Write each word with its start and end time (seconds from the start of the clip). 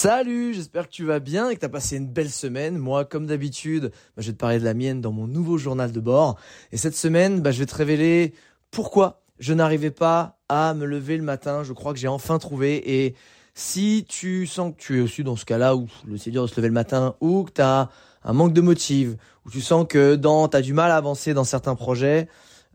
Salut, 0.00 0.54
j'espère 0.54 0.86
que 0.86 0.92
tu 0.92 1.04
vas 1.04 1.18
bien 1.18 1.50
et 1.50 1.56
que 1.56 1.58
tu 1.58 1.66
as 1.66 1.68
passé 1.68 1.96
une 1.96 2.06
belle 2.06 2.30
semaine. 2.30 2.78
Moi, 2.78 3.04
comme 3.04 3.26
d'habitude, 3.26 3.90
bah, 4.16 4.22
je 4.22 4.28
vais 4.28 4.32
te 4.32 4.38
parler 4.38 4.60
de 4.60 4.64
la 4.64 4.72
mienne 4.72 5.00
dans 5.00 5.10
mon 5.10 5.26
nouveau 5.26 5.58
journal 5.58 5.90
de 5.90 5.98
bord. 5.98 6.38
Et 6.70 6.76
cette 6.76 6.94
semaine, 6.94 7.40
bah, 7.40 7.50
je 7.50 7.58
vais 7.58 7.66
te 7.66 7.74
révéler 7.74 8.32
pourquoi 8.70 9.24
je 9.40 9.52
n'arrivais 9.52 9.90
pas 9.90 10.38
à 10.48 10.72
me 10.72 10.84
lever 10.84 11.16
le 11.16 11.24
matin. 11.24 11.64
Je 11.64 11.72
crois 11.72 11.94
que 11.94 11.98
j'ai 11.98 12.06
enfin 12.06 12.38
trouvé. 12.38 13.04
Et 13.04 13.16
si 13.54 14.06
tu 14.08 14.46
sens 14.46 14.72
que 14.72 14.80
tu 14.80 14.98
es 14.98 15.00
aussi 15.00 15.24
dans 15.24 15.34
ce 15.34 15.44
cas-là 15.44 15.74
où 15.74 15.88
c'est 16.16 16.30
dur 16.30 16.42
de 16.42 16.46
se 16.46 16.54
lever 16.54 16.68
le 16.68 16.74
matin 16.74 17.16
ou 17.20 17.42
que 17.42 17.54
tu 17.54 17.60
as 17.60 17.88
un 18.22 18.32
manque 18.32 18.52
de 18.52 18.60
motive, 18.60 19.16
ou 19.46 19.50
tu 19.50 19.60
sens 19.60 19.84
que 19.88 20.14
dans, 20.14 20.46
tu 20.46 20.56
as 20.56 20.62
du 20.62 20.74
mal 20.74 20.92
à 20.92 20.96
avancer 20.96 21.34
dans 21.34 21.42
certains 21.42 21.74
projets, 21.74 22.28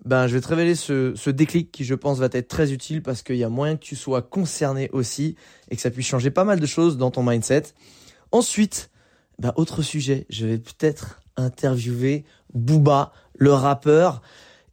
ben, 0.05 0.27
je 0.27 0.34
vais 0.34 0.41
te 0.41 0.48
révéler 0.48 0.75
ce, 0.75 1.13
ce 1.16 1.30
déclic 1.30 1.71
qui, 1.71 1.85
je 1.85 1.95
pense, 1.95 2.20
va 2.20 2.27
être 2.31 2.48
très 2.48 2.73
utile 2.73 3.02
parce 3.02 3.21
qu'il 3.21 3.38
y 3.38 3.43
a 3.43 3.49
moyen 3.49 3.77
que 3.77 3.84
tu 3.84 3.95
sois 3.95 4.21
concerné 4.21 4.89
aussi 4.91 5.35
et 5.70 5.76
que 5.76 5.81
ça 5.81 5.91
puisse 5.91 6.07
changer 6.07 6.29
pas 6.29 6.43
mal 6.43 6.59
de 6.59 6.66
choses 6.66 6.98
dans 6.98 7.12
ton 7.12 7.23
mindset. 7.23 7.63
Ensuite, 8.31 8.90
ben, 9.40 9.54
autre 9.55 9.82
sujet, 9.82 10.26
je 10.29 10.45
vais 10.45 10.57
peut-être 10.57 11.21
interviewer 11.37 12.26
Booba, 12.54 13.13
le 13.35 13.54
rappeur. 13.54 14.21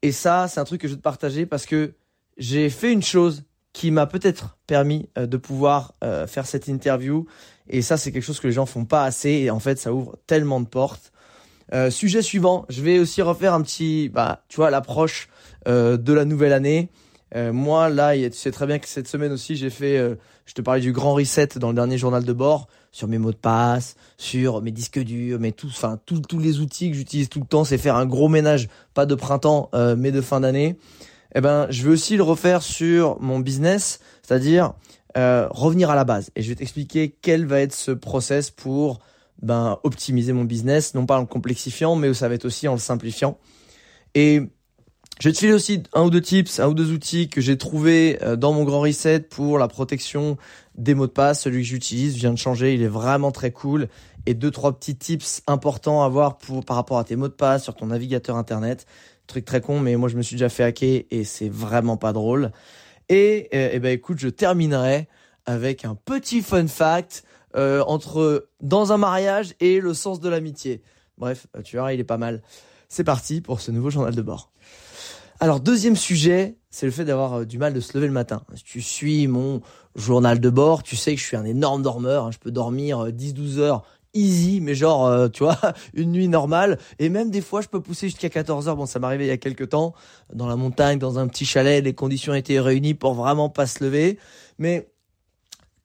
Et 0.03 0.13
ça, 0.13 0.49
c'est 0.49 0.61
un 0.61 0.65
truc 0.65 0.81
que 0.81 0.89
je 0.89 0.95
vais 0.95 0.99
te 0.99 1.03
partager 1.03 1.47
parce 1.47 1.67
que 1.67 1.95
j'ai 2.37 2.71
fait 2.71 2.93
une 2.93 3.03
chose 3.03 3.45
qui 3.73 3.91
m'a 3.91 4.07
peut-être 4.07 4.59
permis 4.67 5.09
euh, 5.17 5.27
de 5.27 5.37
pouvoir 5.37 5.95
euh, 6.03 6.27
faire 6.27 6.47
cette 6.47 6.69
interview. 6.69 7.27
Et 7.69 7.83
ça, 7.83 7.97
c'est 7.97 8.11
quelque 8.11 8.25
chose 8.25 8.41
que 8.41 8.49
les 8.49 8.53
gens 8.53 8.67
font 8.67 8.85
pas 8.85 9.05
assez. 9.05 9.31
Et 9.31 9.51
en 9.51 9.61
fait, 9.61 9.79
ça 9.79 9.93
ouvre 9.93 10.19
tellement 10.27 10.61
de 10.61 10.67
portes. 10.67 11.13
Euh, 11.73 11.91
sujet 11.91 12.23
suivant, 12.23 12.67
je 12.69 12.83
vais 12.83 12.99
aussi 12.99 13.23
refaire 13.23 13.55
un 13.55 13.63
petit, 13.63 14.09
bah, 14.09 14.43
tu 14.49 14.57
vois, 14.57 14.71
l'approche 14.71 15.29
euh, 15.69 15.97
de 15.97 16.13
la 16.13 16.25
nouvelle 16.25 16.53
année. 16.53 16.89
Euh, 17.37 17.53
moi, 17.53 17.89
là, 17.89 18.17
tu 18.17 18.33
sais 18.33 18.51
très 18.51 18.67
bien 18.67 18.81
que 18.81 18.89
cette 18.89 19.07
semaine 19.07 19.31
aussi, 19.31 19.55
j'ai 19.55 19.71
fait, 19.71 19.99
je 20.47 20.55
te 20.55 20.63
parlais 20.63 20.81
du 20.81 20.93
grand 20.93 21.15
reset 21.15 21.49
dans 21.57 21.69
le 21.69 21.75
dernier 21.75 21.97
journal 21.97 22.25
de 22.25 22.33
bord, 22.33 22.67
sur 22.91 23.07
mes 23.07 23.19
mots 23.19 23.31
de 23.31 23.37
passe, 23.37 23.95
sur 24.19 24.63
mes 24.63 24.73
disques 24.73 24.99
durs, 24.99 25.39
mais 25.39 25.53
tout, 25.53 25.69
enfin, 25.69 26.01
tous 26.07 26.39
les 26.41 26.59
outils 26.59 26.91
que 26.91 26.97
j'utilise 26.97 27.29
tout 27.29 27.39
le 27.39 27.47
temps, 27.47 27.63
c'est 27.63 27.79
faire 27.79 27.95
un 27.95 28.07
gros 28.07 28.29
ménage, 28.29 28.69
pas 28.95 29.07
de 29.07 29.15
printemps, 29.15 29.71
mais 29.97 30.11
de 30.11 30.21
fin 30.21 30.41
d'année. 30.41 30.77
Eh 31.37 31.41
ben, 31.41 31.69
je 31.71 31.85
vais 31.85 31.91
aussi 31.91 32.17
le 32.17 32.25
refaire 32.25 32.63
sur 32.63 33.21
mon 33.21 33.39
business, 33.39 34.01
c'est-à-dire 34.27 34.73
revenir 35.15 35.89
à 35.91 35.95
la 35.95 36.03
base. 36.03 36.31
Et 36.35 36.43
je 36.43 36.49
vais 36.49 36.57
t'expliquer 36.57 37.15
quel 37.23 37.47
va 37.47 37.61
être 37.61 37.75
ce 37.75 37.93
process 37.93 38.51
pour 38.51 38.99
ben, 39.43 39.79
optimiser 39.85 40.33
mon 40.33 40.45
business, 40.45 40.95
non 40.95 41.07
pas 41.07 41.17
en 41.17 41.21
le 41.21 41.27
complexifiant, 41.27 41.97
mais 41.97 42.13
ça 42.15 42.29
va 42.29 42.35
être 42.35 42.45
aussi 42.45 42.69
en 42.69 42.73
le 42.73 42.79
simplifiant. 42.79 43.39
Et 44.15 44.43
je 45.21 45.29
vais 45.29 45.33
te 45.35 45.39
filer 45.39 45.53
aussi 45.53 45.83
un 45.93 46.05
ou 46.05 46.11
deux 46.11 46.23
tips, 46.23 46.61
un 46.61 46.69
ou 46.69 46.75
deux 46.75 46.93
outils 46.93 47.29
que 47.29 47.43
j'ai 47.43 47.59
trouvé 47.59 48.19
euh, 48.23 48.37
dans 48.37 48.55
mon 48.55 48.65
grand 48.65 48.81
reset 48.81 49.21
pour 49.21 49.59
la 49.59 49.69
protection 49.69 50.39
des 50.77 50.95
mots 50.95 51.07
de 51.07 51.13
passe. 51.13 51.43
Celui 51.43 51.59
que 51.63 51.69
j'utilise 51.69 52.17
vient 52.17 52.33
de 52.33 52.39
changer, 52.39 52.73
il 52.73 52.83
est 52.83 52.89
vraiment 52.89 53.31
très 53.31 53.51
cool. 53.51 53.89
Et 54.25 54.33
deux, 54.33 54.51
trois 54.51 54.73
petits 54.73 54.97
tips 54.97 55.43
importants 55.47 56.03
à 56.03 56.09
voir 56.09 56.39
pour, 56.39 56.65
par 56.65 56.77
rapport 56.77 56.99
à 56.99 57.05
tes 57.05 57.17
mots 57.17 57.29
de 57.29 57.35
passe 57.35 57.65
sur 57.65 57.75
ton 57.75 57.87
navigateur 57.87 58.37
internet. 58.37 58.87
Truc 59.27 59.45
très 59.45 59.61
con, 59.61 59.79
mais 59.79 59.95
moi 59.97 60.09
je 60.09 60.17
me 60.17 60.23
suis 60.23 60.37
déjà 60.37 60.49
fait 60.49 60.65
hacker 60.65 61.03
et 61.11 61.25
c'est 61.25 61.51
vraiment 61.51 61.99
pas 61.99 62.15
drôle. 62.15 62.51
Et, 63.11 63.51
euh, 63.55 63.71
eh 63.73 63.79
ben 63.79 63.93
écoute, 63.93 64.19
je 64.19 64.29
terminerai 64.29 65.07
avec 65.45 65.85
un 65.85 65.97
petit 65.97 66.41
fun 66.41 66.67
fact 66.67 67.25
euh, 67.57 67.83
entre 67.87 68.49
dans 68.61 68.93
un 68.93 68.97
mariage 68.97 69.55
et 69.59 69.81
le 69.81 69.93
sens 69.93 70.21
de 70.21 70.29
l'amitié. 70.29 70.83
Bref, 71.19 71.49
euh, 71.57 71.63
tu 71.63 71.77
verras, 71.77 71.93
il 71.93 71.99
est 71.99 72.05
pas 72.05 72.17
mal. 72.17 72.43
C'est 72.89 73.03
parti 73.03 73.41
pour 73.41 73.61
ce 73.61 73.73
nouveau 73.73 73.91
journal 73.91 74.15
de 74.15 74.23
bord. 74.23 74.53
Alors, 75.41 75.59
deuxième 75.59 75.97
sujet, 75.97 76.59
c'est 76.71 76.87
le 76.87 76.93
fait 76.93 77.05
d'avoir 77.05 77.41
euh, 77.41 77.45
du 77.45 77.59
mal 77.59 77.75
de 77.75 77.81
se 77.81 77.97
lever 77.97 78.07
le 78.07 78.13
matin. 78.13 78.43
Si 78.55 78.63
tu 78.63 78.81
suis 78.81 79.27
mon 79.27 79.63
journal 79.97 80.39
de 80.39 80.51
bord, 80.51 80.85
tu 80.85 80.95
sais 80.95 81.15
que 81.15 81.21
je 81.21 81.27
suis 81.27 81.37
un 81.37 81.45
énorme 81.45 81.83
dormeur. 81.83 82.27
Hein. 82.27 82.31
Je 82.31 82.39
peux 82.39 82.53
dormir 82.53 83.09
10-12 83.09 83.59
heures 83.59 83.83
easy, 84.13 84.61
mais 84.61 84.75
genre, 84.75 85.31
tu 85.31 85.45
vois, 85.45 85.59
une 85.95 86.11
nuit 86.11 86.27
normale. 86.27 86.79
Et 86.99 87.09
même 87.09 87.31
des 87.31 87.41
fois, 87.41 87.61
je 87.63 87.69
peux 87.69 87.81
pousser 87.81 88.09
jusqu'à 88.09 88.29
14 88.29 88.69
heures. 88.69 88.77
Bon, 88.77 88.87
ça 88.87 88.99
m'arrivait 88.99 89.27
il 89.27 89.29
y 89.29 89.33
a 89.33 89.37
quelques 89.37 89.69
temps, 89.69 89.95
dans 90.33 90.49
la 90.49 90.57
montagne, 90.57 90.99
dans 90.99 91.21
un 91.21 91.29
petit 91.29 91.47
chalet, 91.47 91.83
les 91.83 91.95
conditions 91.95 92.35
étaient 92.35 92.59
réunies 92.59 92.95
pour 92.95 93.15
vraiment 93.15 93.49
pas 93.49 93.67
se 93.67 93.85
lever. 93.85 94.19
Mais 94.59 94.91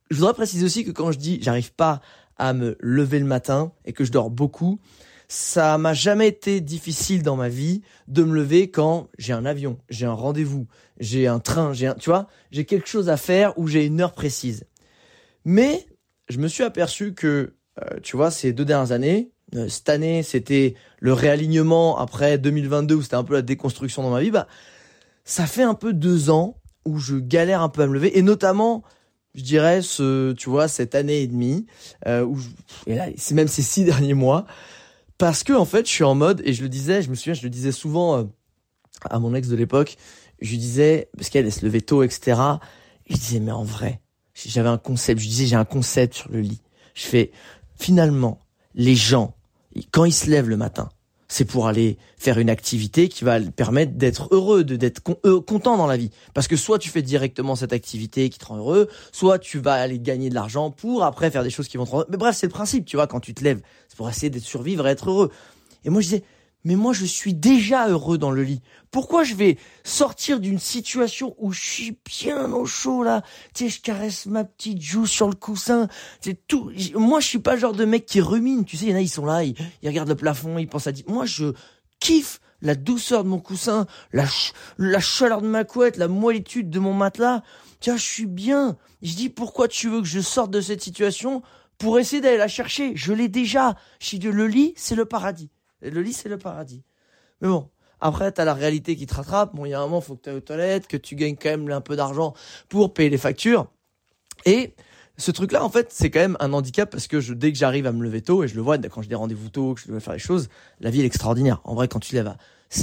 je 0.10 0.18
voudrais 0.18 0.34
préciser 0.34 0.66
aussi 0.66 0.86
que 0.86 0.92
quand 0.92 1.12
je 1.12 1.18
dis 1.18 1.40
j'arrive 1.42 1.74
pas 1.74 2.02
à 2.38 2.54
me 2.54 2.78
lever 2.80 3.20
le 3.20 3.26
matin 3.26 3.72
et 3.86 3.94
que 3.94 4.04
je 4.04 4.12
dors 4.12 4.30
beaucoup, 4.30 4.80
ça 5.28 5.78
m'a 5.78 5.94
jamais 5.94 6.28
été 6.28 6.62
difficile 6.62 7.24
dans 7.24 7.36
ma 7.36 7.50
vie 7.50 7.82
de 8.08 8.24
me 8.24 8.36
lever 8.36 8.70
quand 8.70 9.10
j'ai 9.18 9.34
un 9.34 9.46
avion, 9.46 9.80
j'ai 9.90 10.06
un 10.06 10.14
rendez-vous, 10.14 10.68
j'ai 11.00 11.28
un 11.28 11.40
train, 11.40 11.74
j'ai 11.74 11.88
un, 11.88 11.96
tu 11.96 12.10
vois, 12.10 12.28
j'ai 12.52 12.66
quelque 12.66 12.88
chose 12.88 13.10
à 13.10 13.18
faire 13.18 13.58
ou 13.58 13.68
j'ai 13.68 13.86
une 13.86 14.02
heure 14.02 14.14
précise. 14.14 14.66
Mais 15.46 15.88
je 16.30 16.38
me 16.38 16.48
suis 16.48 16.64
aperçu 16.64 17.14
que, 17.14 17.56
euh, 17.82 18.00
tu 18.04 18.18
vois, 18.18 18.32
ces 18.32 18.54
deux 18.54 18.66
dernières 18.66 18.92
années, 18.92 19.32
euh, 19.56 19.68
cette 19.68 19.90
année, 19.90 20.24
c'était 20.24 20.76
le 21.00 21.14
réalignement 21.14 21.98
après 21.98 22.38
2022 22.38 22.96
où 22.96 23.02
c'était 23.02 23.16
un 23.16 23.24
peu 23.24 23.34
la 23.34 23.42
déconstruction 23.42 24.04
dans 24.04 24.10
ma 24.10 24.22
vie, 24.22 24.32
bah, 24.32 24.48
ça 25.24 25.46
fait 25.48 25.64
un 25.64 25.74
peu 25.74 25.94
deux 25.94 26.30
ans 26.30 26.60
où 26.86 27.00
je 27.00 27.16
galère 27.16 27.62
un 27.62 27.70
peu 27.70 27.82
à 27.82 27.88
me 27.88 27.94
lever 27.94 28.18
et 28.18 28.22
notamment 28.22 28.84
je 29.36 29.44
dirais, 29.44 29.82
ce, 29.82 30.32
tu 30.34 30.50
vois, 30.50 30.68
cette 30.68 30.96
année 30.96 31.22
et 31.22 31.28
demie, 31.28 31.66
euh, 32.08 32.24
où 32.24 32.40
et 32.88 32.96
là, 32.96 33.08
c'est 33.18 33.36
même 33.36 33.48
ces 33.48 33.62
six 33.62 33.84
derniers 33.86 34.14
mois, 34.14 34.46
parce 35.18 35.44
que 35.44 35.54
en 35.54 35.66
fait, 35.66 35.86
je 35.86 35.92
suis 35.92 36.04
en 36.04 36.16
mode, 36.16 36.42
et 36.46 36.54
je 36.54 36.64
le 36.64 36.70
disais, 36.70 37.02
je 37.02 37.10
me 37.10 37.16
souviens, 37.16 37.34
je 37.34 37.44
le 37.44 37.50
disais 37.50 37.72
souvent 37.72 38.18
euh, 38.18 38.24
à 39.10 39.20
mon 39.20 39.36
ex 39.36 39.48
de 39.48 39.56
l'époque, 39.56 39.98
je 40.42 40.52
lui 40.52 40.58
disais, 40.58 41.10
parce 41.18 41.30
qu'elle 41.30 41.52
se 41.52 41.66
levait 41.66 41.82
tôt, 41.82 42.04
etc. 42.04 42.40
Et 43.08 43.14
je 43.14 43.20
disais, 43.20 43.40
mais 43.40 43.52
en 43.52 43.64
vrai, 43.64 44.02
j'avais 44.34 44.70
un 44.70 44.78
concept, 44.78 45.22
je 45.22 45.28
disais, 45.28 45.46
j'ai 45.46 45.56
un 45.56 45.66
concept 45.66 46.16
sur 46.16 46.32
le 46.32 46.42
lit. 46.42 46.62
Je 46.94 47.06
fais, 47.06 47.32
finalement, 47.78 48.40
les 48.74 48.96
gens, 48.96 49.36
quand 49.92 50.06
ils 50.06 50.14
se 50.14 50.30
lèvent 50.30 50.50
le 50.50 50.58
matin, 50.58 50.90
c'est 51.36 51.44
pour 51.44 51.68
aller 51.68 51.98
faire 52.18 52.40
une 52.40 52.50
activité 52.50 53.10
qui 53.10 53.26
va 53.26 53.42
permettre 53.42 53.92
d'être 53.92 54.30
heureux, 54.32 54.64
de 54.64 54.78
d'être 54.78 55.02
euh, 55.26 55.42
content 55.42 55.76
dans 55.76 55.86
la 55.86 55.98
vie. 55.98 56.10
Parce 56.34 56.48
que 56.48 56.56
soit 56.56 56.80
tu 56.80 56.88
fais 56.88 57.02
directement 57.02 57.58
cette 57.58 57.74
activité 57.74 58.30
qui 58.30 58.40
te 58.40 58.46
rend 58.46 58.56
heureux, 58.56 58.88
soit 59.12 59.38
tu 59.38 59.60
vas 59.60 59.74
aller 59.74 60.00
gagner 60.00 60.30
de 60.30 60.34
l'argent 60.34 60.72
pour 60.72 61.04
après 61.04 61.30
faire 61.32 61.44
des 61.44 61.50
choses 61.50 61.68
qui 61.68 61.76
vont 61.76 61.84
te 61.84 61.92
rendre. 61.92 62.06
Mais 62.08 62.16
bref, 62.16 62.38
c'est 62.38 62.46
le 62.46 62.54
principe, 62.54 62.86
tu 62.86 62.96
vois, 62.96 63.06
quand 63.08 63.20
tu 63.20 63.34
te 63.34 63.44
lèves, 63.44 63.60
c'est 63.90 63.98
pour 63.98 64.10
essayer 64.10 64.30
de 64.30 64.40
survivre 64.40 64.88
et 64.88 64.92
être 64.92 65.10
heureux. 65.10 65.30
Et 65.84 65.90
moi 65.90 66.00
je 66.00 66.08
disais, 66.08 66.24
mais 66.66 66.76
moi 66.76 66.92
je 66.92 67.06
suis 67.06 67.34
déjà 67.34 67.88
heureux 67.88 68.18
dans 68.18 68.32
le 68.32 68.44
lit. 68.44 68.62
Pourquoi 68.92 69.24
je 69.24 69.36
vais 69.36 69.58
sortir 69.84 70.40
d'une 70.40 70.60
situation 70.60 71.36
où 71.38 71.54
je 71.54 71.62
suis 71.62 71.98
bien 72.06 72.52
au 72.52 72.66
chaud 72.66 73.04
là, 73.04 73.24
tu 73.54 73.66
sais, 73.66 73.70
je 73.70 73.82
caresse 73.82 74.26
ma 74.26 74.44
petite 74.44 74.82
joue 74.82 75.06
sur 75.06 75.30
le 75.30 75.36
coussin, 75.36 75.88
c'est 76.20 76.48
tout. 76.48 76.72
Moi 76.96 77.22
je 77.22 77.28
suis 77.28 77.40
pas 77.40 77.54
le 77.54 77.60
genre 77.60 77.74
de 77.74 77.86
mec 77.86 78.06
qui 78.06 78.20
rumine, 78.20 78.66
tu 78.66 78.76
sais, 78.76 78.86
il 78.86 78.92
y 78.92 78.94
en 78.94 78.98
a 78.98 79.02
ils 79.02 79.08
sont 79.08 79.26
là, 79.26 79.44
ils, 79.44 79.56
regardent 79.86 80.10
le 80.10 80.16
plafond, 80.16 80.58
ils 80.58 80.68
pensent 80.68 80.88
à 80.88 80.92
dire. 80.92 81.06
Moi 81.08 81.26
je 81.26 81.54
kiffe 82.00 82.42
la 82.62 82.76
douceur 82.76 83.24
de 83.24 83.30
mon 83.30 83.40
coussin, 83.40 83.86
la, 84.12 84.26
la 84.78 85.00
chaleur 85.00 85.42
de 85.42 85.48
ma 85.48 85.64
couette, 85.64 85.98
la 85.98 86.08
moellitude 86.08 86.70
de 86.70 86.80
mon 86.80 86.94
matelas. 86.94 87.44
Tiens, 87.80 87.98
je 87.98 88.04
suis 88.04 88.26
bien. 88.26 88.78
Je 89.04 89.14
dis 89.14 89.30
pourquoi 89.30 89.68
tu 89.68 89.90
veux 89.90 90.02
que 90.02 90.08
je 90.08 90.20
sorte 90.20 90.50
de 90.50 90.62
cette 90.62 90.82
situation 90.82 91.44
pour 91.78 92.00
essayer 92.00 92.22
d'aller 92.22 92.38
la 92.38 92.48
chercher? 92.48 92.94
Je 92.96 93.14
l'ai 93.14 93.28
déjà. 93.28 93.76
Je 94.00 94.18
dis 94.18 94.32
le 94.32 94.48
lit, 94.48 94.74
c'est 94.76 94.96
le 94.96 95.06
paradis. 95.06 95.50
Le 95.90 96.02
lit, 96.02 96.14
c'est 96.14 96.30
le 96.30 96.38
paradis. 96.38 96.84
Mais 97.42 97.48
bon, 97.48 97.70
après, 98.02 98.32
t'as 98.32 98.46
la 98.46 98.54
réalité 98.54 98.96
qui 98.96 99.06
te 99.06 99.16
rattrape. 99.16 99.56
Bon, 99.56 99.66
il 99.66 99.70
y 99.70 99.74
a 99.74 99.80
un 99.80 99.84
moment, 99.84 100.02
faut 100.02 100.16
que 100.16 100.24
tu 100.24 100.30
ailles 100.30 100.38
aux 100.38 100.42
toilettes, 100.42 100.88
que 100.88 100.98
tu 100.98 101.16
gagnes 101.16 101.36
quand 101.36 101.50
même 101.50 101.70
un 101.72 101.82
peu 101.82 101.96
d'argent 101.96 102.34
pour 102.70 102.94
payer 102.94 103.10
les 103.10 103.18
factures. 103.18 103.68
Et 104.46 104.74
ce 105.18 105.32
truc-là, 105.32 105.64
en 105.64 105.70
fait, 105.70 105.88
c'est 105.92 106.10
quand 106.10 106.20
même 106.20 106.38
un 106.40 106.54
handicap 106.54 106.90
parce 106.90 107.08
que 107.08 107.20
je, 107.20 107.34
dès 107.34 107.52
que 107.52 107.58
j'arrive 107.58 107.88
à 107.88 107.92
me 107.92 108.04
lever 108.04 108.22
tôt, 108.22 108.44
et 108.44 108.48
je 108.48 108.56
le 108.56 108.62
vois 108.62 108.78
quand 108.78 109.02
j'ai 109.02 109.10
des 109.10 109.16
rendez-vous 109.16 109.50
tôt, 109.50 109.74
que 109.74 109.82
je 109.82 109.88
dois 109.88 110.00
faire 110.00 110.14
les 110.14 110.20
choses, 110.20 110.50
la 110.82 110.90
vie 110.90 111.02
est 111.02 111.06
extraordinaire. 111.06 111.62
En 111.64 111.74
vrai, 111.74 111.88
quand 111.88 112.00
tu 112.00 112.16
lèves 112.16 112.28
à 112.28 112.38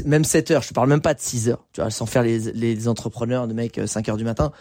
même 0.07 0.25
7 0.25 0.51
heures, 0.53 0.63
je 0.63 0.73
parle 0.73 0.89
même 0.89 1.03
pas 1.03 1.13
de 1.15 1.21
6 1.21 1.51
heures, 1.51 1.67
tu 1.73 1.81
vois, 1.81 1.91
sans 1.91 2.07
faire 2.07 2.23
les, 2.23 2.39
les 2.53 2.89
entrepreneurs 2.89 3.47
de 3.49 3.53
mecs 3.53 3.81
5 3.85 4.09
euh, 4.09 4.13
heures 4.13 4.17
du 4.17 4.25
matin, 4.25 4.53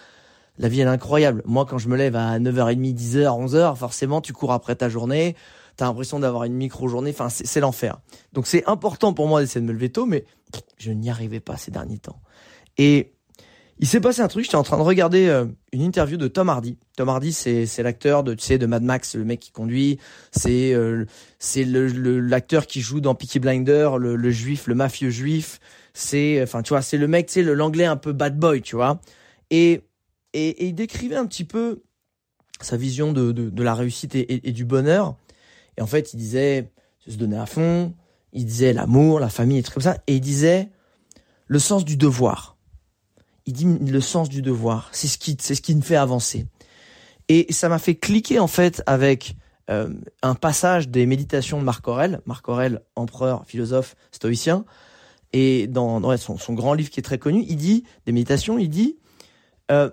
la 0.57 0.67
vie 0.67 0.81
elle 0.81 0.87
est 0.87 0.91
incroyable. 0.91 1.41
Moi, 1.45 1.65
quand 1.65 1.77
je 1.77 1.87
me 1.87 1.97
lève 1.97 2.15
à 2.15 2.39
9h30, 2.39 2.95
10h, 2.95 3.47
11h, 3.47 3.75
forcément, 3.75 4.21
tu 4.21 4.33
cours 4.33 4.51
après 4.51 4.75
ta 4.75 4.89
journée, 4.89 5.35
t'as 5.75 5.85
l'impression 5.85 6.19
d'avoir 6.19 6.43
une 6.43 6.53
micro-journée, 6.53 7.11
enfin 7.11 7.29
c'est 7.29 7.59
l'enfer. 7.59 7.99
Donc 8.33 8.47
c'est 8.47 8.67
important 8.67 9.13
pour 9.13 9.27
moi 9.27 9.41
d'essayer 9.41 9.61
de 9.61 9.65
me 9.65 9.73
lever 9.73 9.89
tôt, 9.89 10.05
mais 10.05 10.25
je 10.77 10.91
n'y 10.91 11.09
arrivais 11.09 11.39
pas 11.39 11.57
ces 11.57 11.71
derniers 11.71 11.99
temps. 11.99 12.21
Et 12.77 13.13
Il 13.79 13.87
s'est 13.87 13.99
passé 13.99 14.21
un 14.21 14.27
truc, 14.27 14.43
j'étais 14.43 14.57
en 14.57 14.63
train 14.63 14.77
de 14.77 14.83
regarder 14.83 15.27
euh, 15.27 15.45
une 15.71 15.81
interview 15.81 16.17
de 16.17 16.27
Tom 16.27 16.49
Hardy. 16.49 16.77
Tom 16.95 17.09
Hardy, 17.09 17.33
c'est 17.33 17.81
l'acteur 17.81 18.23
de 18.23 18.35
tu 18.35 18.45
sais 18.45 18.59
de 18.59 18.67
Mad 18.67 18.83
Max, 18.83 19.15
le 19.15 19.25
mec 19.25 19.39
qui 19.39 19.51
conduit, 19.51 19.97
c'est 20.31 20.73
euh, 20.73 21.05
c'est 21.39 21.63
le 21.63 22.19
l'acteur 22.19 22.67
qui 22.67 22.81
joue 22.81 23.01
dans 23.01 23.15
Peaky 23.15 23.39
Blinder, 23.39 23.91
le, 23.97 24.15
le 24.15 24.29
juif, 24.29 24.67
le 24.67 24.75
mafieux 24.75 25.09
juif, 25.09 25.59
c'est 25.95 26.43
enfin 26.43 26.61
tu 26.61 26.69
vois, 26.69 26.83
c'est 26.83 26.97
le 26.97 27.07
mec, 27.07 27.25
tu 27.25 27.33
sais 27.33 27.43
l'anglais 27.43 27.85
un 27.85 27.97
peu 27.97 28.11
bad 28.13 28.37
boy, 28.37 28.61
tu 28.61 28.75
vois. 28.75 28.99
Et, 29.49 29.81
et 30.33 30.49
et 30.49 30.67
il 30.67 30.75
décrivait 30.75 31.15
un 31.15 31.25
petit 31.25 31.45
peu 31.45 31.83
sa 32.61 32.77
vision 32.77 33.13
de 33.13 33.31
de, 33.31 33.49
de 33.49 33.63
la 33.63 33.75
réussite 33.75 34.15
et, 34.15 34.51
du 34.51 34.65
bonheur. 34.65 35.15
Et 35.77 35.81
en 35.81 35.87
fait, 35.87 36.13
il 36.13 36.17
disait 36.17 36.71
se 37.07 37.15
donner 37.15 37.37
à 37.37 37.45
fond, 37.45 37.93
il 38.33 38.45
disait 38.45 38.73
l'amour, 38.73 39.19
la 39.19 39.29
famille 39.29 39.57
et 39.57 39.63
tout 39.63 39.71
comme 39.71 39.83
ça 39.83 39.97
et 40.07 40.15
il 40.15 40.21
disait 40.21 40.69
le 41.47 41.59
sens 41.59 41.83
du 41.83 41.97
devoir 41.97 42.57
il 43.45 43.53
dit 43.53 43.65
le 43.65 44.01
sens 44.01 44.29
du 44.29 44.41
devoir. 44.41 44.89
C'est 44.91 45.07
ce 45.07 45.17
qui, 45.17 45.37
c'est 45.39 45.55
ce 45.55 45.61
qui 45.61 45.75
me 45.75 45.81
fait 45.81 45.95
avancer. 45.95 46.45
Et 47.27 47.51
ça 47.51 47.69
m'a 47.69 47.79
fait 47.79 47.95
cliquer 47.95 48.39
en 48.39 48.47
fait 48.47 48.83
avec 48.85 49.35
euh, 49.69 49.93
un 50.21 50.35
passage 50.35 50.89
des 50.89 51.05
méditations 51.05 51.59
de 51.59 51.63
Marc 51.63 51.87
Aurèle, 51.87 52.21
Marc 52.25 52.47
Aurèle, 52.49 52.81
empereur, 52.95 53.45
philosophe, 53.45 53.95
stoïcien, 54.11 54.65
et 55.33 55.67
dans, 55.67 56.01
dans 56.01 56.15
son, 56.17 56.37
son, 56.37 56.53
grand 56.53 56.73
livre 56.73 56.89
qui 56.89 56.99
est 56.99 57.03
très 57.03 57.19
connu, 57.19 57.45
il 57.47 57.55
dit 57.55 57.85
des 58.05 58.11
méditations, 58.11 58.57
il 58.57 58.69
dit 58.69 58.97
euh, 59.71 59.89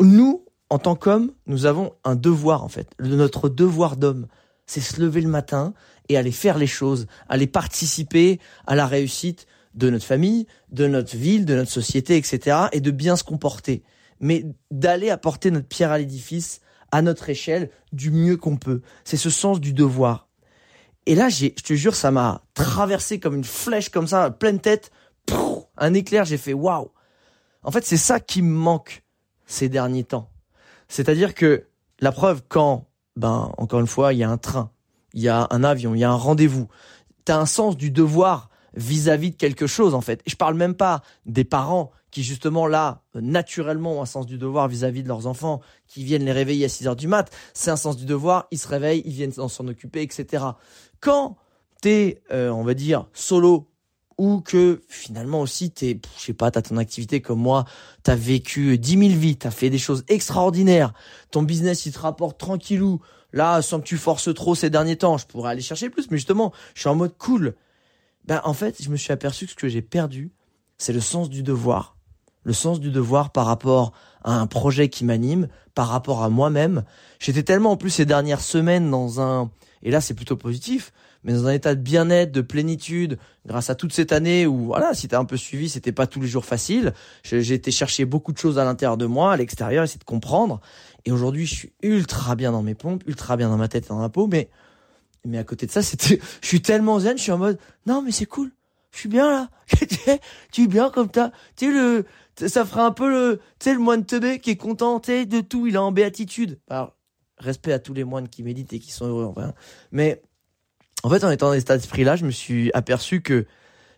nous 0.00 0.44
en 0.70 0.78
tant 0.78 0.96
qu'hommes, 0.96 1.32
nous 1.46 1.66
avons 1.66 1.92
un 2.02 2.16
devoir 2.16 2.64
en 2.64 2.68
fait. 2.68 2.88
Notre 2.98 3.50
devoir 3.50 3.98
d'homme, 3.98 4.26
c'est 4.66 4.80
se 4.80 5.00
lever 5.00 5.20
le 5.20 5.28
matin 5.28 5.74
et 6.08 6.16
aller 6.16 6.32
faire 6.32 6.56
les 6.56 6.66
choses, 6.66 7.06
aller 7.28 7.46
participer 7.46 8.40
à 8.66 8.74
la 8.74 8.86
réussite 8.86 9.46
de 9.74 9.90
notre 9.90 10.06
famille, 10.06 10.46
de 10.70 10.86
notre 10.86 11.14
ville, 11.16 11.44
de 11.44 11.54
notre 11.54 11.70
société, 11.70 12.16
etc. 12.16 12.68
et 12.72 12.80
de 12.80 12.90
bien 12.90 13.16
se 13.16 13.24
comporter. 13.24 13.82
Mais 14.18 14.46
d'aller 14.70 15.10
apporter 15.10 15.50
notre 15.50 15.68
pierre 15.68 15.90
à 15.90 15.98
l'édifice 15.98 16.60
à 16.90 17.02
notre 17.02 17.28
échelle 17.30 17.70
du 17.92 18.10
mieux 18.10 18.36
qu'on 18.36 18.56
peut. 18.56 18.82
C'est 19.04 19.16
ce 19.16 19.30
sens 19.30 19.60
du 19.60 19.72
devoir. 19.72 20.28
Et 21.06 21.14
là, 21.14 21.28
j'ai, 21.28 21.54
je 21.58 21.64
te 21.64 21.74
jure, 21.74 21.94
ça 21.94 22.10
m'a 22.10 22.44
traversé 22.54 23.18
comme 23.18 23.34
une 23.34 23.44
flèche 23.44 23.88
comme 23.88 24.06
ça, 24.06 24.30
pleine 24.30 24.60
tête, 24.60 24.90
un 25.76 25.94
éclair, 25.94 26.24
j'ai 26.24 26.38
fait 26.38 26.52
waouh. 26.52 26.92
En 27.62 27.70
fait, 27.70 27.84
c'est 27.84 27.96
ça 27.96 28.20
qui 28.20 28.42
me 28.42 28.54
manque 28.54 29.02
ces 29.46 29.68
derniers 29.68 30.04
temps. 30.04 30.30
C'est-à-dire 30.88 31.34
que 31.34 31.66
la 32.00 32.12
preuve 32.12 32.42
quand, 32.48 32.86
ben, 33.16 33.52
encore 33.56 33.80
une 33.80 33.86
fois, 33.86 34.12
il 34.12 34.18
y 34.18 34.24
a 34.24 34.30
un 34.30 34.38
train, 34.38 34.70
il 35.14 35.22
y 35.22 35.28
a 35.28 35.46
un 35.50 35.64
avion, 35.64 35.94
il 35.94 36.00
y 36.00 36.04
a 36.04 36.10
un 36.10 36.16
rendez-vous, 36.16 36.68
t'as 37.24 37.38
un 37.38 37.46
sens 37.46 37.76
du 37.76 37.90
devoir 37.90 38.50
vis-à-vis 38.74 39.32
de 39.32 39.36
quelque 39.36 39.66
chose 39.66 39.94
en 39.94 40.00
fait. 40.00 40.20
Et 40.26 40.30
je 40.30 40.36
parle 40.36 40.54
même 40.54 40.74
pas 40.74 41.02
des 41.26 41.44
parents 41.44 41.90
qui 42.10 42.22
justement 42.22 42.66
là 42.66 43.02
naturellement 43.14 43.98
ont 43.98 44.02
un 44.02 44.06
sens 44.06 44.26
du 44.26 44.38
devoir 44.38 44.68
vis-à-vis 44.68 45.02
de 45.02 45.08
leurs 45.08 45.26
enfants, 45.26 45.60
qui 45.86 46.04
viennent 46.04 46.24
les 46.24 46.32
réveiller 46.32 46.66
à 46.66 46.68
6 46.68 46.86
heures 46.86 46.96
du 46.96 47.08
mat. 47.08 47.30
C'est 47.54 47.70
un 47.70 47.76
sens 47.76 47.96
du 47.96 48.04
devoir, 48.04 48.46
ils 48.50 48.58
se 48.58 48.68
réveillent, 48.68 49.02
ils 49.04 49.12
viennent 49.12 49.32
s'en 49.32 49.66
occuper, 49.66 50.02
etc. 50.02 50.44
Quand 51.00 51.36
t'es, 51.80 52.22
euh, 52.30 52.50
on 52.50 52.62
va 52.62 52.74
dire, 52.74 53.06
solo 53.12 53.71
ou 54.18 54.40
que 54.40 54.82
finalement 54.88 55.40
aussi 55.40 55.70
t'es, 55.70 56.00
je 56.18 56.22
sais 56.22 56.32
pas, 56.32 56.50
t'as 56.50 56.62
ton 56.62 56.76
activité 56.76 57.20
comme 57.20 57.40
moi, 57.40 57.64
t'as 58.02 58.14
vécu 58.14 58.78
10 58.78 58.90
000 59.08 59.20
vies, 59.20 59.36
t'as 59.36 59.50
fait 59.50 59.70
des 59.70 59.78
choses 59.78 60.04
extraordinaires, 60.08 60.92
ton 61.30 61.42
business 61.42 61.86
il 61.86 61.92
te 61.92 61.98
rapporte 61.98 62.38
tranquillou. 62.38 63.00
Là, 63.34 63.62
sans 63.62 63.80
que 63.80 63.86
tu 63.86 63.96
forces 63.96 64.34
trop 64.34 64.54
ces 64.54 64.68
derniers 64.68 64.96
temps, 64.96 65.16
je 65.16 65.26
pourrais 65.26 65.52
aller 65.52 65.62
chercher 65.62 65.88
plus, 65.88 66.10
mais 66.10 66.18
justement, 66.18 66.52
je 66.74 66.80
suis 66.80 66.90
en 66.90 66.94
mode 66.94 67.16
cool 67.16 67.54
ben, 68.24 68.40
en 68.44 68.54
fait, 68.54 68.80
je 68.80 68.90
me 68.90 68.96
suis 68.96 69.12
aperçu 69.12 69.46
que 69.46 69.52
ce 69.52 69.56
que 69.56 69.68
j'ai 69.68 69.82
perdu, 69.82 70.32
c'est 70.78 70.92
le 70.92 71.00
sens 71.00 71.28
du 71.28 71.42
devoir. 71.42 71.96
Le 72.44 72.52
sens 72.52 72.80
du 72.80 72.90
devoir 72.90 73.30
par 73.30 73.46
rapport 73.46 73.92
à 74.24 74.34
un 74.34 74.46
projet 74.46 74.88
qui 74.88 75.04
m'anime, 75.04 75.48
par 75.74 75.88
rapport 75.88 76.22
à 76.22 76.28
moi-même. 76.28 76.84
J'étais 77.18 77.42
tellement 77.42 77.72
en 77.72 77.76
plus 77.76 77.90
ces 77.90 78.06
dernières 78.06 78.40
semaines 78.40 78.90
dans 78.90 79.20
un, 79.20 79.50
et 79.82 79.90
là 79.90 80.00
c'est 80.00 80.14
plutôt 80.14 80.36
positif, 80.36 80.92
mais 81.24 81.32
dans 81.32 81.46
un 81.46 81.52
état 81.52 81.74
de 81.74 81.80
bien-être, 81.80 82.32
de 82.32 82.40
plénitude, 82.40 83.18
grâce 83.46 83.70
à 83.70 83.74
toute 83.74 83.92
cette 83.92 84.12
année 84.12 84.46
où, 84.46 84.66
voilà, 84.66 84.94
si 84.94 85.08
t'as 85.08 85.18
un 85.18 85.24
peu 85.24 85.36
suivi, 85.36 85.68
c'était 85.68 85.92
pas 85.92 86.06
tous 86.06 86.20
les 86.20 86.26
jours 86.26 86.44
facile. 86.44 86.92
J'ai 87.22 87.54
été 87.54 87.70
chercher 87.70 88.04
beaucoup 88.04 88.32
de 88.32 88.38
choses 88.38 88.58
à 88.58 88.64
l'intérieur 88.64 88.96
de 88.96 89.06
moi, 89.06 89.32
à 89.32 89.36
l'extérieur, 89.36 89.84
essayer 89.84 89.98
de 89.98 90.04
comprendre. 90.04 90.60
Et 91.04 91.12
aujourd'hui, 91.12 91.46
je 91.46 91.54
suis 91.54 91.72
ultra 91.82 92.34
bien 92.34 92.52
dans 92.52 92.62
mes 92.62 92.74
pompes, 92.74 93.02
ultra 93.06 93.36
bien 93.36 93.48
dans 93.48 93.56
ma 93.56 93.68
tête 93.68 93.86
et 93.86 93.88
dans 93.88 93.98
ma 93.98 94.08
peau, 94.08 94.26
mais 94.26 94.48
mais 95.24 95.38
à 95.38 95.44
côté 95.44 95.66
de 95.66 95.70
ça, 95.70 95.82
c'était, 95.82 96.20
je 96.40 96.46
suis 96.46 96.62
tellement 96.62 96.98
zen, 97.00 97.16
je 97.16 97.22
suis 97.22 97.32
en 97.32 97.38
mode, 97.38 97.58
non, 97.86 98.02
mais 98.02 98.12
c'est 98.12 98.26
cool. 98.26 98.50
Je 98.90 98.98
suis 98.98 99.08
bien 99.08 99.30
là. 99.30 99.50
tu 100.52 100.64
es 100.64 100.66
bien 100.66 100.90
comme 100.90 101.08
t'as, 101.08 101.30
tu 101.56 101.72
le, 101.72 102.04
ça 102.36 102.64
fera 102.64 102.84
un 102.84 102.90
peu 102.90 103.10
le, 103.10 103.40
tu 103.58 103.64
sais, 103.64 103.72
le 103.72 103.80
moine 103.80 104.04
teubé 104.04 104.38
qui 104.38 104.50
est 104.50 104.56
content, 104.56 104.98
de 104.98 105.40
tout, 105.40 105.66
il 105.66 105.74
est 105.74 105.78
en 105.78 105.92
béatitude. 105.92 106.58
Alors, 106.68 106.94
respect 107.38 107.72
à 107.72 107.78
tous 107.78 107.94
les 107.94 108.04
moines 108.04 108.28
qui 108.28 108.42
méditent 108.42 108.72
et 108.74 108.78
qui 108.78 108.92
sont 108.92 109.06
heureux, 109.06 109.24
enfin. 109.24 109.54
Mais, 109.92 110.22
en 111.02 111.10
fait, 111.10 111.24
en 111.24 111.30
étant 111.30 111.48
dans 111.48 111.54
état 111.54 111.76
d'esprit-là, 111.76 112.16
je 112.16 112.24
me 112.24 112.30
suis 112.30 112.70
aperçu 112.72 113.22
que 113.22 113.46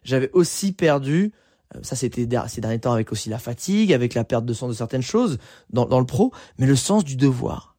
j'avais 0.05 0.31
aussi 0.33 0.73
perdu, 0.73 1.33
euh, 1.75 1.79
ça 1.83 1.97
c'était 1.97 2.27
ces 2.49 2.61
derniers 2.61 2.81
temps 2.81 2.93
avec 2.93 3.13
aussi 3.13 3.29
la 3.29 3.39
fatigue, 3.39 3.93
avec 3.93 4.15
la 4.15 4.25
perte 4.25 4.45
de 4.45 4.53
sens 4.53 4.69
de 4.69 4.75
certaines 4.75 5.03
choses 5.03 5.39
dans, 5.71 5.87
dans 5.87 6.01
le 6.01 6.07
pro, 6.07 6.33
mais 6.59 6.67
le 6.67 6.77
sens 6.77 7.05
du 7.05 7.17
devoir. 7.17 7.77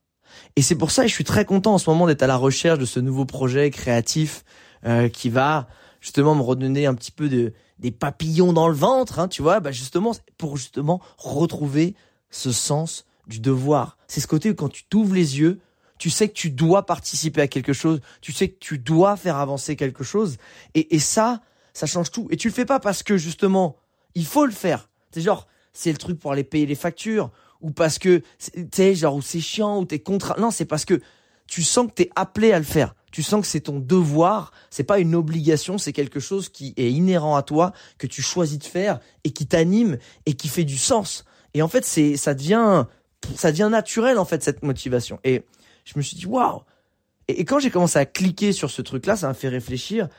Et 0.55 0.61
c'est 0.61 0.75
pour 0.75 0.91
ça 0.91 1.03
que 1.03 1.07
je 1.07 1.13
suis 1.13 1.23
très 1.23 1.45
content 1.45 1.73
en 1.73 1.77
ce 1.77 1.89
moment 1.89 2.07
d'être 2.07 2.23
à 2.23 2.27
la 2.27 2.37
recherche 2.37 2.79
de 2.79 2.85
ce 2.85 2.99
nouveau 2.99 3.25
projet 3.25 3.69
créatif 3.71 4.43
euh, 4.85 5.09
qui 5.09 5.29
va 5.29 5.67
justement 6.01 6.35
me 6.35 6.41
redonner 6.41 6.85
un 6.85 6.93
petit 6.93 7.11
peu 7.11 7.29
de 7.29 7.53
des 7.79 7.91
papillons 7.91 8.53
dans 8.53 8.69
le 8.69 8.75
ventre, 8.75 9.19
hein, 9.19 9.27
tu 9.27 9.41
vois, 9.41 9.59
bah 9.59 9.71
justement 9.71 10.13
pour 10.37 10.55
justement 10.55 11.01
retrouver 11.17 11.93
ce 12.29 12.53
sens 12.53 13.05
du 13.27 13.39
devoir. 13.39 13.97
C'est 14.07 14.21
ce 14.21 14.27
côté 14.27 14.51
où 14.51 14.55
quand 14.55 14.69
tu 14.69 14.85
t'ouvres 14.85 15.13
les 15.13 15.39
yeux, 15.39 15.59
tu 15.97 16.09
sais 16.09 16.27
que 16.27 16.33
tu 16.33 16.49
dois 16.49 16.85
participer 16.85 17.41
à 17.41 17.47
quelque 17.47 17.73
chose, 17.73 18.01
tu 18.21 18.31
sais 18.31 18.49
que 18.49 18.59
tu 18.59 18.77
dois 18.77 19.15
faire 19.15 19.37
avancer 19.37 19.75
quelque 19.75 20.03
chose, 20.03 20.37
et, 20.73 20.95
et 20.95 20.99
ça, 20.99 21.41
ça 21.73 21.85
change 21.85 22.11
tout. 22.11 22.27
Et 22.31 22.37
tu 22.37 22.47
le 22.49 22.53
fais 22.53 22.65
pas 22.65 22.79
parce 22.79 23.03
que 23.03 23.17
justement, 23.17 23.77
il 24.13 24.25
faut 24.25 24.45
le 24.45 24.51
faire. 24.51 24.89
C'est 25.11 25.21
genre, 25.21 25.47
c'est 25.73 25.91
le 25.91 25.97
truc 25.97 26.19
pour 26.19 26.31
aller 26.31 26.43
payer 26.43 26.65
les 26.65 26.75
factures, 26.75 27.31
ou 27.61 27.71
parce 27.71 27.99
que 27.99 28.21
tu 28.53 28.67
sais 28.71 28.95
genre 28.95 29.15
où 29.15 29.21
c'est 29.21 29.39
chiant 29.39 29.79
ou 29.79 29.85
t'es 29.85 29.99
contre. 29.99 30.39
Non 30.39 30.51
c'est 30.51 30.65
parce 30.65 30.85
que 30.85 31.01
tu 31.47 31.63
sens 31.63 31.87
que 31.87 31.93
t'es 31.93 32.09
appelé 32.15 32.51
à 32.51 32.59
le 32.59 32.65
faire. 32.65 32.95
Tu 33.11 33.23
sens 33.23 33.41
que 33.41 33.47
c'est 33.47 33.61
ton 33.61 33.79
devoir. 33.79 34.51
C'est 34.69 34.83
pas 34.83 34.99
une 34.99 35.15
obligation. 35.15 35.77
C'est 35.77 35.93
quelque 35.93 36.19
chose 36.19 36.49
qui 36.49 36.73
est 36.75 36.91
inhérent 36.91 37.35
à 37.35 37.43
toi 37.43 37.71
que 37.97 38.07
tu 38.07 38.21
choisis 38.21 38.59
de 38.59 38.65
faire 38.65 38.99
et 39.23 39.31
qui 39.31 39.47
t'anime 39.47 39.97
et 40.25 40.33
qui 40.33 40.47
fait 40.47 40.63
du 40.63 40.77
sens. 40.77 41.25
Et 41.53 41.61
en 41.61 41.67
fait 41.67 41.85
c'est 41.85 42.17
ça 42.17 42.33
devient 42.33 42.85
ça 43.35 43.51
devient 43.51 43.69
naturel 43.71 44.17
en 44.19 44.25
fait 44.25 44.43
cette 44.43 44.63
motivation. 44.63 45.19
Et 45.23 45.43
je 45.85 45.93
me 45.95 46.01
suis 46.01 46.17
dit 46.17 46.25
waouh 46.25 46.61
et, 47.27 47.45
quand 47.45 47.59
j'ai 47.59 47.71
commencé 47.71 47.97
à 47.97 48.05
cliquer 48.05 48.51
sur 48.51 48.69
ce 48.69 48.81
truc 48.81 49.05
là 49.05 49.15
ça 49.15 49.27
m'a 49.27 49.33
fait 49.33 49.49
réfléchir 49.49 50.09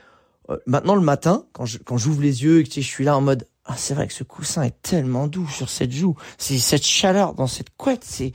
euh, 0.49 0.56
maintenant 0.66 0.94
le 0.94 1.02
matin 1.02 1.46
quand 1.52 1.66
quand 1.85 1.99
j'ouvre 1.99 2.23
les 2.23 2.42
yeux 2.42 2.61
et 2.61 2.64
que 2.64 2.73
je 2.73 2.80
suis 2.80 3.04
là 3.04 3.16
en 3.16 3.20
mode 3.20 3.46
ah, 3.66 3.75
c'est 3.76 3.94
vrai 3.94 4.06
que 4.06 4.12
ce 4.12 4.23
coussin 4.23 4.62
est 4.62 4.80
tellement 4.80 5.26
doux 5.26 5.49
sur 5.49 5.68
cette 5.68 5.90
joue. 5.90 6.14
C'est 6.38 6.58
cette 6.58 6.85
chaleur 6.85 7.35
dans 7.35 7.49
cette 7.49 7.76
couette. 7.76 8.04
C'est, 8.04 8.32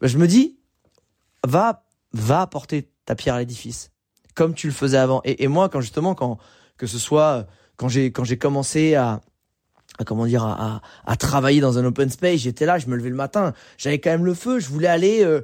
bah, 0.00 0.06
je 0.06 0.16
me 0.16 0.26
dis, 0.26 0.56
va, 1.46 1.84
va 2.12 2.40
apporter 2.40 2.90
ta 3.04 3.14
pierre 3.14 3.34
à 3.34 3.40
l'édifice, 3.40 3.90
comme 4.34 4.54
tu 4.54 4.66
le 4.66 4.72
faisais 4.72 4.96
avant. 4.96 5.20
Et, 5.24 5.44
et, 5.44 5.48
moi, 5.48 5.68
quand 5.68 5.82
justement, 5.82 6.14
quand 6.14 6.38
que 6.78 6.86
ce 6.86 6.98
soit 6.98 7.46
quand 7.76 7.88
j'ai 7.88 8.10
quand 8.10 8.24
j'ai 8.24 8.38
commencé 8.38 8.94
à, 8.94 9.20
à 9.98 10.04
comment 10.04 10.26
dire 10.26 10.44
à, 10.44 10.80
à, 11.06 11.16
travailler 11.16 11.60
dans 11.60 11.78
un 11.78 11.84
open 11.84 12.10
space, 12.10 12.40
j'étais 12.40 12.66
là, 12.66 12.78
je 12.78 12.86
me 12.88 12.96
levais 12.96 13.10
le 13.10 13.14
matin, 13.14 13.52
j'avais 13.78 13.98
quand 13.98 14.10
même 14.10 14.24
le 14.24 14.34
feu, 14.34 14.58
je 14.58 14.68
voulais 14.68 14.88
aller, 14.88 15.24
euh, 15.24 15.42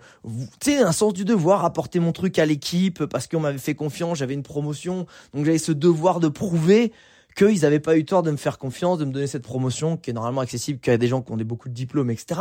tu 0.61 0.73
sais, 0.73 0.78
un 0.78 0.92
sens 0.92 1.12
du 1.12 1.25
devoir, 1.25 1.64
apporter 1.64 2.00
mon 2.00 2.12
truc 2.12 2.38
à 2.38 2.47
l'équipe 2.47 3.04
parce 3.07 3.26
qu'on 3.26 3.40
m'avait 3.40 3.59
fait 3.59 3.75
confiance, 3.75 4.19
j'avais 4.19 4.35
une 4.35 4.42
promotion, 4.42 5.07
donc 5.35 5.45
j'avais 5.45 5.59
ce 5.59 5.73
devoir 5.73 6.21
de 6.21 6.28
prouver 6.28 6.92
qu'ils 7.37 7.61
n'avaient 7.61 7.80
pas 7.80 7.97
eu 7.97 8.04
tort 8.04 8.23
de 8.23 8.30
me 8.30 8.37
faire 8.37 8.59
confiance, 8.59 8.99
de 8.99 9.04
me 9.04 9.12
donner 9.12 9.26
cette 9.26 9.42
promotion 9.42 9.97
qui 9.97 10.11
est 10.11 10.12
normalement 10.12 10.40
accessible 10.40 10.80
qu'à 10.80 10.99
des 10.99 11.07
gens 11.07 11.23
qui 11.23 11.33
ont 11.33 11.37
des, 11.37 11.45
beaucoup 11.45 11.69
de 11.69 11.75
diplômes, 11.75 12.11
etc. 12.11 12.40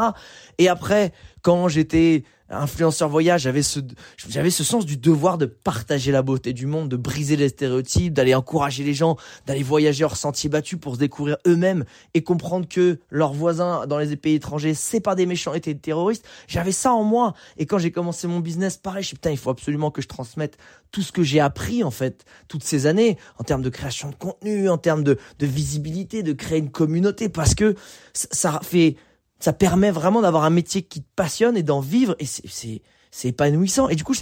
Et 0.57 0.67
après, 0.67 1.13
quand 1.41 1.67
j'étais 1.67 2.23
influenceur 2.49 3.09
voyage, 3.09 3.41
j'avais 3.41 3.61
ce, 3.61 3.79
j'avais 4.27 4.49
ce 4.49 4.63
sens 4.63 4.85
du 4.85 4.97
devoir 4.97 5.37
de 5.37 5.45
partager 5.45 6.11
la 6.11 6.21
beauté 6.21 6.53
du 6.53 6.65
monde, 6.65 6.89
de 6.89 6.97
briser 6.97 7.35
les 7.35 7.49
stéréotypes, 7.49 8.13
d'aller 8.13 8.33
encourager 8.33 8.83
les 8.83 8.93
gens, 8.93 9.17
d'aller 9.45 9.63
voyager 9.63 10.03
hors 10.03 10.17
sentiers 10.17 10.49
battus 10.49 10.79
pour 10.79 10.95
se 10.95 10.99
découvrir 10.99 11.37
eux-mêmes 11.45 11.85
et 12.13 12.23
comprendre 12.23 12.67
que 12.67 12.99
leurs 13.09 13.33
voisins 13.33 13.85
dans 13.87 13.99
les 13.99 14.15
pays 14.15 14.35
étrangers, 14.35 14.73
c'est 14.73 14.99
pas 14.99 15.15
des 15.15 15.25
méchants 15.25 15.53
et 15.53 15.59
des 15.59 15.77
terroristes. 15.77 16.25
J'avais 16.47 16.71
ça 16.71 16.91
en 16.91 17.03
moi. 17.03 17.33
Et 17.57 17.65
quand 17.65 17.77
j'ai 17.77 17.91
commencé 17.91 18.27
mon 18.27 18.39
business, 18.39 18.77
pareil, 18.77 19.03
je 19.03 19.09
suis 19.09 19.15
putain, 19.15 19.31
il 19.31 19.37
faut 19.37 19.51
absolument 19.51 19.91
que 19.91 20.01
je 20.01 20.07
transmette 20.07 20.57
tout 20.91 21.03
ce 21.03 21.11
que 21.11 21.21
j'ai 21.21 21.39
appris, 21.39 21.83
en 21.83 21.91
fait, 21.91 22.25
toutes 22.47 22.63
ces 22.63 22.87
années, 22.87 23.17
en 23.37 23.43
termes 23.43 23.61
de 23.61 23.69
création 23.69 24.09
de 24.09 24.15
contenu, 24.15 24.69
en 24.69 24.79
termes 24.79 25.03
de 25.03 25.17
visibilité, 25.39 26.23
de 26.23 26.33
créer 26.33 26.57
une 26.57 26.71
communauté, 26.71 27.29
parce 27.29 27.53
que 27.53 27.75
ça 28.13 28.59
fait, 28.63 28.95
ça 29.39 29.53
permet 29.53 29.91
vraiment 29.91 30.21
d'avoir 30.21 30.43
un 30.43 30.49
métier 30.49 30.81
qui 30.81 31.01
te 31.01 31.07
passionne 31.15 31.57
et 31.57 31.63
d'en 31.63 31.79
vivre 31.79 32.15
et 32.19 32.25
c'est 32.25 32.81
c'est 33.11 33.27
épanouissant 33.29 33.89
et 33.89 33.95
du 33.95 34.03
coup 34.03 34.13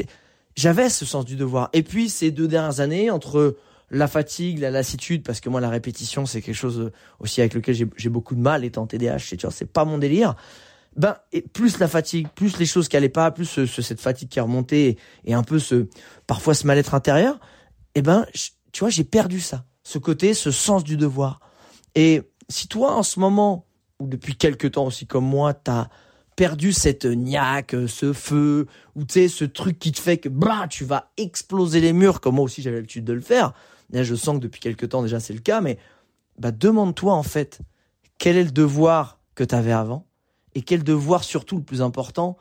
j'avais 0.56 0.90
ce 0.90 1.06
sens 1.06 1.26
du 1.26 1.36
devoir 1.36 1.70
et 1.74 1.84
puis 1.84 2.10
ces 2.10 2.32
deux 2.32 2.48
dernières 2.48 2.80
années 2.80 3.10
entre 3.12 3.58
la 3.90 4.08
fatigue, 4.08 4.60
la 4.60 4.70
lassitude, 4.70 5.24
parce 5.24 5.40
que 5.40 5.50
moi 5.50 5.62
la 5.62 5.70
répétition 5.70 6.26
c'est 6.26 6.42
quelque 6.42 6.56
chose 6.56 6.80
euh, 6.80 6.92
aussi 7.20 7.42
avec 7.42 7.54
lequel 7.54 7.76
j'ai 7.96 8.10
beaucoup 8.10 8.36
de 8.36 8.42
mal 8.42 8.66
étant 8.66 8.86
TDAH, 8.86 9.20
c'est 9.20 9.38
tu 9.38 9.46
vois, 9.46 9.54
c'est 9.54 9.72
pas 9.72 9.86
mon 9.86 9.98
délire. 9.98 10.36
Ben 10.96 11.16
et 11.32 11.42
plus 11.42 11.80
la 11.80 11.88
fatigue, 11.88 12.28
plus 12.36 12.58
les 12.58 12.66
choses 12.66 12.88
qui 12.88 12.98
allaient 12.98 13.08
pas, 13.08 13.30
plus 13.32 13.46
ce, 13.46 13.66
cette 13.66 14.02
fatigue 14.02 14.30
qui 14.30 14.40
est 14.40 14.42
remontée 14.42 14.98
et, 15.26 15.34
un 15.34 15.44
peu 15.44 15.60
ce 15.60 15.88
parfois 16.26 16.54
ce 16.54 16.66
mal-être 16.66 16.96
intérieur, 16.96 17.36
et 17.96 18.00
eh 18.00 18.02
ben 18.02 18.26
tu 18.72 18.80
vois 18.80 18.90
j'ai 18.90 19.04
perdu 19.04 19.40
ça, 19.40 19.66
ce 19.84 20.00
côté, 20.00 20.34
ce 20.34 20.52
sens 20.52 20.84
du 20.84 20.98
devoir. 20.98 21.40
Et 21.96 22.24
si 22.50 22.68
toi 22.68 22.94
en 22.94 23.04
ce 23.04 23.20
moment 23.20 23.67
ou 24.00 24.08
depuis 24.08 24.36
quelques 24.36 24.72
temps 24.74 24.86
aussi 24.86 25.08
comme 25.08 25.25
moi, 25.25 25.54
t'as 25.54 25.88
perdu 26.36 26.72
cette 26.72 27.06
niaque, 27.06 27.75
ce 27.88 28.13
feu, 28.13 28.68
ou 28.96 29.04
tu 29.04 29.13
sais, 29.13 29.27
ce 29.27 29.44
truc 29.44 29.80
qui 29.80 29.92
te 29.92 30.00
fait 30.00 30.18
que 30.18 30.30
bah, 30.30 30.68
tu 30.70 30.86
vas 30.86 31.12
exploser 31.18 31.82
les 31.82 31.94
murs, 31.94 32.22
comme 32.22 32.36
moi 32.36 32.46
aussi 32.46 32.62
j'avais 32.62 32.75
l'habitude 32.77 33.06
de 33.06 33.13
le 33.13 33.22
faire. 33.22 33.54
Là, 33.92 34.04
je 34.04 34.16
sens 34.16 34.38
que 34.38 34.42
depuis 34.42 34.60
quelques 34.60 34.89
temps 34.89 35.01
déjà 35.01 35.20
c'est 35.20 35.34
le 35.34 35.39
cas, 35.39 35.62
mais 35.62 35.80
bah, 36.38 36.51
demande-toi 36.51 37.13
en 37.13 37.24
fait, 37.24 37.60
quel 38.20 38.38
est 38.38 38.44
le 38.44 38.51
devoir 38.51 39.20
que 39.34 39.44
tu 39.44 39.56
avais 39.56 39.72
avant, 39.72 40.06
et 40.54 40.62
quel 40.62 40.84
devoir 40.84 41.24
surtout 41.24 41.58
le 41.58 41.63
plus 41.63 41.82
important, 41.82 42.38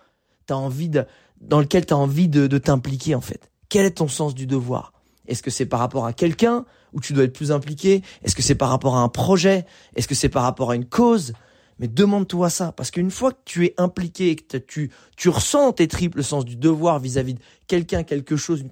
as 0.51 0.57
envie 0.57 0.89
de, 0.89 1.05
dans 1.41 1.61
lequel 1.61 1.87
tu 1.87 1.95
as 1.95 1.97
envie 1.97 2.29
de, 2.29 2.47
de 2.47 2.59
t'impliquer 2.59 3.15
en 3.15 3.21
fait. 3.21 3.51
Quel 3.69 3.85
est 3.85 3.97
ton 3.97 4.09
sens 4.09 4.35
du 4.35 4.47
devoir? 4.47 4.93
Est-ce 5.27 5.43
que 5.43 5.51
c'est 5.51 5.67
par 5.67 5.81
rapport 5.81 6.07
à 6.07 6.13
quelqu'un 6.13 6.65
où 6.93 7.01
tu 7.01 7.13
dois 7.13 7.25
être 7.25 7.33
plus 7.33 7.51
impliqué? 7.51 8.03
Est-ce 8.23 8.37
que 8.37 8.43
c'est 8.43 8.55
par 8.55 8.69
rapport 8.69 8.97
à 8.97 9.01
un 9.01 9.09
projet? 9.09 9.67
Est-ce 9.97 10.07
que 10.07 10.15
c'est 10.15 10.29
par 10.29 10.45
rapport 10.45 10.71
à 10.71 10.77
une 10.77 10.85
cause? 10.85 11.33
Mais 11.79 11.89
demande-toi 11.89 12.51
ça, 12.51 12.73
parce 12.73 12.91
qu'une 12.91 13.11
fois 13.11 13.33
que 13.33 13.41
tu 13.45 13.67
es 13.67 13.75
impliqué, 13.77 14.37
que 14.37 14.57
tu, 14.57 14.91
tu 15.17 15.29
ressens 15.29 15.75
tes 15.75 15.89
triples 15.89 16.23
sens 16.23 16.45
du 16.45 16.57
devoir 16.57 16.99
vis-à-vis 16.99 17.35
de 17.35 17.41
quelqu'un, 17.67 18.03
quelque 18.03 18.37
chose, 18.37 18.65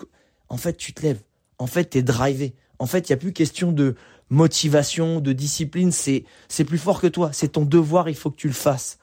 en 0.49 0.57
fait, 0.57 0.77
tu 0.77 0.93
te 0.93 1.03
lèves. 1.03 1.21
En 1.59 1.67
fait, 1.67 1.91
tu 1.91 1.99
es 1.99 2.03
drivé. 2.03 2.55
En 2.79 2.87
fait, 2.87 3.09
il 3.09 3.13
n'y 3.13 3.15
a 3.15 3.19
plus 3.19 3.33
question 3.33 3.73
de 3.73 3.95
motivation, 4.31 5.21
de 5.21 5.33
discipline. 5.33 5.93
C'est, 5.93 6.25
c'est 6.49 6.65
plus 6.65 6.79
fort 6.79 7.01
que 7.01 7.07
toi. 7.07 7.31
C'est 7.33 7.53
ton 7.53 7.65
devoir, 7.65 8.09
il 8.09 8.15
faut 8.15 8.31
que 8.31 8.37
tu 8.37 8.49
le 8.49 8.55
fasses. 8.55 8.99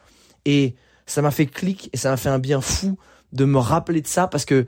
Et 0.46 0.76
ça 1.06 1.22
m'a 1.22 1.32
fait 1.32 1.46
clic 1.46 1.90
et 1.94 1.98
ça 1.98 2.10
m'a 2.10 2.18
fait 2.18 2.30
un 2.30 2.40
bien 2.40 2.62
fou 2.62 2.98
de 3.34 3.46
me 3.46 3.60
rappeler 3.60 4.02
de 4.02 4.08
ça 4.08 4.28
parce 4.28 4.46
que 4.46 4.66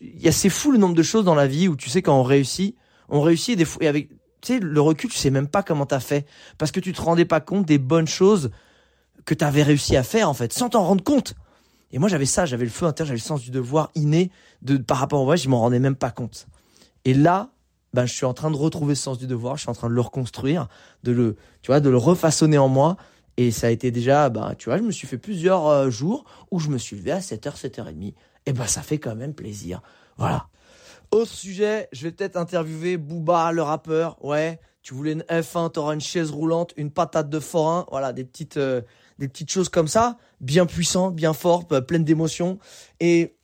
il 0.00 0.32
c'est 0.32 0.48
fou 0.48 0.72
le 0.72 0.78
nombre 0.78 0.94
de 0.94 1.02
choses 1.02 1.24
dans 1.24 1.34
la 1.34 1.46
vie 1.46 1.68
où 1.68 1.76
tu 1.76 1.90
sais 1.90 2.02
quand 2.02 2.18
on 2.18 2.22
réussit, 2.22 2.76
on 3.08 3.20
réussit 3.20 3.58
des 3.58 3.64
fois 3.64 3.84
et 3.84 3.88
avec 3.88 4.08
tu 4.40 4.54
sais 4.54 4.58
le 4.58 4.80
recul, 4.80 5.10
tu 5.10 5.18
sais 5.18 5.30
même 5.30 5.48
pas 5.48 5.62
comment 5.62 5.86
t'as 5.86 6.00
fait 6.00 6.26
parce 6.58 6.70
que 6.72 6.80
tu 6.80 6.92
te 6.92 7.00
rendais 7.00 7.24
pas 7.24 7.40
compte 7.40 7.66
des 7.66 7.78
bonnes 7.78 8.08
choses 8.08 8.50
que 9.26 9.34
tu 9.34 9.44
avais 9.44 9.62
réussi 9.62 9.96
à 9.96 10.02
faire 10.02 10.30
en 10.30 10.34
fait, 10.34 10.52
sans 10.52 10.70
t'en 10.70 10.84
rendre 10.84 11.04
compte. 11.04 11.34
Et 11.92 11.98
moi 11.98 12.08
j'avais 12.08 12.26
ça, 12.26 12.46
j'avais 12.46 12.64
le 12.64 12.70
feu 12.70 12.86
intérieur, 12.86 13.08
j'avais 13.08 13.18
le 13.18 13.22
sens 13.22 13.42
du 13.42 13.50
devoir 13.50 13.90
inné 13.94 14.30
de 14.62 14.76
par 14.76 14.98
rapport 14.98 15.20
au 15.20 15.24
voyage, 15.24 15.42
je 15.42 15.48
m'en 15.48 15.60
rendais 15.60 15.78
même 15.78 15.96
pas 15.96 16.10
compte. 16.10 16.46
Et 17.04 17.14
là, 17.14 17.50
ben 17.92 18.06
je 18.06 18.12
suis 18.12 18.24
en 18.24 18.34
train 18.34 18.50
de 18.50 18.56
retrouver 18.56 18.94
ce 18.94 19.02
sens 19.02 19.18
du 19.18 19.26
devoir, 19.26 19.56
je 19.56 19.62
suis 19.62 19.70
en 19.70 19.74
train 19.74 19.88
de 19.88 19.94
le 19.94 20.00
reconstruire, 20.00 20.68
de 21.02 21.12
le 21.12 21.36
tu 21.62 21.70
vois, 21.70 21.80
de 21.80 21.90
le 21.90 21.98
refaçonner 21.98 22.58
en 22.58 22.68
moi 22.68 22.96
et 23.36 23.50
ça 23.50 23.66
a 23.66 23.70
été 23.70 23.90
déjà 23.90 24.30
ben 24.30 24.54
tu 24.56 24.68
vois, 24.68 24.78
je 24.78 24.82
me 24.82 24.92
suis 24.92 25.06
fait 25.06 25.18
plusieurs 25.18 25.66
euh, 25.66 25.90
jours 25.90 26.24
où 26.50 26.58
je 26.58 26.68
me 26.70 26.78
suis 26.78 26.96
levé 26.96 27.10
à 27.12 27.18
7h 27.18 27.60
7h30 27.60 28.14
et 28.46 28.52
ben 28.52 28.66
ça 28.66 28.82
fait 28.82 28.98
quand 28.98 29.14
même 29.14 29.34
plaisir. 29.34 29.82
Voilà. 30.16 30.48
Autre 31.10 31.30
sujet, 31.30 31.88
je 31.92 32.02
vais 32.02 32.12
peut-être 32.12 32.36
interviewer 32.36 32.96
Booba, 32.96 33.52
le 33.52 33.62
rappeur. 33.62 34.22
Ouais, 34.24 34.60
tu 34.82 34.94
voulais 34.94 35.12
une 35.12 35.22
F1, 35.22 35.72
t'auras 35.72 35.94
une 35.94 36.00
chaise 36.00 36.30
roulante, 36.30 36.72
une 36.76 36.90
patate 36.90 37.28
de 37.28 37.38
forain. 37.38 37.86
Voilà, 37.90 38.12
des 38.12 38.24
petites, 38.24 38.56
euh, 38.56 38.82
des 39.18 39.28
petites 39.28 39.50
choses 39.50 39.68
comme 39.68 39.88
ça, 39.88 40.18
bien 40.40 40.66
puissant, 40.66 41.10
bien 41.10 41.32
fort, 41.32 41.64
euh, 41.72 41.80
pleine 41.80 42.04
d'émotions. 42.04 42.58
Et 43.00 43.36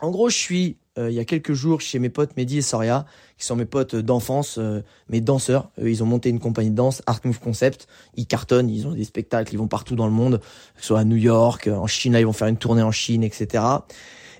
en 0.00 0.10
gros, 0.10 0.28
je 0.28 0.36
suis 0.36 0.78
euh, 0.96 1.10
il 1.10 1.16
y 1.16 1.20
a 1.20 1.24
quelques 1.24 1.54
jours 1.54 1.80
chez 1.80 1.98
mes 1.98 2.08
potes 2.08 2.36
Mehdi 2.36 2.58
et 2.58 2.62
Soria, 2.62 3.04
qui 3.36 3.44
sont 3.44 3.56
mes 3.56 3.64
potes 3.64 3.96
d'enfance, 3.96 4.60
mes 5.08 5.20
danseurs. 5.20 5.70
ils 5.82 6.04
ont 6.04 6.06
monté 6.06 6.28
une 6.28 6.38
compagnie 6.38 6.70
de 6.70 6.76
danse, 6.76 7.02
Art 7.06 7.20
Move 7.24 7.40
Concept. 7.40 7.88
Ils 8.14 8.26
cartonnent, 8.26 8.70
ils 8.70 8.86
ont 8.86 8.92
des 8.92 9.04
spectacles, 9.04 9.52
ils 9.52 9.58
vont 9.58 9.66
partout 9.66 9.96
dans 9.96 10.06
le 10.06 10.12
monde, 10.12 10.38
que 10.38 10.80
ce 10.80 10.86
soit 10.86 11.00
à 11.00 11.04
New 11.04 11.16
York, 11.16 11.68
en 11.68 11.88
Chine, 11.88 12.14
ils 12.16 12.26
vont 12.26 12.32
faire 12.32 12.46
une 12.46 12.58
tournée 12.58 12.82
en 12.82 12.92
Chine, 12.92 13.24
etc. 13.24 13.64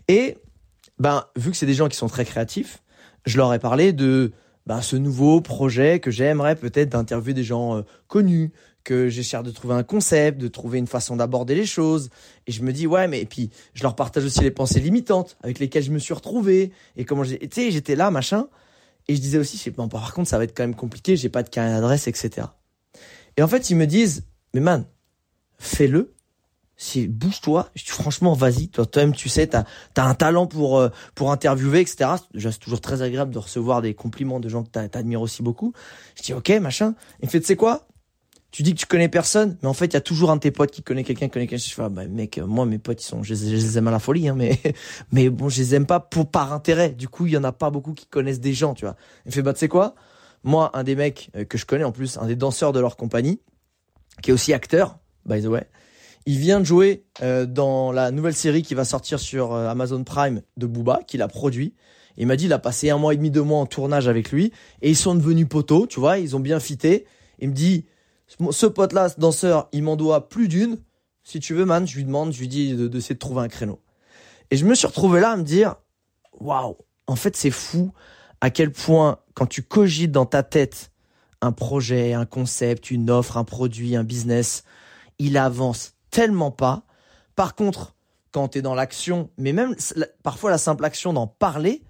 Et 0.07 0.39
ben 0.99 1.25
vu 1.37 1.51
que 1.51 1.57
c'est 1.57 1.67
des 1.67 1.75
gens 1.75 1.89
qui 1.89 1.97
sont 1.97 2.07
très 2.07 2.25
créatifs, 2.25 2.83
je 3.27 3.37
leur 3.37 3.53
ai 3.53 3.59
parlé 3.59 3.93
de 3.93 4.33
ben, 4.67 4.81
ce 4.81 4.97
nouveau 4.97 5.41
projet 5.41 6.01
que 6.01 6.11
j'aimerais 6.11 6.57
peut-être 6.57 6.91
d'interviewer 6.91 7.35
des 7.35 7.45
gens 7.45 7.77
euh, 7.77 7.83
connus, 8.09 8.53
que 8.85 9.09
j'essaie 9.09 9.43
de 9.43 9.51
trouver 9.51 9.75
un 9.75 9.83
concept, 9.83 10.41
de 10.41 10.49
trouver 10.49 10.79
une 10.79 10.87
façon 10.87 11.17
d'aborder 11.17 11.55
les 11.55 11.67
choses. 11.67 12.11
Et 12.47 12.53
je 12.53 12.63
me 12.63 12.73
dis, 12.73 12.87
ouais, 12.87 13.09
mais 13.09 13.21
et 13.21 13.27
puis 13.27 13.51
je 13.73 13.83
leur 13.83 13.97
partage 13.97 14.25
aussi 14.25 14.41
les 14.41 14.51
pensées 14.51 14.81
limitantes 14.81 15.37
avec 15.43 15.59
lesquelles 15.59 15.83
je 15.83 15.91
me 15.91 15.99
suis 15.99 16.15
retrouvé. 16.15 16.71
Et 16.97 17.05
comment 17.05 17.25
j'ai, 17.25 17.39
tu 17.39 17.49
sais, 17.51 17.71
j'étais 17.71 17.97
là, 17.97 18.11
machin. 18.11 18.47
Et 19.09 19.17
je 19.17 19.21
disais 19.21 19.39
aussi, 19.39 19.71
bon, 19.71 19.89
par 19.89 20.13
contre, 20.15 20.29
ça 20.29 20.39
va 20.39 20.45
être 20.45 20.57
quand 20.57 20.63
même 20.63 20.75
compliqué, 20.75 21.17
j'ai 21.17 21.29
pas 21.29 21.43
de 21.43 21.49
carnet 21.49 21.73
d'adresse, 21.73 22.07
etc. 22.07 22.47
Et 23.37 23.43
en 23.43 23.49
fait, 23.49 23.71
ils 23.71 23.77
me 23.77 23.87
disent, 23.87 24.25
mais 24.55 24.61
man, 24.61 24.87
fais-le 25.59 26.15
si 26.77 27.07
bouge-toi, 27.07 27.71
franchement, 27.87 28.33
vas-y, 28.33 28.69
toi-même, 28.69 29.15
tu 29.15 29.29
sais, 29.29 29.47
t'as 29.47 29.65
as 29.97 30.03
un 30.03 30.15
talent 30.15 30.47
pour 30.47 30.79
euh, 30.79 30.89
pour 31.15 31.31
interviewer, 31.31 31.81
etc. 31.81 32.11
C'est 32.37 32.59
toujours 32.59 32.81
très 32.81 33.03
agréable 33.03 33.33
de 33.33 33.39
recevoir 33.39 33.81
des 33.81 33.95
compliments 33.95 34.41
de 34.41 34.49
gens 34.49 34.65
que 34.65 34.71
t'admires 34.71 35.21
aussi 35.21 35.43
beaucoup. 35.43 35.73
Je 36.17 36.23
dis, 36.23 36.33
ok, 36.35 36.51
machin. 36.61 36.95
Il 37.21 37.27
me 37.27 37.31
fait, 37.31 37.41
tu 37.41 37.47
sais 37.47 37.57
quoi? 37.57 37.87
Tu 38.55 38.63
dis 38.63 38.73
que 38.73 38.79
tu 38.79 38.87
connais 38.87 39.09
personne, 39.09 39.59
mais 39.63 39.69
en 39.69 39.75
fait, 39.75 39.87
il 39.87 39.95
y 39.95 39.97
a 39.97 40.01
toujours 40.01 40.31
un 40.31 40.37
de 40.37 40.41
tes 40.41 40.53
potes 40.53 40.71
qui 40.71 40.85
connaît 40.85 41.03
quelqu'un, 41.03 41.29
connaît 41.29 41.49
quelqu'un. 41.49 41.67
Je 41.67 41.75
fais, 41.75 41.83
ah, 41.83 41.89
bah, 41.89 42.07
mec, 42.07 42.39
moi, 42.39 42.67
mes 42.67 42.79
potes, 42.79 43.03
ils 43.03 43.07
sont, 43.07 43.25
je, 43.25 43.35
les 43.35 43.79
aime 43.79 43.89
à 43.89 43.91
la 43.91 43.99
folie, 43.99 44.29
hein, 44.29 44.37
mais 44.37 44.61
mais 45.13 45.29
bon, 45.29 45.49
je 45.49 45.59
les 45.59 45.75
aime 45.75 45.87
pas 45.87 45.99
pour 45.99 46.31
par 46.31 46.53
intérêt. 46.53 46.91
Du 46.91 47.09
coup, 47.09 47.27
il 47.27 47.33
y 47.33 47.37
en 47.37 47.43
a 47.43 47.51
pas 47.51 47.71
beaucoup 47.71 47.95
qui 47.95 48.07
connaissent 48.07 48.39
des 48.39 48.53
gens, 48.53 48.75
tu 48.75 48.85
vois. 48.85 48.95
Il 49.25 49.31
me 49.31 49.33
fait, 49.33 49.43
bah, 49.43 49.55
tu 49.55 49.59
sais 49.59 49.69
quoi? 49.69 49.97
Moi, 50.45 50.71
un 50.75 50.85
des 50.85 50.95
mecs 50.95 51.31
euh, 51.35 51.45
que 51.45 51.59
je 51.59 51.67
connais 51.67 51.83
en 51.83 51.91
plus, 51.91 52.17
un 52.17 52.27
des 52.27 52.37
danseurs 52.37 52.73
de 52.73 52.79
leur 52.79 52.97
compagnie, 52.97 53.41
qui 54.23 54.31
est 54.31 54.33
aussi 54.33 54.53
acteur, 54.53 54.99
by 55.27 55.43
the 55.43 55.47
way 55.47 55.67
il 56.27 56.39
vient 56.39 56.61
de 56.61 56.65
jouer 56.65 57.05
euh, 57.23 57.47
dans 57.47 57.93
la 57.93 58.11
nouvelle 58.11 58.35
série 58.35 58.63
qui 58.63 58.75
va 58.75 58.85
sortir 58.85 59.19
sur 59.19 59.53
euh, 59.53 59.69
Amazon 59.69 60.05
Prime 60.05 60.43
de 60.57 60.67
Booba, 60.67 61.01
qu'il 61.07 61.23
a 61.23 61.29
produit. 61.29 61.75
Il 62.17 62.27
m'a 62.27 62.37
dit, 62.37 62.47
il 62.47 62.53
a 62.53 62.59
passé 62.59 62.91
un 62.91 62.99
mois 62.99 63.13
et 63.13 63.17
demi, 63.17 63.31
deux 63.31 63.43
mois 63.43 63.59
en 63.59 63.67
tournage 63.67 64.09
avec 64.09 64.31
lui, 64.31 64.53
et 64.83 64.91
ils 64.91 64.97
sont 64.97 65.15
devenus 65.15 65.49
poteaux, 65.49 65.87
tu 65.87 66.01
vois, 66.01 66.19
ils 66.19 66.37
ont 66.37 66.41
bien 66.41 66.61
fité. 66.61 67.07
Il 67.41 67.49
me 67.49 67.55
dit, 67.55 67.87
ce 68.51 68.67
pote-là, 68.67 69.09
ce 69.09 69.21
danseur, 69.21 69.69
il 69.73 69.83
m'en 69.83 69.97
doit 69.97 70.29
plus 70.29 70.49
d'une. 70.49 70.79
Si 71.23 71.41
tu 71.41 71.55
veux, 71.55 71.65
man, 71.65 71.87
je 71.87 71.97
lui 71.97 72.05
demande, 72.05 72.33
je 72.33 72.41
lui 72.41 72.49
dis 72.49 72.75
de, 72.75 72.89
de, 72.89 73.13
trouver 73.15 73.43
un 73.43 73.49
créneau. 73.49 73.81
Et 74.51 74.57
je 74.57 74.65
me 74.65 74.75
suis 74.75 74.87
retrouvé 74.87 75.21
là 75.21 75.31
à 75.31 75.37
me 75.37 75.43
dire, 75.43 75.77
waouh, 76.33 76.77
en 77.07 77.17
fait, 77.17 77.37
c'est 77.37 77.51
fou 77.51 77.93
à 78.41 78.51
quel 78.51 78.73
point, 78.73 79.19
quand 79.35 79.47
tu 79.47 79.63
cogites 79.63 80.13
dans 80.13 80.27
ta 80.27 80.43
tête 80.43 80.91
un 81.41 81.53
projet, 81.53 82.15
un 82.15 82.27
concept, 82.27 82.91
une 82.91 83.11
offre, 83.11 83.37
un 83.37 83.45
produit, 83.45 83.97
un 83.97 84.05
business, 84.05 84.65
il 85.19 85.37
avance 85.37 85.95
tellement 86.11 86.51
pas. 86.51 86.85
Par 87.37 87.55
contre, 87.55 87.95
quand 88.33 88.49
tu 88.49 88.59
es 88.59 88.63
dans 88.63 88.75
l'action, 88.75 89.31
mais 89.39 89.53
même 89.53 89.77
parfois 90.23 90.51
la 90.51 90.59
simple 90.59 90.85
action 90.85 91.13
d'en 91.13 91.27
parler, 91.27 91.83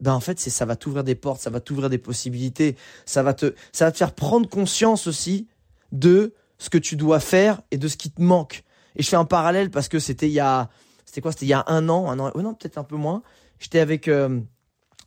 ben 0.00 0.12
en 0.12 0.20
fait, 0.20 0.40
c'est 0.40 0.50
ça 0.50 0.64
va 0.64 0.76
t'ouvrir 0.76 1.04
des 1.04 1.14
portes, 1.14 1.40
ça 1.40 1.50
va 1.50 1.60
t'ouvrir 1.60 1.90
des 1.90 1.98
possibilités, 1.98 2.76
ça 3.04 3.22
va 3.22 3.34
te 3.34 3.54
ça 3.72 3.86
va 3.86 3.92
te 3.92 3.98
faire 3.98 4.14
prendre 4.14 4.48
conscience 4.48 5.06
aussi 5.06 5.48
de 5.94 6.34
ce 6.58 6.68
que 6.68 6.78
tu 6.78 6.96
dois 6.96 7.20
faire 7.20 7.62
et 7.70 7.78
de 7.78 7.88
ce 7.88 7.96
qui 7.96 8.10
te 8.10 8.20
manque. 8.20 8.64
Et 8.96 9.02
je 9.02 9.08
fais 9.08 9.16
un 9.16 9.24
parallèle 9.24 9.70
parce 9.70 9.88
que 9.88 9.98
c'était 9.98 10.28
il 10.28 10.34
y 10.34 10.40
a 10.40 10.68
c'était 11.06 11.20
quoi 11.20 11.32
C'était 11.32 11.46
il 11.46 11.50
y 11.50 11.54
a 11.54 11.64
un 11.68 11.88
an, 11.88 12.10
un 12.10 12.18
an, 12.18 12.32
non 12.34 12.54
peut-être 12.54 12.76
un 12.76 12.84
peu 12.84 12.96
moins. 12.96 13.22
J'étais 13.60 13.78
avec 13.78 14.08
euh, 14.08 14.40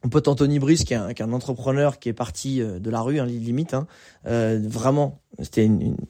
mon 0.03 0.09
pote 0.09 0.27
Anthony 0.27 0.57
Brice, 0.59 0.85
qui 0.85 0.93
est 0.93 1.21
un, 1.21 1.33
entrepreneur 1.33 1.99
qui 1.99 2.07
est 2.07 2.13
parti 2.13 2.61
euh, 2.61 2.79
de 2.79 2.89
la 2.89 3.01
rue, 3.01 3.19
hein, 3.19 3.25
limite. 3.25 3.73
Hein. 3.73 3.87
Euh, 4.25 4.57
vraiment, 4.63 5.21
c'était 5.41 5.69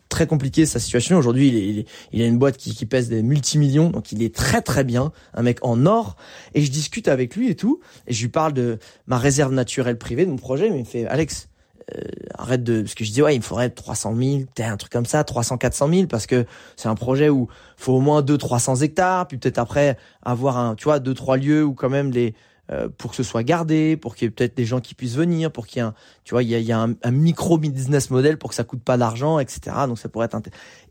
très 0.10 0.28
compliqué 0.28 0.68
sa 0.68 0.80
situation. 0.80 1.18
Aujourd'hui, 1.18 1.48
il, 1.48 1.86
il, 2.12 2.22
a 2.22 2.28
une 2.28 2.38
boîte 2.38 2.58
qui, 2.58 2.76
qui 2.76 2.86
pèse 2.86 3.10
des 3.10 3.24
multimillions, 3.24 3.90
donc 3.90 4.12
il 4.12 4.22
est 4.22 4.36
très 4.36 4.62
très 4.62 4.84
bien, 4.84 5.12
un 5.34 5.42
mec 5.42 5.60
en 5.64 5.86
or. 5.86 6.16
Et 6.54 6.62
je 6.62 6.70
discute 6.70 7.08
avec 7.08 7.36
lui 7.36 7.50
et 7.50 7.56
tout, 7.56 7.80
et 8.06 8.14
je 8.14 8.22
lui 8.22 8.30
parle 8.30 8.54
de 8.54 8.78
ma 9.08 9.18
réserve 9.18 9.54
naturelle 9.54 9.98
privée, 9.98 10.26
de 10.26 10.32
mon 10.32 10.38
projet, 10.38 10.70
mais 10.70 10.78
il 10.78 10.84
me 10.84 10.86
fait 10.86 11.08
Alex. 11.08 11.50
Euh, 11.96 12.02
arrête 12.34 12.64
de 12.64 12.82
parce 12.82 12.96
que 12.96 13.06
je 13.06 13.14
dis 13.14 13.22
ouais 13.22 13.34
il 13.34 13.38
me 13.38 13.44
faudrait 13.44 13.70
300 13.70 14.14
000 14.14 14.40
peut-être 14.54 14.70
un 14.70 14.76
truc 14.76 14.92
comme 14.92 15.06
ça 15.06 15.24
300 15.24 15.58
400 15.58 15.88
000 15.88 16.08
parce 16.08 16.28
que 16.28 16.46
c'est 16.76 16.90
un 16.90 16.96
projet 16.96 17.30
où 17.30 17.48
faut 17.78 17.94
au 17.94 18.02
moins 18.02 18.22
2 18.22 18.38
300 18.38 18.82
hectares 18.82 19.26
puis 19.26 19.38
peut-être 19.38 19.58
après 19.58 19.98
avoir 20.22 20.58
un 20.58 20.76
tu 20.76 20.84
vois 20.84 21.00
deux 21.00 21.14
trois 21.14 21.38
lieux 21.38 21.64
où 21.64 21.74
quand 21.74 21.90
même 21.90 22.12
les 22.12 22.36
euh, 22.70 22.90
pour 22.90 23.12
que 23.12 23.16
ce 23.16 23.24
soit 23.24 23.44
gardé, 23.44 23.96
pour 23.96 24.16
qu'il 24.16 24.26
y 24.26 24.28
ait 24.28 24.32
peut-être 24.32 24.58
des 24.58 24.66
gens 24.66 24.82
qui 24.82 24.94
puissent 24.94 25.16
venir, 25.16 25.54
pour 25.54 25.68
qu'il 25.68 25.78
y 25.78 25.80
ait 25.80 25.88
un, 25.88 25.94
tu 26.26 26.34
vois, 26.34 26.44
il 26.44 26.50
y 26.50 26.56
a, 26.56 26.60
y 26.60 26.74
a 26.74 26.80
un, 26.80 27.12
micro 27.12 27.58
business 27.58 28.10
model 28.10 28.38
pour 28.38 28.50
que 28.50 28.58
ça 28.58 28.66
coûte 28.66 28.84
pas 28.84 28.98
d'argent, 28.98 29.40
etc. 29.40 29.86
Donc 29.88 29.98
ça 29.98 30.10
pourrait 30.10 30.26
être 30.26 30.38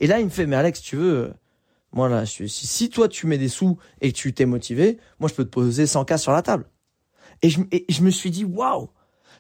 Et 0.01 0.07
là, 0.07 0.19
il 0.19 0.25
me 0.25 0.31
fait, 0.31 0.47
mais 0.47 0.57
Alex, 0.57 0.81
tu 0.81 0.97
veux, 0.97 1.15
euh, 1.15 1.35
moi 1.93 2.09
là, 2.09 2.25
si, 2.25 2.49
si 2.49 2.89
toi 2.89 3.09
tu 3.09 3.27
mets 3.27 3.37
des 3.37 3.51
sous 3.51 3.77
et 4.01 4.11
que 4.11 4.17
tu 4.17 4.33
t'es 4.33 4.47
motivé, 4.47 4.97
moi 5.21 5.29
je 5.29 5.35
peux 5.35 5.45
te 5.45 5.51
poser 5.51 5.87
100 5.87 6.07
cas 6.07 6.17
sur 6.17 6.33
la 6.33 6.41
table. 6.41 6.65
Et 7.43 7.51
je, 7.51 7.61
et 7.71 7.85
je 7.91 8.03
me 8.03 8.09
suis 8.09 8.31
dit, 8.31 8.47
waouh, 8.47 8.89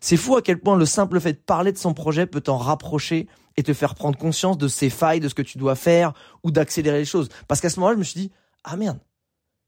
c'est 0.06 0.16
fou 0.16 0.36
à 0.36 0.42
quel 0.42 0.60
point 0.60 0.76
le 0.76 0.86
simple 0.86 1.18
fait 1.18 1.32
de 1.32 1.38
parler 1.38 1.72
de 1.72 1.78
son 1.78 1.92
projet 1.92 2.26
peut 2.26 2.40
t'en 2.40 2.58
rapprocher 2.58 3.26
et 3.56 3.64
te 3.64 3.72
faire 3.72 3.96
prendre 3.96 4.16
conscience 4.16 4.56
de 4.56 4.68
ses 4.68 4.88
failles, 4.88 5.18
de 5.18 5.28
ce 5.28 5.34
que 5.34 5.42
tu 5.42 5.58
dois 5.58 5.74
faire 5.74 6.12
ou 6.44 6.52
d'accélérer 6.52 6.98
les 6.98 7.04
choses. 7.04 7.28
Parce 7.48 7.60
qu'à 7.60 7.70
ce 7.70 7.80
moment-là, 7.80 7.94
je 7.94 7.98
me 7.98 8.04
suis 8.04 8.20
dit, 8.20 8.30
ah 8.62 8.76
merde, 8.76 9.00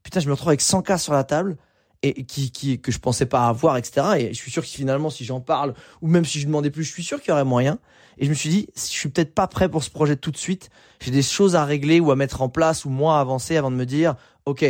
putain, 0.05 0.21
je 0.21 0.29
me 0.29 0.35
retrouve 0.35 0.51
avec 0.51 0.61
100 0.61 0.83
cas 0.83 0.97
sur 0.97 1.13
la 1.13 1.25
table 1.25 1.57
et 2.05 2.23
qui, 2.25 2.53
qui 2.53 2.81
que 2.81 2.93
je 2.93 3.01
pensais 3.01 3.27
pas 3.27 3.49
avoir, 3.49 3.79
etc. 3.79 4.07
Et 4.17 4.29
je 4.29 4.39
suis 4.39 4.53
sûr 4.53 4.63
que 4.63 4.69
finalement, 4.69 5.11
si 5.11 5.25
j'en 5.25 5.41
parle, 5.41 5.75
ou 6.03 6.07
même 6.07 6.25
si 6.25 6.39
je 6.39 6.47
demandais 6.47 6.71
plus, 6.71 6.85
je 6.85 6.93
suis 6.93 7.03
sûr 7.03 7.21
qu'il 7.21 7.31
y 7.31 7.33
aurait 7.33 7.43
moyen. 7.43 7.81
Et 8.19 8.25
je 8.25 8.31
me 8.31 8.35
suis 8.37 8.49
dit, 8.49 8.69
je 8.77 8.81
suis 8.81 9.09
peut-être 9.09 9.35
pas 9.35 9.49
prêt 9.49 9.69
pour 9.69 9.83
ce 9.83 9.91
projet 9.91 10.15
tout 10.15 10.31
de 10.31 10.37
suite. 10.37 10.71
J'ai 11.01 11.11
des 11.11 11.23
choses 11.23 11.57
à 11.57 11.65
régler 11.65 11.99
ou 11.99 12.13
à 12.13 12.17
mettre 12.17 12.43
en 12.43 12.49
place 12.49 12.85
ou 12.85 12.91
moi 12.91 13.19
à 13.19 13.21
avancer 13.21 13.57
avant 13.57 13.73
de 13.73 13.77
me 13.77 13.87
dire, 13.87 14.15
ok, 14.45 14.65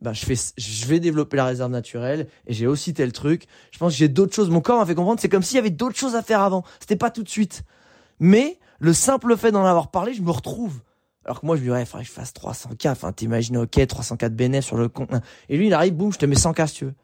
ben 0.00 0.12
je 0.12 0.24
fais, 0.24 0.34
je 0.56 0.86
vais 0.86 1.00
développer 1.00 1.36
la 1.36 1.46
réserve 1.46 1.70
naturelle 1.70 2.28
et 2.46 2.52
j'ai 2.52 2.66
aussi 2.66 2.92
tel 2.94 3.12
truc. 3.12 3.46
Je 3.70 3.78
pense 3.78 3.92
que 3.92 3.98
j'ai 3.98 4.08
d'autres 4.08 4.34
choses. 4.34 4.50
Mon 4.50 4.60
corps 4.60 4.78
m'a 4.78 4.86
fait 4.86 4.94
comprendre, 4.94 5.20
c'est 5.20 5.28
comme 5.28 5.42
s'il 5.42 5.56
y 5.56 5.58
avait 5.58 5.70
d'autres 5.70 5.96
choses 5.96 6.14
à 6.14 6.22
faire 6.22 6.40
avant. 6.40 6.64
C'était 6.80 6.96
pas 6.96 7.10
tout 7.10 7.22
de 7.22 7.28
suite. 7.28 7.62
Mais 8.20 8.58
le 8.78 8.92
simple 8.92 9.36
fait 9.36 9.52
d'en 9.52 9.64
avoir 9.64 9.90
parlé, 9.90 10.14
je 10.14 10.22
me 10.22 10.30
retrouve. 10.30 10.80
Alors 11.24 11.40
que 11.40 11.46
moi, 11.46 11.56
je 11.56 11.62
lui 11.62 11.68
dis, 11.68 11.72
ouais, 11.72 11.82
il 11.82 11.86
faudrait 11.86 12.04
que 12.04 12.08
je 12.08 12.14
fasse 12.14 12.32
300K. 12.32 12.90
Enfin, 12.90 13.12
t'imagines, 13.12 13.56
ok, 13.56 13.76
300K 13.76 14.28
de 14.28 14.34
bénéfices 14.34 14.66
sur 14.66 14.76
le 14.76 14.88
compte. 14.88 15.10
Et 15.48 15.56
lui, 15.56 15.68
il 15.68 15.74
arrive, 15.74 15.94
boum, 15.94 16.12
je 16.12 16.18
te 16.18 16.26
mets 16.26 16.36
100K 16.36 16.66
si 16.66 16.74
tu 16.74 16.84
veux. 16.84 16.94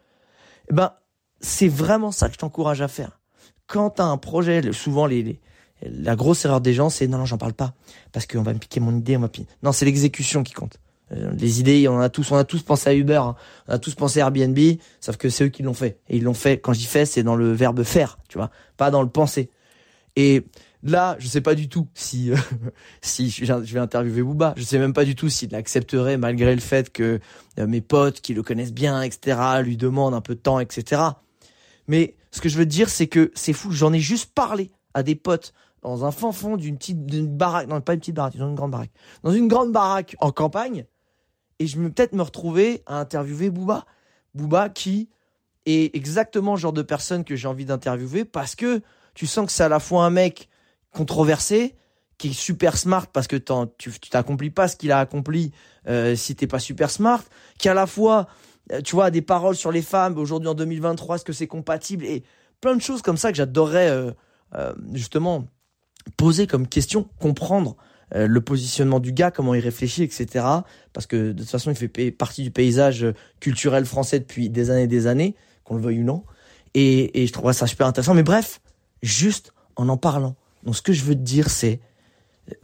Eh 0.71 0.75
ben, 0.75 0.93
c'est 1.41 1.69
vraiment 1.69 2.13
ça 2.13 2.29
que 2.29 2.35
je 2.35 2.39
t'encourage 2.39 2.83
à 2.83 2.89
faire. 2.89 3.19
Quand 3.67 3.91
t'as 3.91 4.05
un 4.05 4.19
projet, 4.19 4.73
souvent, 4.73 5.07
les, 5.07 5.41
la 5.83 6.17
grosse 6.17 6.45
erreur 6.45 6.61
des 6.61 6.75
gens, 6.75 6.91
c'est 6.91 7.07
non, 7.07 7.19
non, 7.19 7.25
j'en 7.25 7.39
parle 7.39 7.55
pas. 7.55 7.73
Parce 8.13 8.27
qu'on 8.27 8.43
va 8.43 8.53
me 8.53 8.59
piquer 8.59 8.81
mon 8.81 8.97
idée, 8.97 9.19
Non, 9.63 9.73
c'est 9.73 9.85
l'exécution 9.85 10.43
qui 10.43 10.53
compte. 10.53 10.79
Euh, 11.13 11.31
les 11.39 11.61
idées, 11.61 11.89
on 11.89 11.99
a 11.99 12.09
tous, 12.09 12.31
on 12.33 12.37
a 12.37 12.45
tous 12.45 12.63
pensé 12.63 12.91
à 12.91 12.95
Uber, 12.95 13.17
hein. 13.17 13.37
on 13.69 13.73
a 13.73 13.79
tous 13.79 13.95
pensé 13.95 14.21
à 14.21 14.25
Airbnb, 14.25 14.59
sauf 15.01 15.17
que 15.17 15.29
c'est 15.29 15.45
eux 15.45 15.49
qui 15.49 15.63
l'ont 15.63 15.75
fait. 15.75 15.99
Et 16.09 16.19
ils 16.19 16.23
l'ont 16.23 16.35
fait, 16.35 16.59
quand 16.59 16.73
j'y 16.73 16.87
fais, 16.87 17.05
c'est 17.05 17.23
dans 17.23 17.37
le 17.37 17.53
verbe 17.53 17.83
faire, 17.83 18.19
tu 18.29 18.39
vois, 18.39 18.51
pas 18.77 18.91
dans 18.91 19.03
le 19.03 19.09
penser. 19.09 19.51
Et 20.17 20.45
Là, 20.83 21.17
je 21.19 21.29
sais 21.29 21.43
pas 21.43 21.55
du 21.55 21.69
tout 21.69 21.89
si 21.95 22.31
euh, 22.31 22.37
si 23.03 23.31
je 23.31 23.45
vais 23.45 23.81
interviewer 23.81 24.23
Booba. 24.23 24.55
Je 24.57 24.63
sais 24.63 24.79
même 24.79 24.93
pas 24.93 25.05
du 25.05 25.15
tout 25.15 25.29
s'il 25.29 25.55
accepterait 25.55 26.17
malgré 26.17 26.55
le 26.55 26.61
fait 26.61 26.91
que 26.91 27.21
euh, 27.59 27.67
mes 27.67 27.81
potes 27.81 28.21
qui 28.21 28.33
le 28.33 28.43
connaissent 28.43 28.73
bien, 28.73 29.03
etc., 29.03 29.39
lui 29.63 29.77
demandent 29.77 30.15
un 30.15 30.21
peu 30.21 30.35
de 30.35 30.41
temps, 30.41 30.59
etc. 30.59 31.03
Mais 31.87 32.17
ce 32.31 32.41
que 32.41 32.49
je 32.49 32.57
veux 32.57 32.67
dire, 32.67 32.89
c'est 32.89 33.09
que 33.09 33.31
c'est 33.35 33.53
fou. 33.53 33.73
J'en 33.73 33.93
ai 33.93 34.01
juste 34.01 34.33
parlé 34.35 34.71
à 34.95 35.03
des 35.03 35.15
potes 35.17 35.53
dans 35.83 36.05
un 36.05 36.11
fin 36.11 36.33
fond 36.33 36.57
d'une 36.57 36.79
petite 36.79 37.05
d'une 37.05 37.27
baraque, 37.27 37.69
non 37.69 37.81
pas 37.81 37.95
une 37.95 38.01
petite 38.01 38.15
baraque, 38.15 38.37
dans 38.37 38.49
une 38.49 38.55
grande 38.55 38.71
baraque, 38.71 38.93
dans 39.23 39.33
une 39.33 39.49
grande 39.49 39.73
baraque 39.73 40.17
en 40.21 40.31
campagne. 40.31 40.87
Et 41.61 41.69
je 41.69 41.81
vais 41.81 41.89
peut-être 41.91 42.15
me 42.15 42.23
retrouver 42.23 42.83
à 42.87 42.99
interviewer 42.99 43.51
Booba. 43.51 43.87
Booba 44.35 44.69
qui 44.69 45.09
est 45.67 45.95
exactement 45.95 46.55
le 46.55 46.59
genre 46.59 46.73
de 46.73 46.83
personne 46.83 47.23
que 47.23 47.37
j'ai 47.37 47.47
envie 47.47 47.67
d'interviewer 47.67 48.25
parce 48.25 48.57
que 48.57 48.81
tu 49.15 49.29
sens 49.29 49.47
que 49.47 49.53
c'est 49.53 49.63
à 49.63 49.69
la 49.69 49.79
fois 49.79 50.05
un 50.05 50.11
mec 50.11 50.49
controversé, 50.91 51.77
qui 52.19 52.29
est 52.29 52.33
super 52.33 52.77
smart 52.77 53.07
parce 53.07 53.29
que 53.29 53.37
tu 53.37 53.91
t'accomplis 54.11 54.51
pas 54.51 54.69
ce 54.69 54.77
qu'il 54.77 54.91
a 54.91 54.99
accompli 54.99 55.53
euh, 55.87 56.17
si 56.17 56.35
t'es 56.35 56.47
pas 56.47 56.59
super 56.59 56.91
smart, 56.91 57.23
qui 57.59 57.69
à 57.69 57.75
la 57.75 57.87
fois, 57.87 58.27
euh, 58.73 58.81
tu 58.83 58.95
vois, 58.95 59.11
des 59.11 59.23
paroles 59.23 59.57
sur 59.57 59.71
les 59.71 59.83
femmes 59.83 60.19
aujourd'hui 60.19 60.49
en 60.49 60.55
2023, 60.55 61.17
est-ce 61.17 61.25
que 61.25 61.33
c'est 61.33 61.47
compatible 61.47 62.05
et 62.05 62.25
plein 62.61 62.77
de 62.77 62.83
choses 62.83 63.03
comme 63.03 63.17
ça 63.17 63.31
que 63.31 63.37
j'adorerais 63.37 63.89
euh, 63.89 64.11
euh, 64.55 64.75
justement 64.93 65.47
poser 66.17 66.47
comme 66.47 66.67
question, 66.67 67.09
comprendre 67.19 67.77
le 68.15 68.41
positionnement 68.41 69.01
du 69.01 69.13
gars, 69.13 69.31
comment 69.31 69.55
il 69.55 69.61
réfléchit, 69.61 70.03
etc. 70.03 70.45
Parce 70.93 71.07
que 71.07 71.33
de 71.33 71.43
toute 71.43 71.51
façon, 71.51 71.71
il 71.71 71.77
fait 71.77 72.11
partie 72.11 72.43
du 72.43 72.51
paysage 72.51 73.07
culturel 73.39 73.85
français 73.85 74.19
depuis 74.19 74.51
des 74.51 74.71
années 74.71 74.83
et 74.83 74.89
des 74.89 75.07
anannées, 75.07 75.37
qu'on 75.65 75.77
le 75.77 75.83
veuille 75.83 76.01
ou 76.01 76.05
non. 76.05 76.25
Et, 76.75 77.23
et 77.23 77.27
je 77.27 77.33
trouverais 77.33 77.55
ça 77.55 77.67
super 77.67 77.87
intéressant. 77.87 78.15
Mais 78.15 78.23
bref, 78.23 78.61
juste 79.03 79.53
en 79.77 79.89
en 79.89 79.97
parlant, 79.97 80.37
donc 80.65 80.77
ce 80.77 80.83
que 80.83 80.93
je 80.93 81.05
veux 81.05 81.15
te 81.15 81.21
dire, 81.21 81.51
c'est 81.51 81.81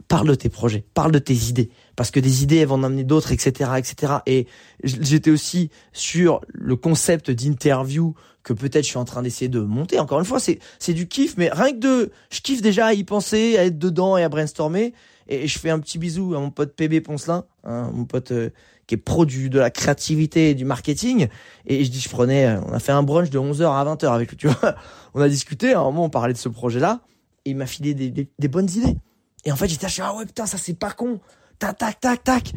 parle 0.07 0.27
de 0.27 0.35
tes 0.35 0.49
projets, 0.49 0.83
parle 0.93 1.11
de 1.11 1.19
tes 1.19 1.33
idées, 1.33 1.69
parce 1.95 2.11
que 2.11 2.19
des 2.19 2.43
idées 2.43 2.57
elles 2.57 2.67
vont 2.67 2.75
en 2.75 2.83
amener 2.83 3.03
d'autres, 3.03 3.31
etc., 3.31 3.71
etc. 3.77 4.13
Et 4.25 4.47
j'étais 4.83 5.31
aussi 5.31 5.69
sur 5.93 6.41
le 6.53 6.75
concept 6.75 7.31
d'interview 7.31 8.13
que 8.43 8.53
peut-être 8.53 8.83
je 8.83 8.89
suis 8.89 8.97
en 8.97 9.05
train 9.05 9.21
d'essayer 9.21 9.49
de 9.49 9.59
monter. 9.59 9.99
Encore 9.99 10.19
une 10.19 10.25
fois, 10.25 10.39
c'est 10.39 10.59
c'est 10.79 10.93
du 10.93 11.07
kiff, 11.07 11.35
mais 11.37 11.49
rien 11.51 11.71
que 11.71 11.79
de, 11.79 12.11
je 12.31 12.41
kiffe 12.41 12.61
déjà 12.61 12.87
à 12.87 12.93
y 12.93 13.03
penser, 13.03 13.57
à 13.57 13.65
être 13.65 13.77
dedans 13.77 14.17
et 14.17 14.23
à 14.23 14.29
brainstormer. 14.29 14.93
Et 15.29 15.47
je 15.47 15.59
fais 15.59 15.69
un 15.69 15.79
petit 15.79 15.97
bisou 15.97 16.35
à 16.35 16.39
mon 16.39 16.51
pote 16.51 16.75
PB 16.75 17.01
Poncelin, 17.01 17.45
hein, 17.63 17.91
mon 17.93 18.05
pote 18.05 18.31
euh, 18.31 18.49
qui 18.87 18.95
est 18.95 18.97
produit 18.97 19.49
de 19.49 19.59
la 19.59 19.69
créativité 19.69 20.51
et 20.51 20.55
du 20.55 20.65
marketing. 20.65 21.27
Et 21.65 21.83
je 21.83 21.91
dis, 21.91 21.99
je 21.99 22.09
prenais, 22.09 22.45
euh, 22.47 22.61
on 22.65 22.73
a 22.73 22.79
fait 22.79 22.93
un 22.93 23.03
brunch 23.03 23.29
de 23.29 23.39
11h 23.39 23.63
à 23.63 23.83
20h 23.83 24.07
avec 24.07 24.29
lui, 24.29 24.37
tu 24.37 24.47
vois. 24.47 24.75
On 25.13 25.21
a 25.21 25.29
discuté, 25.29 25.73
à 25.73 25.79
un 25.79 25.83
moment 25.83 26.05
on 26.05 26.09
parlait 26.11 26.33
de 26.33 26.37
ce 26.37 26.47
projet-là 26.47 27.01
il 27.49 27.55
m'a 27.55 27.65
filé 27.65 27.93
des, 27.93 28.47
bonnes 28.47 28.69
idées. 28.69 28.97
Et 29.45 29.51
en 29.51 29.55
fait, 29.55 29.67
j'étais 29.67 29.87
ah 30.01 30.15
ouais, 30.15 30.25
putain, 30.25 30.45
ça 30.45 30.57
c'est 30.57 30.73
pas 30.73 30.91
con. 30.91 31.19
Tac, 31.59 31.77
tac, 31.77 31.99
tac, 31.99 32.23
tac. 32.23 32.53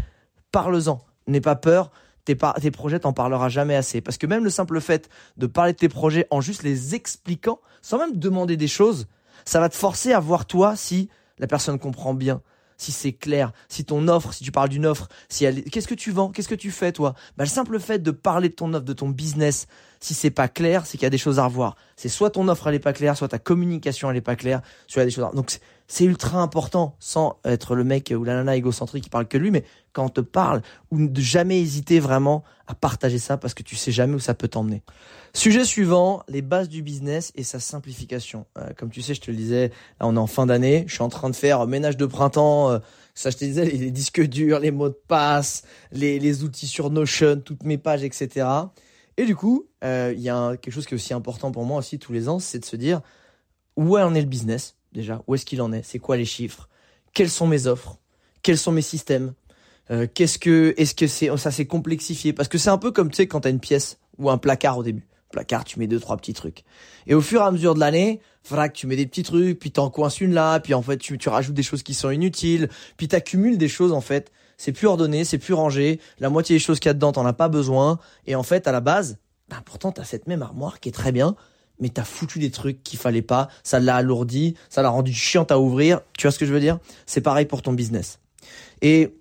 Parle-en. 0.52 1.00
N'aie 1.26 1.40
pas 1.40 1.56
peur. 1.56 1.90
Tes, 2.24 2.37
tes 2.61 2.70
projets, 2.70 3.00
t'en 3.00 3.12
parleras 3.12 3.48
jamais 3.48 3.76
assez. 3.76 4.00
Parce 4.00 4.18
que 4.18 4.26
même 4.26 4.44
le 4.44 4.50
simple 4.50 4.80
fait 4.80 5.09
de 5.37 5.46
parler 5.46 5.72
de 5.72 5.78
tes 5.78 5.88
projets 5.88 6.26
en 6.30 6.40
juste 6.40 6.62
les 6.62 6.94
expliquant, 6.94 7.61
sans 7.83 7.98
même 7.98 8.16
demander 8.16 8.56
des 8.56 8.68
choses, 8.68 9.06
ça 9.44 9.61
va 9.61 9.68
te 9.68 9.76
forcer 9.76 10.12
à 10.12 10.20
voir 10.20 10.44
toi 10.44 10.76
si 10.76 11.09
la 11.38 11.46
personne 11.46 11.78
comprend 11.78 12.12
bien, 12.12 12.42
si 12.80 12.92
c'est 12.92 13.12
clair, 13.12 13.52
si 13.68 13.84
ton 13.84 14.08
offre, 14.08 14.32
si 14.32 14.42
tu 14.42 14.52
parles 14.52 14.70
d'une 14.70 14.86
offre, 14.86 15.08
si 15.28 15.44
elle, 15.44 15.62
qu'est-ce 15.64 15.88
que 15.88 15.94
tu 15.94 16.10
vends, 16.12 16.30
qu'est-ce 16.30 16.48
que 16.48 16.54
tu 16.54 16.70
fais 16.70 16.92
toi? 16.92 17.14
Bah 17.36 17.44
le 17.44 17.50
simple 17.50 17.78
fait 17.78 17.98
de 18.02 18.10
parler 18.10 18.48
de 18.48 18.54
ton 18.54 18.72
offre, 18.72 18.84
de 18.84 18.92
ton 18.92 19.10
business, 19.10 19.66
si 20.00 20.14
c'est 20.14 20.30
pas 20.30 20.48
clair, 20.48 20.86
c'est 20.86 20.96
qu'il 20.96 21.04
y 21.04 21.06
a 21.06 21.10
des 21.10 21.18
choses 21.18 21.38
à 21.38 21.44
revoir. 21.44 21.76
C'est 21.96 22.08
soit 22.08 22.30
ton 22.30 22.48
offre 22.48 22.68
elle 22.68 22.76
est 22.76 22.78
pas 22.78 22.94
claire, 22.94 23.16
soit 23.16 23.28
ta 23.28 23.38
communication 23.38 24.10
elle 24.10 24.16
est 24.16 24.22
pas 24.22 24.36
claire, 24.36 24.62
soit 24.86 25.02
il 25.02 25.04
y 25.04 25.08
a 25.08 25.10
des 25.10 25.14
choses. 25.14 25.24
À... 25.24 25.30
Donc 25.32 25.58
c'est 25.88 26.04
ultra 26.04 26.40
important, 26.40 26.96
sans 27.00 27.38
être 27.44 27.74
le 27.74 27.84
mec 27.84 28.14
ou 28.16 28.24
la 28.24 28.34
nana 28.34 28.56
égocentrique 28.56 29.04
qui 29.04 29.10
parle 29.10 29.28
que 29.28 29.36
lui, 29.36 29.50
mais 29.50 29.64
quand 29.92 30.04
on 30.04 30.08
te 30.08 30.20
parle, 30.20 30.62
ou 30.90 31.06
de 31.06 31.20
jamais 31.20 31.60
hésiter 31.60 32.00
vraiment 32.00 32.44
à 32.66 32.74
partager 32.74 33.18
ça 33.18 33.36
parce 33.36 33.54
que 33.54 33.62
tu 33.62 33.76
sais 33.76 33.92
jamais 33.92 34.14
où 34.14 34.20
ça 34.20 34.34
peut 34.34 34.48
t'emmener. 34.48 34.82
Sujet 35.32 35.64
suivant, 35.64 36.24
les 36.28 36.42
bases 36.42 36.68
du 36.68 36.82
business 36.82 37.30
et 37.36 37.44
sa 37.44 37.60
simplification. 37.60 38.46
Euh, 38.58 38.70
comme 38.76 38.90
tu 38.90 39.00
sais, 39.00 39.14
je 39.14 39.20
te 39.20 39.30
le 39.30 39.36
disais, 39.36 39.68
là 40.00 40.06
on 40.06 40.16
est 40.16 40.18
en 40.18 40.26
fin 40.26 40.44
d'année, 40.44 40.84
je 40.88 40.94
suis 40.94 41.02
en 41.02 41.08
train 41.08 41.30
de 41.30 41.36
faire 41.36 41.66
ménage 41.68 41.96
de 41.96 42.06
printemps, 42.06 42.70
euh, 42.70 42.78
ça 43.14 43.30
je 43.30 43.36
te 43.36 43.44
disais, 43.44 43.64
les, 43.64 43.90
disques 43.92 44.22
durs, 44.22 44.58
les 44.58 44.72
mots 44.72 44.88
de 44.88 45.00
passe, 45.06 45.62
les, 45.92 46.18
les 46.18 46.42
outils 46.42 46.66
sur 46.66 46.90
Notion, 46.90 47.40
toutes 47.44 47.62
mes 47.62 47.78
pages, 47.78 48.02
etc. 48.02 48.48
Et 49.16 49.24
du 49.24 49.36
coup, 49.36 49.68
euh, 49.84 50.12
il 50.16 50.20
y 50.20 50.28
a 50.28 50.56
quelque 50.56 50.72
chose 50.72 50.86
qui 50.86 50.94
est 50.94 50.96
aussi 50.96 51.14
important 51.14 51.52
pour 51.52 51.64
moi 51.64 51.78
aussi 51.78 52.00
tous 52.00 52.12
les 52.12 52.28
ans, 52.28 52.40
c'est 52.40 52.58
de 52.58 52.64
se 52.64 52.76
dire 52.76 53.00
où 53.76 53.96
en 53.96 54.14
est 54.14 54.22
le 54.22 54.26
business 54.26 54.74
déjà, 54.92 55.22
où 55.28 55.36
est-ce 55.36 55.46
qu'il 55.46 55.62
en 55.62 55.72
est, 55.72 55.84
c'est 55.84 56.00
quoi 56.00 56.16
les 56.16 56.24
chiffres, 56.24 56.68
quelles 57.14 57.30
sont 57.30 57.46
mes 57.46 57.68
offres, 57.68 57.98
quels 58.42 58.58
sont 58.58 58.72
mes 58.72 58.82
systèmes, 58.82 59.34
qu'est-ce 60.14 60.38
que, 60.38 60.74
est-ce 60.76 60.94
que 60.96 61.06
c'est, 61.06 61.36
ça 61.36 61.52
s'est 61.52 61.66
complexifié? 61.66 62.32
Parce 62.32 62.48
que 62.48 62.58
c'est 62.58 62.70
un 62.70 62.78
peu 62.78 62.90
comme 62.90 63.10
tu 63.10 63.16
sais 63.16 63.26
quand 63.28 63.40
t'as 63.40 63.50
une 63.50 63.60
pièce 63.60 63.98
ou 64.18 64.28
un 64.28 64.38
placard 64.38 64.78
au 64.78 64.82
début 64.82 65.06
placard, 65.30 65.64
tu 65.64 65.78
mets 65.78 65.86
deux, 65.86 66.00
trois 66.00 66.16
petits 66.16 66.32
trucs. 66.32 66.64
Et 67.06 67.14
au 67.14 67.20
fur 67.20 67.40
et 67.40 67.44
à 67.44 67.50
mesure 67.50 67.74
de 67.74 67.80
l'année, 67.80 68.20
frac, 68.42 68.72
tu 68.72 68.86
mets 68.86 68.96
des 68.96 69.06
petits 69.06 69.22
trucs, 69.22 69.58
puis 69.58 69.70
t'en 69.70 69.90
coinces 69.90 70.20
une 70.20 70.34
là, 70.34 70.60
puis 70.60 70.74
en 70.74 70.82
fait, 70.82 70.98
tu, 70.98 71.18
tu 71.18 71.28
rajoutes 71.28 71.54
des 71.54 71.62
choses 71.62 71.82
qui 71.82 71.94
sont 71.94 72.10
inutiles, 72.10 72.68
puis 72.96 73.08
t'accumules 73.08 73.58
des 73.58 73.68
choses, 73.68 73.92
en 73.92 74.00
fait. 74.00 74.32
C'est 74.56 74.72
plus 74.72 74.86
ordonné, 74.86 75.24
c'est 75.24 75.38
plus 75.38 75.54
rangé. 75.54 76.00
La 76.18 76.28
moitié 76.28 76.56
des 76.56 76.60
choses 76.60 76.80
qu'il 76.80 76.88
y 76.88 76.90
a 76.90 76.94
dedans, 76.94 77.12
t'en 77.12 77.24
as 77.24 77.32
pas 77.32 77.48
besoin. 77.48 77.98
Et 78.26 78.34
en 78.34 78.42
fait, 78.42 78.66
à 78.66 78.72
la 78.72 78.80
base, 78.80 79.16
bah, 79.48 79.62
pourtant, 79.64 79.90
t'as 79.90 80.04
cette 80.04 80.26
même 80.26 80.42
armoire 80.42 80.80
qui 80.80 80.90
est 80.90 80.92
très 80.92 81.12
bien, 81.12 81.34
mais 81.80 81.88
t'as 81.88 82.04
foutu 82.04 82.38
des 82.38 82.50
trucs 82.50 82.82
qu'il 82.82 82.98
fallait 82.98 83.22
pas. 83.22 83.48
Ça 83.64 83.80
l'a 83.80 83.96
alourdi, 83.96 84.54
ça 84.68 84.82
l'a 84.82 84.90
rendu 84.90 85.14
chiant 85.14 85.44
à 85.44 85.58
ouvrir. 85.58 86.00
Tu 86.18 86.26
vois 86.26 86.32
ce 86.32 86.38
que 86.38 86.44
je 86.44 86.52
veux 86.52 86.60
dire? 86.60 86.78
C'est 87.06 87.22
pareil 87.22 87.46
pour 87.46 87.62
ton 87.62 87.72
business. 87.72 88.18
Et 88.82 89.16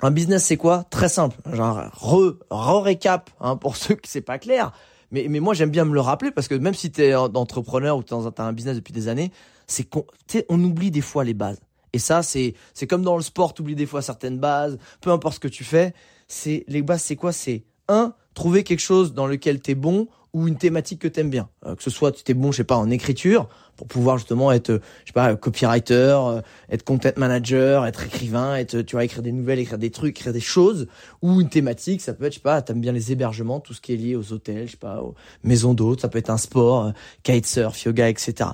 un 0.00 0.12
business, 0.12 0.44
c'est 0.44 0.56
quoi? 0.56 0.84
Très 0.90 1.08
simple. 1.08 1.36
Genre, 1.52 1.90
re, 1.92 2.36
re 2.50 2.82
récap, 2.82 3.30
hein, 3.40 3.56
pour 3.56 3.76
ceux 3.76 3.96
que 3.96 4.06
c'est 4.06 4.20
pas 4.20 4.38
clair. 4.38 4.72
Mais, 5.10 5.26
mais 5.28 5.40
moi, 5.40 5.54
j'aime 5.54 5.70
bien 5.70 5.84
me 5.84 5.94
le 5.94 6.00
rappeler 6.00 6.30
parce 6.30 6.48
que 6.48 6.54
même 6.54 6.74
si 6.74 6.90
tu 6.90 7.02
es 7.02 7.14
entrepreneur 7.14 7.96
ou 7.96 8.02
tu 8.02 8.14
as 8.14 8.42
un 8.44 8.52
business 8.52 8.76
depuis 8.76 8.92
des 8.92 9.08
années, 9.08 9.32
c'est 9.66 9.84
qu'on 9.84 10.04
on 10.48 10.62
oublie 10.62 10.90
des 10.90 11.00
fois 11.00 11.24
les 11.24 11.34
bases. 11.34 11.60
Et 11.92 11.98
ça, 11.98 12.22
c'est 12.22 12.54
c'est 12.74 12.86
comme 12.86 13.02
dans 13.02 13.16
le 13.16 13.22
sport, 13.22 13.54
tu 13.54 13.62
oublies 13.62 13.74
des 13.74 13.86
fois 13.86 14.02
certaines 14.02 14.38
bases, 14.38 14.78
peu 15.00 15.10
importe 15.10 15.36
ce 15.36 15.40
que 15.40 15.48
tu 15.48 15.64
fais. 15.64 15.94
C'est 16.26 16.64
Les 16.68 16.82
bases, 16.82 17.02
c'est 17.02 17.16
quoi? 17.16 17.32
C'est 17.32 17.64
un, 17.88 18.14
trouver 18.34 18.64
quelque 18.64 18.80
chose 18.80 19.14
dans 19.14 19.26
lequel 19.26 19.60
tu 19.60 19.70
es 19.70 19.74
bon 19.74 20.08
ou 20.32 20.48
une 20.48 20.56
thématique 20.56 21.00
que 21.00 21.08
t'aimes 21.08 21.30
bien. 21.30 21.48
Euh, 21.66 21.74
que 21.74 21.82
ce 21.82 21.90
soit 21.90 22.12
tu 22.12 22.30
es 22.30 22.34
bon, 22.34 22.52
je 22.52 22.58
sais 22.58 22.64
pas, 22.64 22.76
en 22.76 22.90
écriture 22.90 23.48
pour 23.76 23.86
pouvoir 23.86 24.18
justement 24.18 24.50
être, 24.50 24.80
je 25.04 25.06
sais 25.06 25.12
pas, 25.12 25.36
copywriter, 25.36 25.94
euh, 25.94 26.40
être 26.70 26.82
content 26.82 27.10
manager, 27.16 27.86
être 27.86 28.04
écrivain, 28.04 28.56
être, 28.56 28.82
tu 28.82 28.96
vois, 28.96 29.04
écrire 29.04 29.22
des 29.22 29.32
nouvelles, 29.32 29.60
écrire 29.60 29.78
des 29.78 29.90
trucs, 29.90 30.18
écrire 30.18 30.32
des 30.32 30.40
choses 30.40 30.88
ou 31.22 31.40
une 31.40 31.48
thématique. 31.48 32.00
Ça 32.00 32.12
peut 32.12 32.24
être, 32.24 32.32
je 32.32 32.38
sais 32.38 32.42
pas, 32.42 32.60
t'aimes 32.60 32.80
bien 32.80 32.92
les 32.92 33.12
hébergements, 33.12 33.60
tout 33.60 33.74
ce 33.74 33.80
qui 33.80 33.94
est 33.94 33.96
lié 33.96 34.16
aux 34.16 34.32
hôtels, 34.32 34.66
je 34.66 34.72
sais 34.72 34.76
pas, 34.76 35.00
aux 35.00 35.14
maisons 35.44 35.74
d'hôtes. 35.74 36.00
Ça 36.00 36.08
peut 36.08 36.18
être 36.18 36.30
un 36.30 36.38
sport, 36.38 36.86
euh, 36.86 36.90
kitesurf, 37.22 37.84
yoga, 37.84 38.08
etc. 38.08 38.50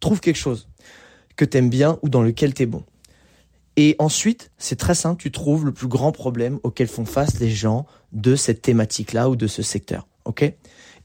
Trouve 0.00 0.20
quelque 0.20 0.36
chose 0.36 0.68
que 1.36 1.44
t'aimes 1.44 1.70
bien 1.70 1.98
ou 2.02 2.08
dans 2.08 2.22
lequel 2.22 2.54
t'es 2.54 2.66
bon. 2.66 2.84
Et 3.76 3.94
ensuite, 4.00 4.50
c'est 4.58 4.74
très 4.74 4.94
simple, 4.94 5.22
tu 5.22 5.30
trouves 5.30 5.64
le 5.64 5.72
plus 5.72 5.86
grand 5.86 6.10
problème 6.10 6.58
auquel 6.64 6.88
font 6.88 7.04
face 7.04 7.38
les 7.38 7.48
gens 7.48 7.86
de 8.12 8.34
cette 8.34 8.60
thématique-là 8.60 9.30
ou 9.30 9.36
de 9.36 9.46
ce 9.46 9.62
secteur. 9.62 10.08
OK? 10.24 10.52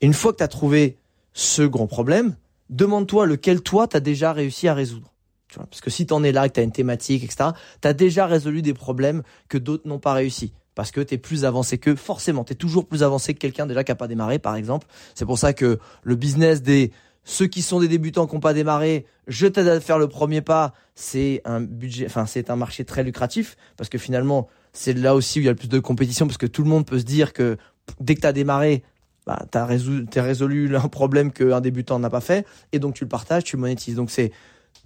Et 0.04 0.06
une 0.06 0.13
fois 0.13 0.34
que 0.34 0.39
tu 0.39 0.44
as 0.44 0.50
trouvé 0.50 0.98
ce 1.32 1.62
grand 1.62 1.88
problème, 1.88 2.36
demande-toi 2.70 3.26
lequel 3.26 3.62
toi 3.62 3.88
tu 3.88 3.96
as 3.96 4.02
déjà 4.02 4.34
réussi 4.34 4.68
à 4.68 4.74
résoudre. 4.74 5.13
parce 5.56 5.80
que 5.80 5.89
si 5.89 6.06
tu 6.06 6.13
en 6.13 6.26
es 6.26 6.34
là, 6.34 6.50
que 6.50 6.56
tu 6.56 6.60
as 6.60 6.63
une 6.63 6.74
thématique, 6.74 7.24
etc., 7.24 7.52
tu 7.82 7.88
as 7.88 7.94
déjà 7.94 8.26
résolu 8.26 8.62
des 8.62 8.74
problèmes 8.74 9.24
que 9.48 9.58
d'autres 9.58 9.88
n'ont 9.88 10.00
pas 10.00 10.12
réussi. 10.12 10.52
parce 10.76 10.92
que 10.92 11.00
tu 11.00 11.13
es 11.13 11.18
plus 11.18 11.46
avancé 11.46 11.78
que 11.78 11.96
forcément, 11.96 12.44
tu 12.44 12.52
es 12.52 12.56
toujours 12.58 12.86
plus 12.86 13.02
avancé 13.02 13.34
que 13.34 13.39
quelqu'un 13.39 13.66
déjà 13.66 13.86
qui 13.86 13.94
a 13.94 13.96
pas 13.96 14.10
démarré 14.10 14.39
par 14.39 14.58
exemple. 14.58 14.88
C'est 15.16 15.26
pour 15.26 15.39
ça 15.39 15.54
que 15.54 15.80
le 16.04 16.16
business 16.16 16.62
des 16.62 16.92
ceux 17.24 17.48
qui 17.48 17.62
sont 17.62 17.80
des 17.80 17.88
débutants 17.88 18.28
qui 18.28 18.36
n'ont 18.36 18.42
pas 18.42 18.54
démarré, 18.54 19.06
je 19.28 19.48
t'aide 19.48 19.70
à 19.70 19.80
faire 19.80 20.00
le 20.00 20.10
premier 20.10 20.42
pas, 20.42 20.74
c'est 20.96 21.42
un 21.46 21.62
budget 21.62 22.08
enfin 22.08 22.26
c'est 22.26 22.50
un 22.50 22.58
marché 22.58 22.84
très 22.84 23.04
lucratif 23.06 23.56
parce 23.78 23.89
que 23.89 23.98
finalement, 23.98 24.50
c'est 24.74 24.92
là 24.92 25.16
aussi 25.16 25.39
où 25.39 25.44
il 25.44 25.46
y 25.46 25.48
a 25.48 25.52
le 25.52 25.58
plus 25.58 25.70
de 25.70 25.80
compétition 25.80 26.28
parce 26.28 26.38
que 26.38 26.48
tout 26.48 26.63
le 26.63 26.70
monde 26.70 26.86
peut 26.86 27.00
se 27.00 27.06
dire 27.06 27.32
que 27.32 27.56
dès 28.02 28.16
que 28.16 28.22
tu 28.22 28.28
as 28.28 28.34
démarré, 28.34 28.84
bah, 29.25 29.45
tu 29.51 29.57
as 29.57 29.65
résolu, 29.65 30.05
résolu 30.15 30.75
un 30.75 30.88
problème 30.88 31.31
qu'un 31.31 31.62
débutant 31.62 31.99
n'a 31.99 32.09
pas 32.09 32.21
fait 32.21 32.45
et 32.71 32.79
donc 32.79 32.95
tu 32.95 33.03
le 33.03 33.09
partages, 33.09 33.43
tu 33.43 33.55
le 33.55 33.62
monétises. 33.62 33.95
Donc 33.95 34.12
c'est 34.12 34.31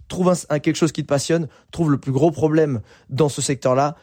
trouve 0.08 0.34
un, 0.50 0.60
quelque 0.60 0.76
chose 0.76 0.92
qui 0.92 1.04
te 1.04 1.08
passionne, 1.08 1.48
trouve 1.72 1.92
le 1.92 1.98
plus 1.98 2.12
gros 2.12 2.32
problème 2.32 2.82
dans 3.10 3.30
ce 3.30 3.42
secteur-là, 3.42 3.96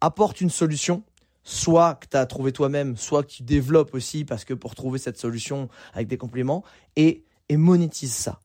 apporte 0.00 0.40
une 0.40 0.50
solution 0.50 1.02
soit 1.44 1.94
que 1.94 2.06
tu 2.08 2.16
as 2.16 2.26
trouvé 2.26 2.52
toi-même, 2.52 2.96
soit 2.96 3.22
que 3.22 3.30
tu 3.30 3.42
développes 3.44 3.94
aussi 3.94 4.24
parce 4.24 4.44
que 4.44 4.52
pour 4.52 4.74
trouver 4.74 4.98
cette 4.98 5.16
solution 5.16 5.68
avec 5.94 6.08
des 6.08 6.18
compléments 6.18 6.64
et, 6.96 7.24
et 7.48 7.56
monétise 7.56 8.12
ça. 8.12 8.40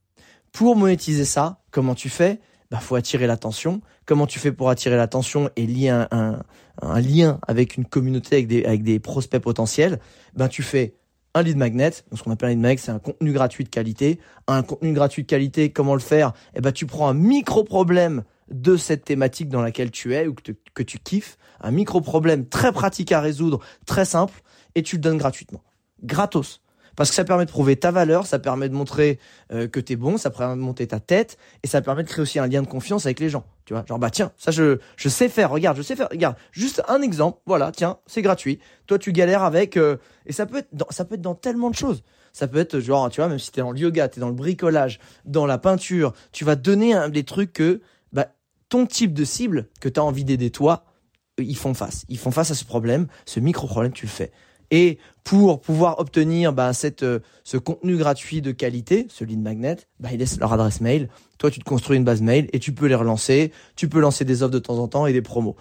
Pour 0.51 0.75
monétiser 0.75 1.25
ça, 1.25 1.61
comment 1.71 1.95
tu 1.95 2.09
fais? 2.09 2.39
Bah, 2.69 2.79
faut 2.79 2.95
attirer 2.95 3.27
l'attention. 3.27 3.81
Comment 4.05 4.27
tu 4.27 4.39
fais 4.39 4.51
pour 4.51 4.69
attirer 4.69 4.95
l'attention 4.95 5.49
et 5.55 5.65
lier 5.65 5.89
un, 5.89 6.07
un, 6.11 6.43
un, 6.81 7.01
lien 7.01 7.39
avec 7.47 7.75
une 7.75 7.85
communauté, 7.85 8.35
avec 8.35 8.47
des, 8.47 8.63
avec 8.65 8.83
des 8.83 8.99
prospects 8.99 9.41
potentiels? 9.41 9.99
Ben 10.35 10.47
tu 10.47 10.63
fais 10.63 10.95
un 11.33 11.41
lead 11.41 11.57
magnet. 11.57 11.91
ce 11.91 12.23
qu'on 12.23 12.31
appelle 12.31 12.49
un 12.49 12.51
lead 12.51 12.59
magnet, 12.59 12.77
c'est 12.77 12.91
un 12.91 12.99
contenu 12.99 13.31
gratuit 13.31 13.63
de 13.63 13.69
qualité. 13.69 14.19
Un 14.47 14.63
contenu 14.63 14.93
gratuit 14.93 15.23
de 15.23 15.27
qualité, 15.27 15.71
comment 15.71 15.93
le 15.93 16.01
faire? 16.01 16.33
Eh 16.55 16.61
ben 16.61 16.71
tu 16.71 16.85
prends 16.85 17.07
un 17.07 17.13
micro 17.13 17.63
problème 17.63 18.23
de 18.49 18.75
cette 18.75 19.05
thématique 19.05 19.49
dans 19.49 19.61
laquelle 19.61 19.91
tu 19.91 20.13
es 20.13 20.27
ou 20.27 20.33
que, 20.33 20.51
que 20.73 20.83
tu 20.83 20.99
kiffes, 20.99 21.37
un 21.61 21.71
micro 21.71 22.01
problème 22.01 22.47
très 22.47 22.71
pratique 22.71 23.11
à 23.11 23.21
résoudre, 23.21 23.59
très 23.85 24.05
simple, 24.05 24.41
et 24.75 24.83
tu 24.83 24.97
le 24.97 25.01
donnes 25.01 25.17
gratuitement, 25.17 25.63
gratos. 26.03 26.61
Parce 27.01 27.09
que 27.09 27.15
ça 27.15 27.23
permet 27.23 27.45
de 27.45 27.49
prouver 27.49 27.77
ta 27.77 27.89
valeur, 27.89 28.27
ça 28.27 28.37
permet 28.37 28.69
de 28.69 28.75
montrer 28.75 29.17
euh, 29.51 29.67
que 29.67 29.79
t'es 29.79 29.95
bon, 29.95 30.17
ça 30.17 30.29
permet 30.29 30.55
de 30.55 30.61
monter 30.61 30.85
ta 30.85 30.99
tête, 30.99 31.39
et 31.63 31.67
ça 31.67 31.81
permet 31.81 32.03
de 32.03 32.07
créer 32.07 32.21
aussi 32.21 32.37
un 32.37 32.45
lien 32.45 32.61
de 32.61 32.67
confiance 32.67 33.07
avec 33.07 33.19
les 33.19 33.27
gens. 33.27 33.43
Tu 33.65 33.73
vois, 33.73 33.83
genre 33.87 33.97
bah 33.97 34.11
tiens, 34.11 34.31
ça 34.37 34.51
je 34.51 34.77
je 34.97 35.09
sais 35.09 35.27
faire. 35.27 35.49
Regarde, 35.49 35.77
je 35.77 35.81
sais 35.81 35.95
faire. 35.95 36.09
Regarde, 36.11 36.35
juste 36.51 36.83
un 36.87 37.01
exemple. 37.01 37.39
Voilà, 37.47 37.71
tiens, 37.71 37.97
c'est 38.05 38.21
gratuit. 38.21 38.59
Toi, 38.85 38.99
tu 38.99 39.13
galères 39.13 39.41
avec, 39.41 39.77
euh, 39.77 39.97
et 40.27 40.31
ça 40.31 40.45
peut 40.45 40.57
être 40.57 40.67
dans, 40.73 40.85
ça 40.91 41.03
peut 41.03 41.15
être 41.15 41.21
dans 41.21 41.33
tellement 41.33 41.71
de 41.71 41.75
choses. 41.75 42.03
Ça 42.33 42.47
peut 42.47 42.59
être 42.59 42.79
genre, 42.79 43.09
tu 43.09 43.19
vois, 43.19 43.29
même 43.29 43.39
si 43.39 43.51
t'es 43.51 43.61
dans 43.61 43.71
le 43.71 43.79
yoga, 43.79 44.07
t'es 44.07 44.21
dans 44.21 44.29
le 44.29 44.35
bricolage, 44.35 44.99
dans 45.25 45.47
la 45.47 45.57
peinture, 45.57 46.13
tu 46.31 46.45
vas 46.45 46.55
donner 46.55 46.93
des 47.09 47.23
trucs 47.23 47.51
que 47.51 47.81
bah 48.13 48.27
ton 48.69 48.85
type 48.85 49.15
de 49.15 49.25
cible 49.25 49.69
que 49.79 49.89
t'as 49.89 50.01
envie 50.01 50.23
d'aider 50.23 50.51
toi, 50.51 50.85
ils 51.39 51.57
font 51.57 51.73
face. 51.73 52.05
Ils 52.09 52.19
font 52.19 52.29
face 52.29 52.51
à 52.51 52.53
ce 52.53 52.63
problème, 52.63 53.07
ce 53.25 53.39
micro 53.39 53.65
problème, 53.65 53.91
tu 53.91 54.05
le 54.05 54.11
fais. 54.11 54.31
Et 54.71 54.97
pour 55.23 55.61
pouvoir 55.61 55.99
obtenir 55.99 56.53
bah, 56.53 56.71
euh, 57.03 57.19
ce 57.43 57.57
contenu 57.57 57.97
gratuit 57.97 58.41
de 58.41 58.51
qualité, 58.51 59.05
ce 59.09 59.23
lead 59.23 59.41
magnet, 59.41 59.77
bah, 59.99 60.09
ils 60.11 60.17
laissent 60.17 60.39
leur 60.39 60.53
adresse 60.53 60.81
mail. 60.81 61.09
Toi, 61.37 61.51
tu 61.51 61.59
te 61.59 61.65
construis 61.65 61.97
une 61.97 62.05
base 62.05 62.21
mail 62.21 62.49
et 62.53 62.59
tu 62.59 62.73
peux 62.73 62.87
les 62.87 62.95
relancer. 62.95 63.51
Tu 63.75 63.89
peux 63.89 63.99
lancer 63.99 64.25
des 64.25 64.43
offres 64.43 64.53
de 64.53 64.59
temps 64.59 64.79
en 64.79 64.87
temps 64.87 65.05
et 65.05 65.13
des 65.13 65.21
promos. 65.21 65.55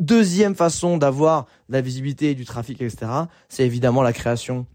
Deuxième 0.00 0.56
façon 0.56 0.96
d'avoir 0.96 1.44
de 1.68 1.74
la 1.74 1.80
visibilité 1.80 2.30
et 2.30 2.34
du 2.34 2.44
trafic, 2.44 2.80
etc., 2.80 3.06
c'est 3.48 3.64
évidemment 3.64 4.02
la 4.02 4.12
création 4.12 4.66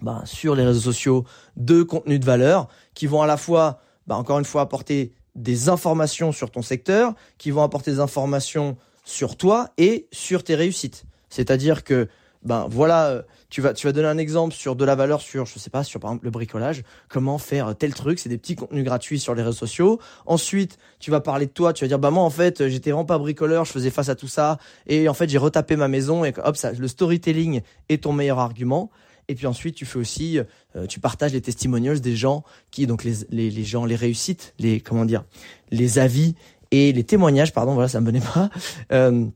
bah, 0.00 0.22
sur 0.24 0.54
les 0.54 0.64
réseaux 0.64 0.80
sociaux 0.80 1.24
de 1.56 1.82
contenus 1.82 2.20
de 2.20 2.24
valeur 2.24 2.68
qui 2.94 3.06
vont 3.06 3.20
à 3.20 3.26
la 3.26 3.36
fois, 3.36 3.80
bah, 4.06 4.16
encore 4.16 4.38
une 4.38 4.44
fois, 4.44 4.62
apporter 4.62 5.12
des 5.34 5.68
informations 5.68 6.32
sur 6.32 6.50
ton 6.50 6.62
secteur, 6.62 7.14
qui 7.36 7.50
vont 7.50 7.62
apporter 7.62 7.90
des 7.90 8.00
informations 8.00 8.76
sur 9.04 9.36
toi 9.36 9.70
et 9.76 10.08
sur 10.12 10.44
tes 10.44 10.54
réussites. 10.54 11.04
C'est-à-dire 11.28 11.84
que 11.84 12.08
ben 12.48 12.66
voilà, 12.70 13.08
euh, 13.08 13.22
tu 13.50 13.60
vas 13.60 13.74
tu 13.74 13.86
vas 13.86 13.92
donner 13.92 14.08
un 14.08 14.16
exemple 14.16 14.54
sur 14.54 14.74
de 14.74 14.82
la 14.82 14.94
valeur 14.94 15.20
sur 15.20 15.44
je 15.44 15.58
sais 15.58 15.68
pas 15.68 15.84
sur 15.84 16.00
par 16.00 16.10
exemple 16.10 16.24
le 16.24 16.30
bricolage, 16.30 16.82
comment 17.08 17.36
faire 17.36 17.76
tel 17.76 17.92
truc, 17.92 18.18
c'est 18.18 18.30
des 18.30 18.38
petits 18.38 18.56
contenus 18.56 18.84
gratuits 18.84 19.20
sur 19.20 19.34
les 19.34 19.42
réseaux 19.42 19.58
sociaux. 19.58 20.00
Ensuite, 20.24 20.78
tu 20.98 21.10
vas 21.10 21.20
parler 21.20 21.44
de 21.44 21.50
toi, 21.50 21.74
tu 21.74 21.84
vas 21.84 21.88
dire 21.88 21.98
bah 21.98 22.10
moi 22.10 22.24
en 22.24 22.30
fait, 22.30 22.66
j'étais 22.68 22.90
vraiment 22.90 23.04
pas 23.04 23.18
bricoleur, 23.18 23.66
je 23.66 23.72
faisais 23.72 23.90
face 23.90 24.08
à 24.08 24.14
tout 24.14 24.28
ça 24.28 24.58
et 24.86 25.10
en 25.10 25.14
fait, 25.14 25.28
j'ai 25.28 25.36
retapé 25.36 25.76
ma 25.76 25.88
maison 25.88 26.24
et 26.24 26.32
hop 26.42 26.56
ça 26.56 26.72
le 26.72 26.88
storytelling 26.88 27.60
est 27.90 28.04
ton 28.04 28.12
meilleur 28.14 28.38
argument. 28.38 28.90
Et 29.30 29.34
puis 29.34 29.46
ensuite, 29.46 29.74
tu 29.74 29.84
fais 29.84 29.98
aussi, 29.98 30.40
euh, 30.74 30.86
tu 30.86 31.00
partages 31.00 31.34
les 31.34 31.42
testimonials 31.42 32.00
des 32.00 32.16
gens 32.16 32.44
qui, 32.70 32.86
donc 32.86 33.04
les, 33.04 33.12
les, 33.28 33.50
les 33.50 33.64
gens, 33.64 33.84
les 33.84 33.94
réussites, 33.94 34.54
les 34.58 34.80
comment 34.80 35.04
dire, 35.04 35.22
les 35.70 35.98
avis 35.98 36.34
et 36.70 36.94
les 36.94 37.04
témoignages, 37.04 37.52
pardon, 37.52 37.74
voilà, 37.74 37.88
ça 37.88 38.00
me 38.00 38.06
venait 38.06 38.22
pas, 38.22 38.48
euh, 38.90 39.26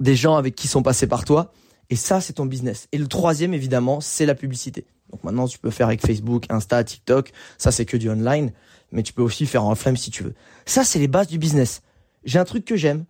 des 0.00 0.16
gens 0.16 0.36
avec 0.36 0.54
qui 0.54 0.68
sont 0.68 0.82
passés 0.82 1.06
par 1.06 1.26
toi 1.26 1.52
et 1.90 1.96
ça, 1.96 2.20
c'est 2.20 2.34
ton 2.34 2.46
business. 2.46 2.88
Et 2.92 2.98
le 2.98 3.06
troisième, 3.06 3.54
évidemment, 3.54 4.00
c'est 4.00 4.26
la 4.26 4.34
publicité. 4.34 4.86
Donc 5.10 5.22
maintenant, 5.24 5.46
tu 5.46 5.58
peux 5.58 5.70
faire 5.70 5.86
avec 5.86 6.00
Facebook, 6.00 6.44
Insta, 6.48 6.82
TikTok. 6.82 7.32
Ça, 7.58 7.70
c'est 7.70 7.84
que 7.84 7.96
du 7.96 8.10
online. 8.10 8.52
Mais 8.92 9.02
tu 9.02 9.12
peux 9.12 9.22
aussi 9.22 9.46
faire 9.46 9.64
en 9.64 9.72
offline 9.72 9.96
si 9.96 10.10
tu 10.10 10.22
veux. 10.22 10.34
Ça, 10.64 10.84
c'est 10.84 10.98
les 10.98 11.08
bases 11.08 11.28
du 11.28 11.38
business. 11.38 11.82
J'ai 12.24 12.38
un 12.38 12.44
truc 12.44 12.64
que 12.64 12.76
j'aime. 12.76 13.04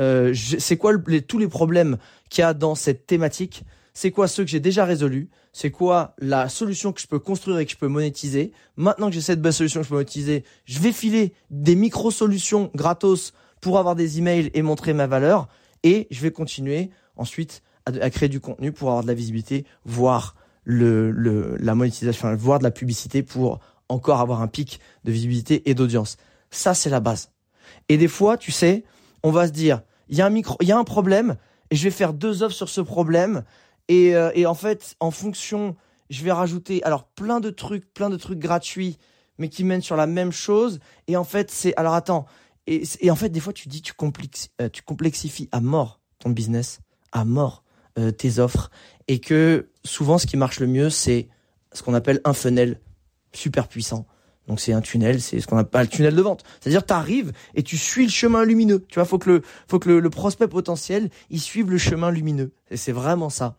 Euh, 0.00 0.34
c'est 0.34 0.76
quoi 0.76 0.94
tous 1.26 1.38
les 1.38 1.48
problèmes 1.48 1.98
qu'il 2.30 2.42
y 2.42 2.44
a 2.44 2.54
dans 2.54 2.74
cette 2.74 3.06
thématique? 3.06 3.64
C'est 3.94 4.10
quoi 4.10 4.26
ceux 4.26 4.44
que 4.44 4.50
j'ai 4.50 4.60
déjà 4.60 4.84
résolus? 4.84 5.28
C'est 5.52 5.70
quoi 5.70 6.14
la 6.18 6.48
solution 6.48 6.92
que 6.92 7.00
je 7.00 7.06
peux 7.06 7.18
construire 7.18 7.58
et 7.58 7.66
que 7.66 7.72
je 7.72 7.76
peux 7.76 7.88
monétiser? 7.88 8.52
Maintenant 8.76 9.08
que 9.08 9.14
j'ai 9.14 9.20
cette 9.20 9.42
belle 9.42 9.52
solution 9.52 9.80
que 9.80 9.84
je 9.84 9.90
peux 9.90 9.96
monétiser, 9.96 10.44
je 10.64 10.78
vais 10.78 10.92
filer 10.92 11.34
des 11.50 11.74
micro-solutions 11.76 12.70
gratos 12.74 13.34
pour 13.60 13.78
avoir 13.78 13.94
des 13.94 14.18
emails 14.18 14.50
et 14.54 14.62
montrer 14.62 14.94
ma 14.94 15.06
valeur. 15.06 15.48
Et 15.82 16.06
je 16.10 16.20
vais 16.22 16.30
continuer 16.30 16.90
ensuite 17.16 17.62
à, 17.86 18.10
créer 18.10 18.28
du 18.28 18.40
contenu 18.40 18.72
pour 18.72 18.88
avoir 18.88 19.02
de 19.02 19.08
la 19.08 19.14
visibilité, 19.14 19.64
voir 19.84 20.34
le, 20.64 21.10
le, 21.10 21.56
la 21.58 21.74
monétisation, 21.74 22.34
voir 22.36 22.58
de 22.58 22.64
la 22.64 22.70
publicité 22.70 23.22
pour 23.22 23.60
encore 23.88 24.20
avoir 24.20 24.42
un 24.42 24.48
pic 24.48 24.80
de 25.04 25.12
visibilité 25.12 25.68
et 25.68 25.74
d'audience. 25.74 26.16
Ça, 26.50 26.74
c'est 26.74 26.90
la 26.90 27.00
base. 27.00 27.30
Et 27.88 27.96
des 27.96 28.08
fois, 28.08 28.36
tu 28.36 28.52
sais, 28.52 28.84
on 29.22 29.30
va 29.30 29.46
se 29.46 29.52
dire, 29.52 29.82
il 30.08 30.16
y 30.16 30.22
a 30.22 30.78
un 30.78 30.84
problème, 30.84 31.36
et 31.70 31.76
je 31.76 31.84
vais 31.84 31.90
faire 31.90 32.12
deux 32.12 32.42
offres 32.42 32.54
sur 32.54 32.68
ce 32.68 32.80
problème, 32.80 33.44
et, 33.88 34.14
euh, 34.14 34.30
et 34.34 34.46
en 34.46 34.54
fait, 34.54 34.94
en 35.00 35.10
fonction, 35.10 35.76
je 36.10 36.22
vais 36.22 36.32
rajouter 36.32 36.82
alors 36.84 37.04
plein 37.04 37.40
de 37.40 37.50
trucs, 37.50 37.92
plein 37.92 38.10
de 38.10 38.16
trucs 38.16 38.38
gratuits, 38.38 38.98
mais 39.38 39.48
qui 39.48 39.64
mènent 39.64 39.82
sur 39.82 39.96
la 39.96 40.06
même 40.06 40.30
chose. 40.30 40.78
Et 41.08 41.16
en 41.16 41.24
fait, 41.24 41.50
c'est 41.50 41.74
alors 41.76 41.94
attends, 41.94 42.26
et, 42.66 43.10
en 43.10 43.16
fait, 43.16 43.28
des 43.28 43.40
fois, 43.40 43.52
tu 43.52 43.68
dis, 43.68 43.82
euh, 44.60 44.68
tu 44.68 44.82
complexifies 44.82 45.48
à 45.50 45.60
mort 45.60 46.00
ton 46.18 46.30
business, 46.30 46.80
à 47.10 47.24
mort. 47.24 47.61
Euh, 47.98 48.10
tes 48.10 48.38
offres 48.38 48.70
et 49.06 49.18
que 49.18 49.68
souvent 49.84 50.16
ce 50.16 50.26
qui 50.26 50.38
marche 50.38 50.60
le 50.60 50.66
mieux 50.66 50.88
c'est 50.88 51.28
ce 51.74 51.82
qu'on 51.82 51.92
appelle 51.92 52.22
un 52.24 52.32
funnel 52.32 52.80
super 53.34 53.68
puissant. 53.68 54.06
Donc 54.48 54.60
c'est 54.60 54.72
un 54.72 54.80
tunnel, 54.80 55.20
c'est 55.20 55.40
ce 55.40 55.46
qu'on 55.46 55.58
appelle 55.58 55.82
le 55.82 55.88
tunnel 55.88 56.14
de 56.14 56.22
vente. 56.22 56.42
C'est-à-dire 56.60 56.86
tu 56.86 56.94
arrives 56.94 57.32
et 57.54 57.62
tu 57.62 57.76
suis 57.76 58.04
le 58.04 58.10
chemin 58.10 58.46
lumineux. 58.46 58.82
Tu 58.88 58.94
vois, 58.94 59.04
faut 59.04 59.18
que 59.18 59.28
le 59.28 59.42
faut 59.68 59.78
que 59.78 59.90
le, 59.90 60.08
prospect 60.08 60.48
potentiel 60.48 61.10
il 61.28 61.38
suive 61.38 61.70
le 61.70 61.76
chemin 61.76 62.10
lumineux. 62.10 62.52
Et 62.70 62.78
c'est 62.78 62.92
vraiment 62.92 63.28
ça. 63.28 63.56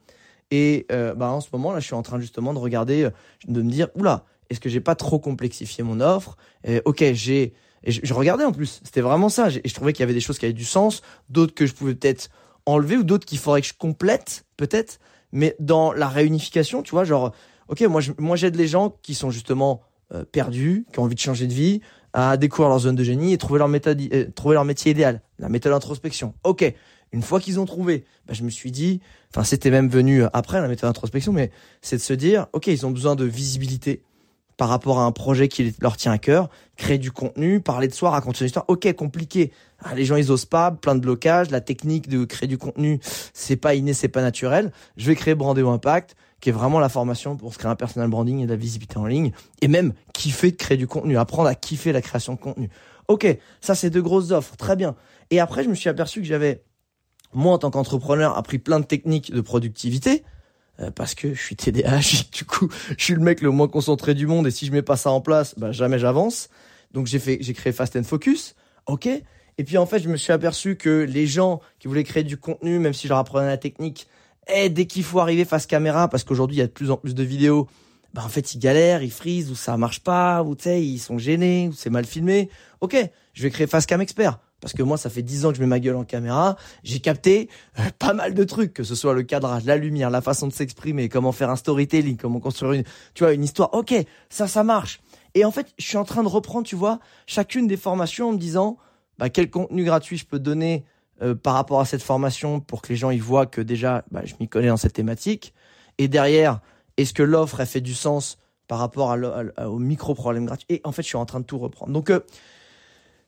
Et 0.49 0.87
euh, 0.91 1.13
bah 1.13 1.29
en 1.29 1.39
ce 1.39 1.49
moment 1.53 1.71
là, 1.71 1.79
je 1.79 1.85
suis 1.85 1.93
en 1.93 2.01
train 2.01 2.19
justement 2.19 2.55
de 2.55 2.59
regarder, 2.59 3.09
de 3.47 3.61
me 3.61 3.69
dire 3.69 3.89
oula, 3.93 4.25
est-ce 4.49 4.59
que 4.59 4.69
j'ai 4.69 4.81
pas 4.81 4.95
trop 4.95 5.19
complexifié 5.19 5.83
mon 5.83 6.01
offre? 6.01 6.37
Ok, 6.85 7.03
j'ai 7.13 7.53
et 7.83 7.91
je, 7.91 8.01
je, 8.01 8.13
regardais 8.15 8.45
en 8.45 8.51
plus. 8.51 8.81
C'était 8.83 9.01
vraiment 9.01 9.29
ça. 9.29 9.49
Et 9.49 9.67
je 9.67 9.73
trouvais 9.75 9.93
qu'il 9.93 9.99
y 9.99 10.05
avait 10.05 10.13
des 10.13 10.21
choses 10.21 10.39
qui 10.39 10.45
avaient 10.45 10.53
du 10.53 10.65
sens, 10.65 11.03
d'autres 11.29 11.53
que 11.53 11.67
je 11.67 11.73
pouvais 11.73 11.93
peut-être 11.93 12.31
enlever 12.65 12.97
ou 12.97 13.03
d'autres 13.03 13.25
qu'il 13.25 13.37
faudrait 13.37 13.61
que 13.61 13.67
je 13.67 13.73
complète 13.73 14.45
peut-être 14.57 14.99
mais 15.31 15.55
dans 15.59 15.93
la 15.93 16.07
réunification 16.07 16.83
tu 16.83 16.91
vois 16.91 17.03
genre 17.03 17.33
ok 17.67 17.81
moi 17.81 18.01
moi 18.17 18.35
j'aide 18.35 18.55
les 18.55 18.67
gens 18.67 18.95
qui 19.01 19.15
sont 19.15 19.29
justement 19.29 19.81
euh, 20.13 20.23
perdus 20.23 20.85
qui 20.91 20.99
ont 20.99 21.03
envie 21.03 21.15
de 21.15 21.19
changer 21.19 21.47
de 21.47 21.53
vie 21.53 21.81
à 22.13 22.37
découvrir 22.37 22.69
leur 22.69 22.79
zone 22.79 22.95
de 22.95 23.03
génie 23.03 23.33
et 23.33 23.37
trouver 23.37 23.59
leur 23.59 23.67
méthode 23.67 24.01
euh, 24.13 24.27
trouver 24.35 24.53
leur 24.53 24.65
métier 24.65 24.91
idéal 24.91 25.21
la 25.39 25.49
méthode 25.49 25.73
introspection 25.73 26.33
ok 26.43 26.73
une 27.11 27.21
fois 27.21 27.39
qu'ils 27.39 27.59
ont 27.59 27.65
trouvé 27.65 28.05
bah, 28.27 28.33
je 28.33 28.43
me 28.43 28.49
suis 28.49 28.71
dit 28.71 29.01
enfin 29.31 29.43
c'était 29.43 29.71
même 29.71 29.89
venu 29.89 30.23
après 30.33 30.61
la 30.61 30.67
méthode 30.67 30.89
introspection 30.89 31.33
mais 31.33 31.51
c'est 31.81 31.97
de 31.97 32.01
se 32.01 32.13
dire 32.13 32.47
ok 32.53 32.67
ils 32.67 32.85
ont 32.85 32.91
besoin 32.91 33.15
de 33.15 33.25
visibilité 33.25 34.03
par 34.57 34.69
rapport 34.69 34.99
à 34.99 35.05
un 35.05 35.11
projet 35.11 35.47
qui 35.47 35.73
leur 35.81 35.97
tient 35.97 36.11
à 36.11 36.17
cœur, 36.17 36.49
créer 36.77 36.97
du 36.97 37.11
contenu, 37.11 37.59
parler 37.59 37.87
de 37.87 37.93
soi, 37.93 38.11
raconter 38.11 38.41
une 38.41 38.47
histoire. 38.47 38.65
Ok, 38.67 38.91
compliqué. 38.93 39.51
Ah, 39.79 39.95
les 39.95 40.05
gens 40.05 40.15
ils 40.15 40.31
osent 40.31 40.45
pas, 40.45 40.71
plein 40.71 40.95
de 40.95 40.99
blocages. 40.99 41.49
La 41.49 41.61
technique 41.61 42.07
de 42.07 42.25
créer 42.25 42.47
du 42.47 42.57
contenu, 42.57 42.99
c'est 43.33 43.55
pas 43.55 43.75
inné, 43.75 43.93
c'est 43.93 44.07
pas 44.07 44.21
naturel. 44.21 44.71
Je 44.97 45.07
vais 45.07 45.15
créer 45.15 45.35
Brandéo 45.35 45.69
Impact, 45.69 46.15
qui 46.39 46.49
est 46.49 46.53
vraiment 46.53 46.79
la 46.79 46.89
formation 46.89 47.35
pour 47.37 47.53
se 47.53 47.57
créer 47.57 47.71
un 47.71 47.75
personal 47.75 48.09
branding 48.09 48.39
et 48.39 48.45
de 48.45 48.51
la 48.51 48.57
visibilité 48.57 48.97
en 48.97 49.05
ligne, 49.05 49.31
et 49.61 49.67
même 49.67 49.93
kiffer 50.13 50.51
de 50.51 50.57
créer 50.57 50.77
du 50.77 50.87
contenu, 50.87 51.17
apprendre 51.17 51.47
à 51.47 51.55
kiffer 51.55 51.91
la 51.91 52.01
création 52.01 52.33
de 52.33 52.39
contenu. 52.39 52.69
Ok, 53.07 53.25
ça 53.61 53.75
c'est 53.75 53.89
deux 53.89 54.01
grosses 54.01 54.31
offres, 54.31 54.55
très 54.55 54.75
bien. 54.75 54.95
Et 55.29 55.39
après, 55.39 55.63
je 55.63 55.69
me 55.69 55.75
suis 55.75 55.89
aperçu 55.89 56.19
que 56.19 56.27
j'avais, 56.27 56.63
moi 57.33 57.53
en 57.53 57.57
tant 57.57 57.71
qu'entrepreneur, 57.71 58.37
appris 58.37 58.59
plein 58.59 58.79
de 58.79 58.85
techniques 58.85 59.31
de 59.31 59.41
productivité 59.41 60.23
parce 60.91 61.15
que 61.15 61.33
je 61.33 61.41
suis 61.41 61.55
TDAH, 61.55 62.25
du 62.31 62.45
coup, 62.45 62.69
je 62.97 63.03
suis 63.03 63.13
le 63.13 63.21
mec 63.21 63.41
le 63.41 63.51
moins 63.51 63.67
concentré 63.67 64.13
du 64.13 64.27
monde 64.27 64.47
et 64.47 64.51
si 64.51 64.65
je 64.65 64.71
mets 64.71 64.81
pas 64.81 64.97
ça 64.97 65.11
en 65.11 65.21
place, 65.21 65.55
bah 65.57 65.71
jamais 65.71 65.99
j'avance. 65.99 66.49
Donc 66.93 67.07
j'ai 67.07 67.19
fait, 67.19 67.37
j'ai 67.41 67.53
créé 67.53 67.73
Fast 67.73 67.95
and 67.95 68.03
Focus, 68.03 68.55
ok. 68.85 69.07
Et 69.57 69.63
puis 69.63 69.77
en 69.77 69.85
fait, 69.85 69.99
je 69.99 70.09
me 70.09 70.17
suis 70.17 70.33
aperçu 70.33 70.75
que 70.75 71.05
les 71.07 71.27
gens 71.27 71.61
qui 71.79 71.87
voulaient 71.87 72.03
créer 72.03 72.23
du 72.23 72.37
contenu, 72.37 72.79
même 72.79 72.93
si 72.93 73.07
je 73.07 73.09
leur 73.09 73.19
apprenais 73.19 73.47
la 73.47 73.57
technique, 73.57 74.07
et 74.47 74.65
eh, 74.65 74.69
dès 74.69 74.85
qu'il 74.85 75.03
faut 75.03 75.19
arriver 75.19 75.45
face 75.45 75.65
caméra, 75.65 76.09
parce 76.09 76.23
qu'aujourd'hui 76.23 76.57
il 76.57 76.59
y 76.59 76.63
a 76.63 76.67
de 76.67 76.71
plus 76.71 76.91
en 76.91 76.97
plus 76.97 77.15
de 77.15 77.23
vidéos, 77.23 77.67
bah 78.13 78.23
en 78.25 78.29
fait 78.29 78.53
ils 78.53 78.59
galèrent, 78.59 79.01
ils 79.01 79.11
frisent, 79.11 79.49
ou 79.49 79.55
ça 79.55 79.77
marche 79.77 80.01
pas, 80.01 80.43
ou 80.43 80.55
tu 80.55 80.63
sais, 80.63 80.83
ils 80.83 80.99
sont 80.99 81.17
gênés, 81.17 81.69
ou 81.69 81.73
c'est 81.73 81.89
mal 81.89 82.05
filmé. 82.05 82.49
Ok, 82.81 82.97
je 83.33 83.43
vais 83.43 83.49
créer 83.49 83.67
face 83.67 83.85
cam 83.85 84.01
expert. 84.01 84.39
Parce 84.63 84.71
que 84.71 84.81
moi, 84.81 84.95
ça 84.95 85.09
fait 85.09 85.21
10 85.21 85.45
ans 85.45 85.49
que 85.49 85.57
je 85.57 85.61
mets 85.61 85.67
ma 85.67 85.81
gueule 85.81 85.97
en 85.97 86.05
caméra. 86.05 86.55
J'ai 86.83 87.01
capté 87.01 87.49
euh, 87.79 87.81
pas 87.99 88.13
mal 88.13 88.33
de 88.33 88.43
trucs, 88.45 88.73
que 88.73 88.85
ce 88.85 88.95
soit 88.95 89.13
le 89.13 89.23
cadrage, 89.23 89.65
la 89.65 89.75
lumière, 89.75 90.09
la 90.09 90.21
façon 90.21 90.47
de 90.47 90.53
s'exprimer, 90.53 91.09
comment 91.09 91.33
faire 91.33 91.49
un 91.49 91.57
storytelling, 91.57 92.15
comment 92.15 92.39
construire 92.39 92.71
une, 92.71 92.83
tu 93.13 93.25
vois, 93.25 93.33
une 93.33 93.43
histoire. 93.43 93.73
Ok, 93.73 93.93
ça, 94.29 94.47
ça 94.47 94.63
marche. 94.63 95.01
Et 95.35 95.43
en 95.43 95.51
fait, 95.51 95.73
je 95.77 95.85
suis 95.85 95.97
en 95.97 96.05
train 96.05 96.23
de 96.23 96.29
reprendre, 96.29 96.65
tu 96.65 96.77
vois, 96.77 96.99
chacune 97.27 97.67
des 97.67 97.75
formations 97.75 98.29
en 98.29 98.31
me 98.31 98.37
disant, 98.37 98.77
bah, 99.17 99.29
quel 99.29 99.49
contenu 99.49 99.83
gratuit 99.83 100.15
je 100.15 100.25
peux 100.25 100.39
donner 100.39 100.85
euh, 101.21 101.35
par 101.35 101.55
rapport 101.55 101.81
à 101.81 101.85
cette 101.85 102.01
formation 102.01 102.61
pour 102.61 102.81
que 102.81 102.87
les 102.87 102.95
gens 102.95 103.11
y 103.11 103.19
voient 103.19 103.45
que 103.45 103.59
déjà, 103.59 104.05
bah, 104.11 104.21
je 104.23 104.35
m'y 104.39 104.47
connais 104.47 104.69
dans 104.69 104.77
cette 104.77 104.93
thématique. 104.93 105.53
Et 105.97 106.07
derrière, 106.07 106.61
est-ce 106.95 107.13
que 107.13 107.23
l'offre 107.23 107.59
a 107.59 107.65
fait 107.65 107.81
du 107.81 107.93
sens 107.93 108.37
par 108.69 108.79
rapport 108.79 109.13
au 109.57 109.79
micro 109.79 110.13
problème 110.13 110.45
gratuit? 110.45 110.67
Et 110.69 110.81
en 110.85 110.93
fait, 110.93 111.01
je 111.01 111.07
suis 111.09 111.17
en 111.17 111.25
train 111.25 111.41
de 111.41 111.45
tout 111.45 111.59
reprendre. 111.59 111.91
Donc, 111.91 112.09
euh, 112.09 112.21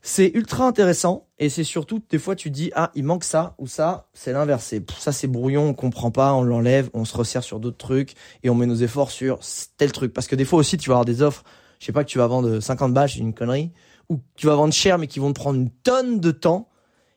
c'est 0.08 0.30
ultra 0.36 0.68
intéressant 0.68 1.28
et 1.40 1.50
c'est 1.50 1.64
surtout 1.64 2.00
des 2.12 2.20
fois 2.20 2.36
tu 2.36 2.52
dis 2.52 2.72
ah 2.76 2.92
il 2.94 3.04
manque 3.04 3.24
ça 3.24 3.56
ou 3.58 3.66
ça 3.66 4.08
c'est 4.14 4.34
l'inversé 4.34 4.86
ça 5.00 5.12
c'est 5.12 5.26
brouillon 5.26 5.70
on 5.70 5.74
comprend 5.74 6.12
pas 6.12 6.36
on 6.36 6.44
l'enlève 6.44 6.92
on 6.94 7.06
se 7.06 7.18
resserre 7.18 7.44
sur 7.44 7.60
d'autres 7.60 7.78
trucs 7.78 8.14
et 8.44 8.52
on 8.52 8.56
met 8.56 8.68
nos 8.68 8.76
efforts 8.76 9.10
sur 9.10 9.40
tel 9.78 9.92
truc. 9.92 10.14
Parce 10.14 10.28
que 10.28 10.36
des 10.36 10.46
fois 10.46 10.60
aussi 10.60 10.78
tu 10.78 10.90
vas 10.90 10.98
avoir 10.98 11.06
des 11.06 11.24
offres. 11.24 11.44
Je 11.80 11.88
sais 11.88 11.92
pas 11.92 12.04
que 12.04 12.10
tu 12.10 12.20
vas 12.20 12.28
vendre 12.28 12.60
50 12.60 12.94
balles 12.94 13.10
c'est 13.10 13.18
une 13.18 13.34
connerie 13.34 13.72
ou 14.08 14.20
tu 14.36 14.46
vas 14.46 14.54
vendre 14.54 14.76
cher 14.76 15.00
mais 15.00 15.08
qui 15.08 15.18
vont 15.18 15.34
te 15.34 15.40
prendre 15.40 15.60
une 15.60 15.72
tonne 15.72 16.20
de 16.20 16.30
temps. 16.30 16.70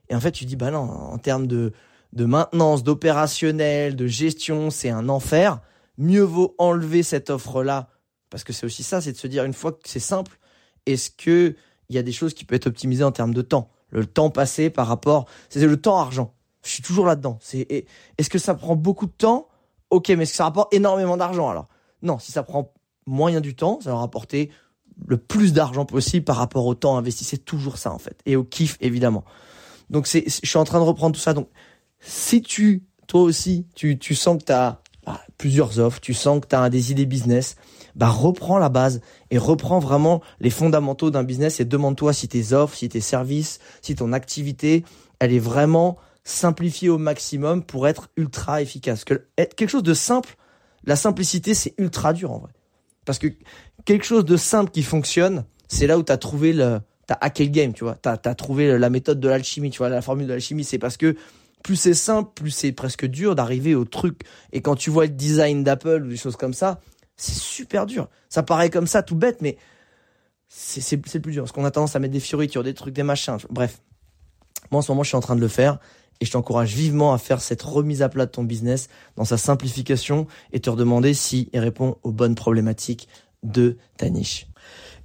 Et 0.09 0.15
en 0.15 0.21
fait 0.21 0.33
tu 0.33 0.47
dis 0.47 0.57
bah 0.57 0.71
non 0.71 0.79
en 0.79 1.19
termes 1.19 1.47
de 1.47 1.75
de 2.15 2.25
maintenance 2.25 2.85
d'opérationnel 2.85 3.97
de 3.97 4.07
gestion 4.07 4.71
c'est 4.71 4.89
un 4.89 5.11
enfer. 5.11 5.61
Mieux 5.99 6.23
vaut 6.23 6.55
enlever 6.57 7.03
cette 7.03 7.29
offre 7.29 7.63
là 7.63 7.91
parce 8.31 8.45
que 8.45 8.55
c'est 8.55 8.65
aussi 8.65 8.83
ça 8.83 9.03
c'est 9.03 9.13
de 9.13 9.19
se 9.19 9.27
dire 9.27 9.45
une 9.45 9.53
fois 9.53 9.73
que 9.73 9.81
c'est 9.85 10.01
simple 10.01 10.39
est-ce 10.87 11.11
que 11.11 11.55
il 11.89 11.97
y 11.97 11.99
a 11.99 12.03
des 12.03 12.13
choses 12.13 12.35
qui 12.35 12.45
peuvent 12.45 12.57
être 12.57 12.67
optimisées 12.67 13.05
en 13.05 13.13
termes 13.13 13.35
de 13.35 13.43
temps. 13.43 13.71
Le 13.91 14.05
temps 14.07 14.31
passé 14.31 14.71
par 14.71 14.87
rapport, 14.87 15.27
c'est 15.49 15.65
le 15.65 15.81
temps 15.81 15.99
argent. 15.99 16.35
Je 16.65 16.71
suis 16.71 16.83
toujours 16.83 17.07
là-dedans. 17.07 17.39
C'est 17.41 17.87
est-ce 18.19 18.29
que 18.29 18.39
ça 18.39 18.55
prend 18.55 18.77
beaucoup 18.77 19.07
de 19.07 19.13
temps? 19.13 19.49
Ok, 19.91 20.09
mais 20.11 20.25
est-ce 20.25 20.33
que 20.33 20.37
ça 20.37 20.45
rapporte 20.45 20.75
énormément 20.75 21.17
d'argent 21.17 21.49
alors? 21.49 21.69
Non, 22.03 22.19
si 22.19 22.33
ça 22.33 22.43
prend 22.43 22.73
moyen 23.07 23.41
du 23.41 23.55
temps, 23.55 23.81
ça 23.83 23.91
va 23.91 23.99
rapporter 23.99 24.51
le 25.07 25.17
plus 25.17 25.53
d'argent 25.53 25.87
possible 25.87 26.25
par 26.25 26.37
rapport 26.37 26.67
au 26.67 26.75
temps 26.75 26.97
investi. 26.97 27.25
C'est 27.25 27.45
toujours 27.45 27.79
ça 27.79 27.93
en 27.93 27.99
fait, 27.99 28.21
et 28.27 28.37
au 28.37 28.45
kiff 28.45 28.77
évidemment. 28.81 29.25
Donc 29.91 30.07
c'est, 30.07 30.25
je 30.27 30.47
suis 30.47 30.59
en 30.59 30.65
train 30.65 30.81
de 30.81 30.85
reprendre 30.85 31.15
tout 31.15 31.21
ça. 31.21 31.33
Donc 31.33 31.49
si 32.01 32.43
tu, 32.43 32.85
toi 33.07 33.23
aussi, 33.23 33.67
tu, 33.75 33.99
tu 33.99 34.15
sens 34.15 34.39
que 34.39 34.45
tu 34.45 34.53
as 34.53 34.83
bah, 35.07 35.21
plusieurs 35.39 35.79
offres, 35.79 36.01
tu 36.01 36.13
sens 36.13 36.41
que 36.41 36.47
tu 36.49 36.55
as 36.55 36.69
des 36.69 36.93
idées 36.93 37.07
business, 37.07 37.57
bah 37.99 38.09
reprends 38.09 38.59
la 38.59 38.69
base 38.69 39.01
et 39.31 39.39
reprends 39.39 39.81
vraiment 39.81 40.23
les 40.41 40.51
fondamentaux 40.51 41.11
d'un 41.11 41.25
business 41.25 41.61
et 41.61 41.65
demande-toi 41.65 42.13
si 42.13 42.29
tes 42.29 42.53
offres, 42.53 42.77
si 42.77 42.89
tes 42.89 43.01
services, 43.01 43.59
si 43.83 43.97
ton 43.97 44.13
activité, 44.13 44.85
elle 45.19 45.33
est 45.33 45.41
vraiment 45.41 45.99
simplifiée 46.25 46.89
au 46.89 46.99
maximum 46.99 47.63
pour 47.63 47.89
être 47.89 48.09
ultra 48.17 48.63
efficace. 48.63 49.05
Être 49.37 49.55
quelque 49.55 49.71
chose 49.71 49.83
de 49.83 49.95
simple, 49.95 50.37
la 50.85 50.95
simplicité 50.95 51.55
c'est 51.55 51.75
ultra 51.77 52.13
dur 52.13 52.31
en 52.33 52.39
vrai. 52.39 52.53
Parce 53.05 53.19
que 53.19 53.27
quelque 53.85 54.05
chose 54.05 54.25
de 54.25 54.37
simple 54.37 54.71
qui 54.71 54.85
fonctionne, 54.85 55.45
c'est 55.67 55.87
là 55.87 55.99
où 55.99 56.03
tu 56.03 56.13
as 56.13 56.19
trouvé 56.19 56.53
le 56.53 56.81
t'as 57.09 57.17
hacké 57.21 57.45
le 57.45 57.51
game, 57.51 57.73
tu 57.73 57.85
vois. 57.85 57.97
T'as 57.97 58.19
as 58.23 58.35
trouvé 58.35 58.79
la 58.79 58.91
méthode 58.91 59.19
de 59.19 59.29
l'alchimie, 59.29 59.71
tu 59.71 59.79
vois, 59.79 59.89
la 59.89 60.03
formule 60.03 60.27
de 60.27 60.33
l'alchimie, 60.33 60.63
c'est 60.63 60.79
parce 60.79 60.97
que 60.99 61.17
plus 61.65 61.75
c'est 61.75 61.95
simple, 61.95 62.31
plus 62.35 62.51
c'est 62.51 62.71
presque 62.71 63.07
dur 63.07 63.35
d'arriver 63.35 63.75
au 63.75 63.85
truc. 63.85 64.21
Et 64.53 64.61
quand 64.61 64.77
tu 64.77 64.91
vois 64.91 65.07
le 65.07 65.13
design 65.13 65.65
d'Apple 65.65 66.05
ou 66.05 66.09
des 66.09 66.17
choses 66.17 66.37
comme 66.37 66.53
ça, 66.55 66.81
c'est 67.19 67.35
super 67.35 67.85
dur. 67.85 68.09
Ça 68.31 68.43
paraît 68.43 68.71
comme 68.71 68.87
ça, 68.87 69.03
tout 69.03 69.17
bête, 69.17 69.43
mais 69.43 69.59
c'est 70.49 70.97
le 70.97 71.21
plus 71.21 71.33
dur. 71.33 71.43
Parce 71.43 71.53
qu'on 71.53 71.65
a 71.65 71.71
tendance 71.71 71.95
à 71.95 71.99
mettre 71.99 72.15
des 72.15 72.21
fioritures, 72.21 72.63
des 72.63 72.75
trucs, 72.75 72.95
des 72.95 73.03
machins. 73.03 73.37
Bref. 73.51 73.83
Moi, 74.71 74.79
en 74.79 74.83
ce 74.83 74.91
moment, 74.91 75.03
je 75.03 75.09
suis 75.09 75.17
en 75.17 75.21
train 75.21 75.37
de 75.37 75.41
le 75.41 75.49
faire. 75.49 75.79
Et 76.21 76.25
je 76.25 76.33
t'encourage 76.33 76.75
vivement 76.75 77.13
à 77.13 77.19
faire 77.19 77.41
cette 77.41 77.63
remise 77.63 78.03
à 78.03 78.09
plat 78.09 78.27
de 78.27 78.31
ton 78.31 78.43
business 78.43 78.89
dans 79.17 79.25
sa 79.25 79.37
simplification 79.37 80.27
et 80.53 80.61
te 80.61 80.69
redemander 80.69 81.15
si 81.15 81.49
il 81.53 81.61
répond 81.61 81.97
aux 82.03 82.11
bonnes 82.11 82.35
problématiques 82.35 83.09
de 83.45 83.77
ta 83.97 84.11
niche. 84.11 84.49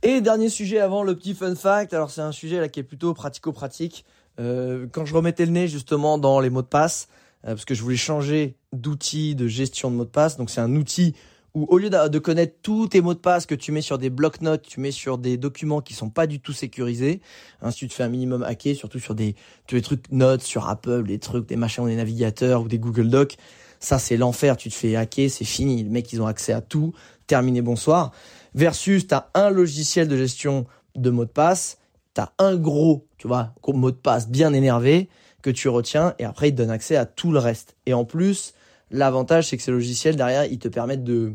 Et 0.02 0.22
dernier 0.22 0.50
sujet 0.50 0.80
avant 0.80 1.04
le 1.04 1.16
petit 1.16 1.36
fun 1.36 1.56
fact. 1.56 1.94
Alors 1.94 2.10
c'est 2.10 2.22
un 2.22 2.32
sujet 2.32 2.60
là 2.60 2.68
qui 2.68 2.80
est 2.80 2.84
plutôt 2.84 3.14
pratico-pratique. 3.14 4.06
Euh, 4.40 4.88
quand 4.92 5.06
je 5.06 5.14
remettais 5.14 5.46
le 5.46 5.52
nez 5.52 5.68
justement 5.68 6.18
dans 6.18 6.40
les 6.40 6.50
mots 6.50 6.64
de 6.64 6.68
passe, 6.68 7.08
euh, 7.46 7.50
parce 7.50 7.66
que 7.66 7.76
je 7.76 7.84
voulais 7.84 7.96
changer 7.96 8.58
d'outil 8.72 9.36
de 9.36 9.48
gestion 9.48 9.92
de 9.92 9.96
mots 9.96 10.06
de 10.06 10.10
passe. 10.10 10.38
Donc 10.38 10.50
c'est 10.50 10.62
un 10.62 10.76
outil 10.76 11.14
où 11.54 11.66
au 11.70 11.78
lieu 11.78 11.90
de 11.90 12.20
connaître 12.20 12.56
tous 12.64 12.88
tes 12.88 13.02
mots 13.02 13.14
de 13.14 13.20
passe 13.20 13.46
que 13.46 13.54
tu 13.54 13.72
mets 13.72 13.82
sur 13.82 13.98
des 13.98 14.10
blocs-notes, 14.10 14.64
tu 14.64 14.80
mets 14.80 14.92
sur 14.92 15.18
des 15.18 15.38
documents 15.38 15.82
qui 15.82 15.94
sont 15.94 16.10
pas 16.10 16.26
du 16.26 16.40
tout 16.40 16.54
sécurisés, 16.54 17.22
hein, 17.62 17.70
si 17.70 17.80
tu 17.80 17.88
te 17.90 17.94
fais 17.94 18.04
un 18.04 18.10
minimum 18.10 18.42
hacker, 18.44 18.76
surtout 18.76 19.00
sur 19.00 19.14
des, 19.14 19.36
tous 19.68 19.76
les 19.76 19.82
trucs 19.82 20.12
notes, 20.12 20.42
sur 20.42 20.68
Apple, 20.68 21.04
des 21.04 21.20
trucs, 21.20 21.48
des 21.48 21.56
machins, 21.56 21.86
des 21.86 21.96
navigateurs 21.96 22.64
ou 22.64 22.68
des 22.68 22.80
Google 22.80 23.10
Docs, 23.10 23.38
ça 23.80 24.00
c'est 24.00 24.18
l'enfer, 24.18 24.58
tu 24.58 24.70
te 24.70 24.76
fais 24.76 24.96
hacker, 24.96 25.30
c'est 25.30 25.46
fini, 25.46 25.84
les 25.84 25.90
mecs 25.90 26.12
ils 26.12 26.22
ont 26.22 26.28
accès 26.28 26.54
à 26.54 26.62
tout, 26.62 26.94
terminé, 27.28 27.62
bonsoir. 27.62 28.12
Versus, 28.56 29.08
tu 29.08 29.14
as 29.14 29.30
un 29.36 29.50
logiciel 29.50 30.08
de 30.08 30.18
gestion 30.18 30.66
de 30.96 31.10
mots 31.12 31.26
de 31.26 31.30
passe, 31.30 31.78
tu 32.16 32.22
as 32.22 32.34
un 32.40 32.56
gros, 32.56 33.06
tu 33.18 33.28
vois, 33.28 33.54
mot 33.68 33.92
de 33.92 33.96
passe 33.96 34.28
bien 34.28 34.54
énervé 34.54 35.08
que 35.44 35.52
tu 35.52 35.70
retiens 35.70 36.16
et 36.20 36.24
après 36.24 36.50
il 36.50 36.52
te 36.54 36.58
donne 36.58 36.72
accès 36.72 36.96
à 36.96 37.06
tout 37.06 37.32
le 37.32 37.40
reste. 37.40 37.76
Et 37.86 37.94
en 37.94 38.06
plus, 38.06 38.54
L'avantage, 38.94 39.48
c'est 39.48 39.58
que 39.58 39.64
ces 39.64 39.72
logiciels, 39.72 40.16
derrière, 40.16 40.46
ils 40.46 40.60
te 40.60 40.68
permettent 40.68 41.04
de, 41.04 41.34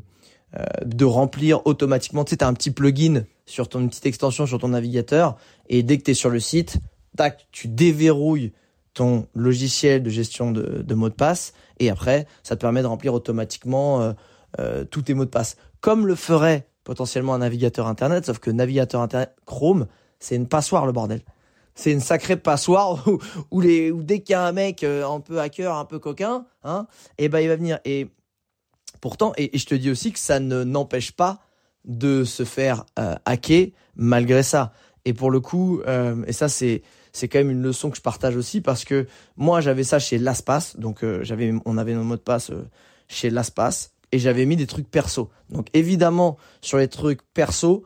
de 0.84 1.04
remplir 1.04 1.66
automatiquement. 1.66 2.24
Tu 2.24 2.30
sais, 2.30 2.42
as 2.42 2.46
un 2.46 2.54
petit 2.54 2.70
plugin 2.70 3.24
sur 3.48 3.68
ton 3.68 3.88
petite 3.88 4.06
extension 4.06 4.46
sur 4.46 4.58
ton 4.58 4.68
navigateur. 4.68 5.36
Et 5.68 5.82
dès 5.82 5.98
que 5.98 6.04
tu 6.04 6.10
es 6.12 6.14
sur 6.14 6.30
le 6.30 6.40
site, 6.40 6.78
tac, 7.16 7.46
tu 7.50 7.68
déverrouilles 7.68 8.52
ton 8.94 9.26
logiciel 9.34 10.02
de 10.02 10.10
gestion 10.10 10.50
de, 10.50 10.94
mots 10.94 11.08
de 11.08 11.14
passe. 11.14 11.52
Et 11.78 11.90
après, 11.90 12.26
ça 12.42 12.56
te 12.56 12.60
permet 12.60 12.82
de 12.82 12.86
remplir 12.86 13.14
automatiquement 13.14 14.00
euh, 14.00 14.12
euh, 14.58 14.84
tous 14.84 15.02
tes 15.02 15.14
mots 15.14 15.24
de 15.24 15.30
passe. 15.30 15.56
Comme 15.80 16.06
le 16.06 16.14
ferait 16.14 16.68
potentiellement 16.84 17.34
un 17.34 17.38
navigateur 17.38 17.86
Internet, 17.86 18.26
sauf 18.26 18.38
que 18.38 18.50
navigateur 18.50 19.00
Internet 19.00 19.34
Chrome, 19.46 19.86
c'est 20.18 20.36
une 20.36 20.48
passoire 20.48 20.86
le 20.86 20.92
bordel 20.92 21.22
c'est 21.78 21.92
une 21.92 22.00
sacrée 22.00 22.36
passoire 22.36 23.04
où, 23.52 23.62
dès 23.62 24.20
qu'il 24.20 24.32
y 24.32 24.34
a 24.34 24.42
un 24.42 24.50
mec 24.50 24.82
euh, 24.82 25.08
un 25.08 25.20
peu 25.20 25.38
hacker, 25.38 25.76
un 25.76 25.84
peu 25.84 26.00
coquin, 26.00 26.44
hein, 26.64 26.88
et 27.18 27.26
eh 27.26 27.28
ben 27.28 27.38
il 27.38 27.48
va 27.48 27.54
venir. 27.54 27.78
Et 27.84 28.08
pourtant, 29.00 29.32
et, 29.36 29.56
je 29.56 29.66
te 29.66 29.74
dis 29.74 29.90
aussi 29.90 30.12
que 30.12 30.18
ça 30.18 30.40
ne 30.40 30.64
n'empêche 30.64 31.12
pas 31.12 31.40
de 31.84 32.24
se 32.24 32.44
faire 32.44 32.84
euh, 32.98 33.14
hacker 33.24 33.68
malgré 33.96 34.42
ça. 34.42 34.72
Et 35.04 35.12
pour 35.12 35.30
le 35.30 35.40
coup, 35.40 35.80
euh, 35.86 36.22
et 36.26 36.32
ça 36.32 36.48
c'est 36.48 36.82
c'est 37.12 37.28
quand 37.28 37.38
même 37.38 37.50
une 37.50 37.62
leçon 37.62 37.90
que 37.90 37.96
je 37.96 38.02
partage 38.02 38.36
aussi 38.36 38.60
parce 38.60 38.84
que 38.84 39.06
moi 39.36 39.60
j'avais 39.60 39.84
ça 39.84 39.98
chez 39.98 40.18
LastPass, 40.18 40.76
donc 40.76 41.04
j'avais 41.22 41.54
on 41.64 41.78
avait 41.78 41.94
nos 41.94 42.04
mots 42.04 42.16
de 42.16 42.20
passe 42.20 42.50
chez 43.08 43.30
LastPass 43.30 43.92
et 44.12 44.18
j'avais 44.18 44.44
mis 44.44 44.56
des 44.56 44.66
trucs 44.66 44.90
perso. 44.90 45.30
Donc 45.48 45.68
évidemment 45.72 46.36
sur 46.60 46.76
les 46.76 46.88
trucs 46.88 47.22
perso, 47.32 47.84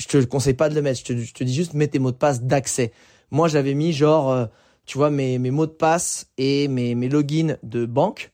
je 0.00 0.06
te 0.06 0.24
conseille 0.24 0.54
pas 0.54 0.68
de 0.68 0.74
le 0.74 0.82
mettre. 0.82 1.00
Je 1.06 1.32
te, 1.32 1.44
dis 1.44 1.54
juste 1.54 1.74
mets 1.74 1.88
tes 1.88 1.98
mots 1.98 2.10
de 2.10 2.16
passe 2.16 2.42
d'accès. 2.42 2.92
Moi, 3.30 3.48
j'avais 3.48 3.74
mis 3.74 3.92
genre, 3.92 4.30
euh, 4.30 4.46
tu 4.86 4.98
vois, 4.98 5.10
mes, 5.10 5.38
mes 5.38 5.50
mots 5.50 5.66
de 5.66 5.72
passe 5.72 6.30
et 6.38 6.68
mes, 6.68 6.94
mes 6.94 7.08
logins 7.08 7.56
de 7.62 7.86
banque, 7.86 8.32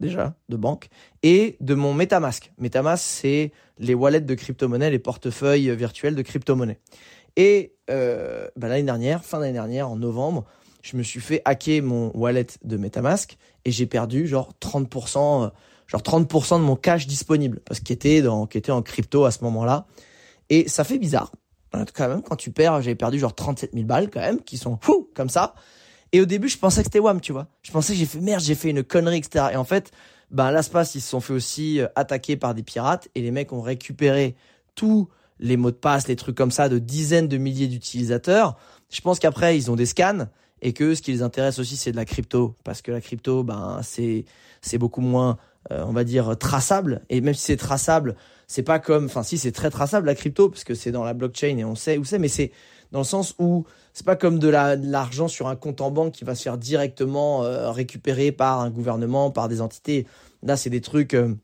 déjà, 0.00 0.34
de 0.48 0.56
banque, 0.56 0.88
et 1.22 1.56
de 1.60 1.74
mon 1.74 1.94
MetaMask. 1.94 2.52
MetaMask, 2.58 3.04
c'est 3.04 3.52
les 3.78 3.94
wallets 3.94 4.20
de 4.20 4.34
crypto-monnaie, 4.34 4.90
les 4.90 4.98
portefeuilles 4.98 5.74
virtuels 5.74 6.14
de 6.14 6.22
crypto-monnaie. 6.22 6.78
Et 7.36 7.74
euh, 7.90 8.48
bah, 8.56 8.68
l'année 8.68 8.82
dernière, 8.82 9.24
fin 9.24 9.40
d'année 9.40 9.52
dernière, 9.52 9.88
en 9.88 9.96
novembre, 9.96 10.44
je 10.82 10.96
me 10.96 11.02
suis 11.02 11.20
fait 11.20 11.42
hacker 11.44 11.82
mon 11.82 12.10
wallet 12.14 12.46
de 12.64 12.76
MetaMask 12.76 13.36
et 13.64 13.70
j'ai 13.70 13.86
perdu 13.86 14.26
genre 14.26 14.52
30%, 14.60 15.44
euh, 15.46 15.50
genre 15.86 16.02
30% 16.02 16.58
de 16.58 16.64
mon 16.64 16.76
cash 16.76 17.06
disponible 17.06 17.60
parce 17.64 17.80
qu'il 17.80 17.94
était, 17.94 18.26
en 18.26 18.46
crypto 18.82 19.24
à 19.24 19.30
ce 19.30 19.44
moment-là. 19.44 19.86
Et 20.50 20.68
ça 20.68 20.84
fait 20.84 20.98
bizarre 20.98 21.32
quand 21.94 22.08
même, 22.08 22.22
quand 22.22 22.36
tu 22.36 22.50
perds, 22.50 22.82
j'avais 22.82 22.94
perdu 22.94 23.18
genre 23.18 23.34
37 23.34 23.72
000 23.72 23.86
balles 23.86 24.10
quand 24.10 24.20
même, 24.20 24.42
qui 24.42 24.58
sont 24.58 24.78
fou 24.80 25.08
comme 25.14 25.28
ça. 25.28 25.54
Et 26.12 26.20
au 26.20 26.26
début, 26.26 26.48
je 26.48 26.58
pensais 26.58 26.82
que 26.82 26.86
c'était 26.86 26.98
WAM, 26.98 27.20
tu 27.20 27.32
vois. 27.32 27.48
Je 27.62 27.70
pensais 27.72 27.94
que 27.94 27.98
j'ai 27.98 28.06
fait 28.06 28.20
merde, 28.20 28.42
j'ai 28.42 28.54
fait 28.54 28.70
une 28.70 28.84
connerie, 28.84 29.18
etc. 29.18 29.46
Et 29.52 29.56
en 29.56 29.64
fait, 29.64 29.90
ben 30.30 30.50
l'Aspas, 30.50 30.92
ils 30.94 31.00
se 31.00 31.08
sont 31.08 31.20
fait 31.20 31.32
aussi 31.32 31.80
euh, 31.80 31.88
attaquer 31.96 32.36
par 32.36 32.54
des 32.54 32.62
pirates 32.62 33.08
et 33.14 33.22
les 33.22 33.30
mecs 33.30 33.52
ont 33.52 33.62
récupéré 33.62 34.34
tous 34.74 35.08
les 35.40 35.56
mots 35.56 35.70
de 35.70 35.76
passe, 35.76 36.08
les 36.08 36.16
trucs 36.16 36.36
comme 36.36 36.50
ça 36.50 36.68
de 36.68 36.78
dizaines 36.78 37.28
de 37.28 37.38
milliers 37.38 37.66
d'utilisateurs. 37.66 38.56
Je 38.90 39.00
pense 39.00 39.18
qu'après, 39.18 39.56
ils 39.56 39.70
ont 39.70 39.76
des 39.76 39.86
scans 39.86 40.26
et 40.60 40.72
que 40.72 40.94
ce 40.94 41.02
qui 41.02 41.12
les 41.12 41.22
intéresse 41.22 41.58
aussi, 41.58 41.76
c'est 41.76 41.92
de 41.92 41.96
la 41.96 42.04
crypto. 42.04 42.54
Parce 42.62 42.82
que 42.82 42.92
la 42.92 43.00
crypto, 43.00 43.42
ben, 43.42 43.80
c'est, 43.82 44.26
c'est 44.60 44.78
beaucoup 44.78 45.00
moins, 45.00 45.38
euh, 45.70 45.82
on 45.86 45.92
va 45.92 46.04
dire, 46.04 46.36
traçable. 46.38 47.02
Et 47.08 47.20
même 47.20 47.34
si 47.34 47.42
c'est 47.42 47.56
traçable, 47.56 48.16
c'est 48.46 48.62
pas 48.62 48.78
comme, 48.78 49.06
enfin 49.06 49.22
si 49.22 49.38
c'est 49.38 49.52
très 49.52 49.70
traçable 49.70 50.06
la 50.06 50.14
crypto 50.14 50.50
parce 50.50 50.62
que 50.62 50.74
c'est 50.74 50.92
dans 50.92 51.04
la 51.04 51.14
blockchain 51.14 51.56
et 51.56 51.64
on 51.64 51.74
sait 51.74 51.96
où 51.96 52.04
c'est, 52.04 52.18
mais 52.18 52.28
c'est 52.28 52.52
dans 52.92 53.00
le 53.00 53.04
sens 53.04 53.34
où 53.38 53.64
c'est 53.92 54.06
pas 54.06 54.16
comme 54.16 54.38
de 54.38 54.48
l'argent 54.48 55.26
sur 55.26 55.48
un 55.48 55.56
compte 55.56 55.80
en 55.80 55.90
banque 55.90 56.12
qui 56.12 56.24
va 56.24 56.34
se 56.34 56.42
faire 56.42 56.58
directement 56.58 57.42
euh, 57.42 57.70
récupérer 57.72 58.32
par 58.32 58.60
un 58.60 58.70
gouvernement, 58.70 59.30
par 59.30 59.48
des 59.48 59.60
entités. 59.60 60.06
Là, 60.42 60.56
c'est 60.56 60.70
des 60.70 60.80
trucs, 60.80 61.14
euh, 61.14 61.34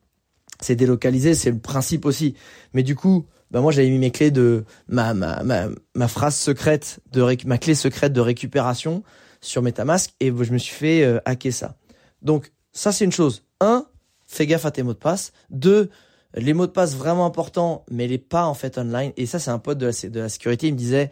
c'est 0.61 0.77
délocalisé, 0.77 1.35
c'est 1.35 1.51
le 1.51 1.59
principe 1.59 2.05
aussi. 2.05 2.35
Mais 2.75 2.83
du 2.83 2.95
coup, 2.95 3.27
bah 3.51 3.61
moi 3.61 3.73
j'avais 3.73 3.89
mis 3.89 3.99
mes 3.99 4.11
clés 4.11 4.31
de 4.31 4.65
ma 4.89 5.15
ma 5.15 5.43
ma, 5.43 5.69
ma 5.95 6.09
phrase 6.09 6.37
secrète 6.37 7.01
de 7.13 7.25
ma 7.47 7.57
clé 7.57 7.75
secrète 7.75 8.13
de 8.13 8.21
récupération 8.21 9.03
sur 9.41 9.63
MetaMask 9.63 10.15
et 10.21 10.27
je 10.29 10.53
me 10.53 10.59
suis 10.59 10.75
fait 10.75 11.03
euh, 11.03 11.19
hacker 11.25 11.53
ça. 11.53 11.77
Donc 12.21 12.53
ça 12.73 12.93
c'est 12.93 13.05
une 13.05 13.13
chose. 13.13 13.45
Un, 13.61 13.87
fais 14.27 14.47
gaffe 14.47 14.67
à 14.67 14.71
tes 14.71 14.83
mots 14.83 14.93
de 14.93 14.99
passe. 14.99 15.33
Deux, 15.49 15.89
les 16.35 16.53
mots 16.53 16.67
de 16.67 16.73
passe 16.73 16.95
vraiment 16.95 17.25
importants, 17.25 17.85
mais 17.91 18.07
les 18.07 18.19
pas 18.19 18.45
en 18.45 18.55
fait 18.55 18.77
online. 18.77 19.13
Et 19.17 19.25
ça 19.25 19.39
c'est 19.39 19.51
un 19.51 19.59
pote 19.59 19.79
de 19.79 19.87
la, 19.87 20.09
de 20.11 20.21
la 20.21 20.29
sécurité, 20.29 20.69
il 20.69 20.75
me 20.75 20.79
disait 20.79 21.11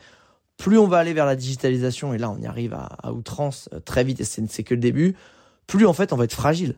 plus 0.56 0.78
on 0.78 0.86
va 0.86 0.98
aller 0.98 1.12
vers 1.12 1.26
la 1.26 1.36
digitalisation, 1.36 2.14
et 2.14 2.18
là 2.18 2.30
on 2.30 2.38
y 2.38 2.46
arrive 2.46 2.74
à, 2.74 3.12
outrance 3.12 3.68
euh, 3.72 3.80
très 3.80 4.04
vite, 4.04 4.20
et 4.20 4.24
c'est 4.24 4.62
que 4.62 4.74
le 4.74 4.80
début, 4.80 5.16
plus 5.66 5.86
en 5.86 5.92
fait 5.92 6.12
on 6.12 6.16
va 6.16 6.24
être 6.24 6.34
fragile. 6.34 6.76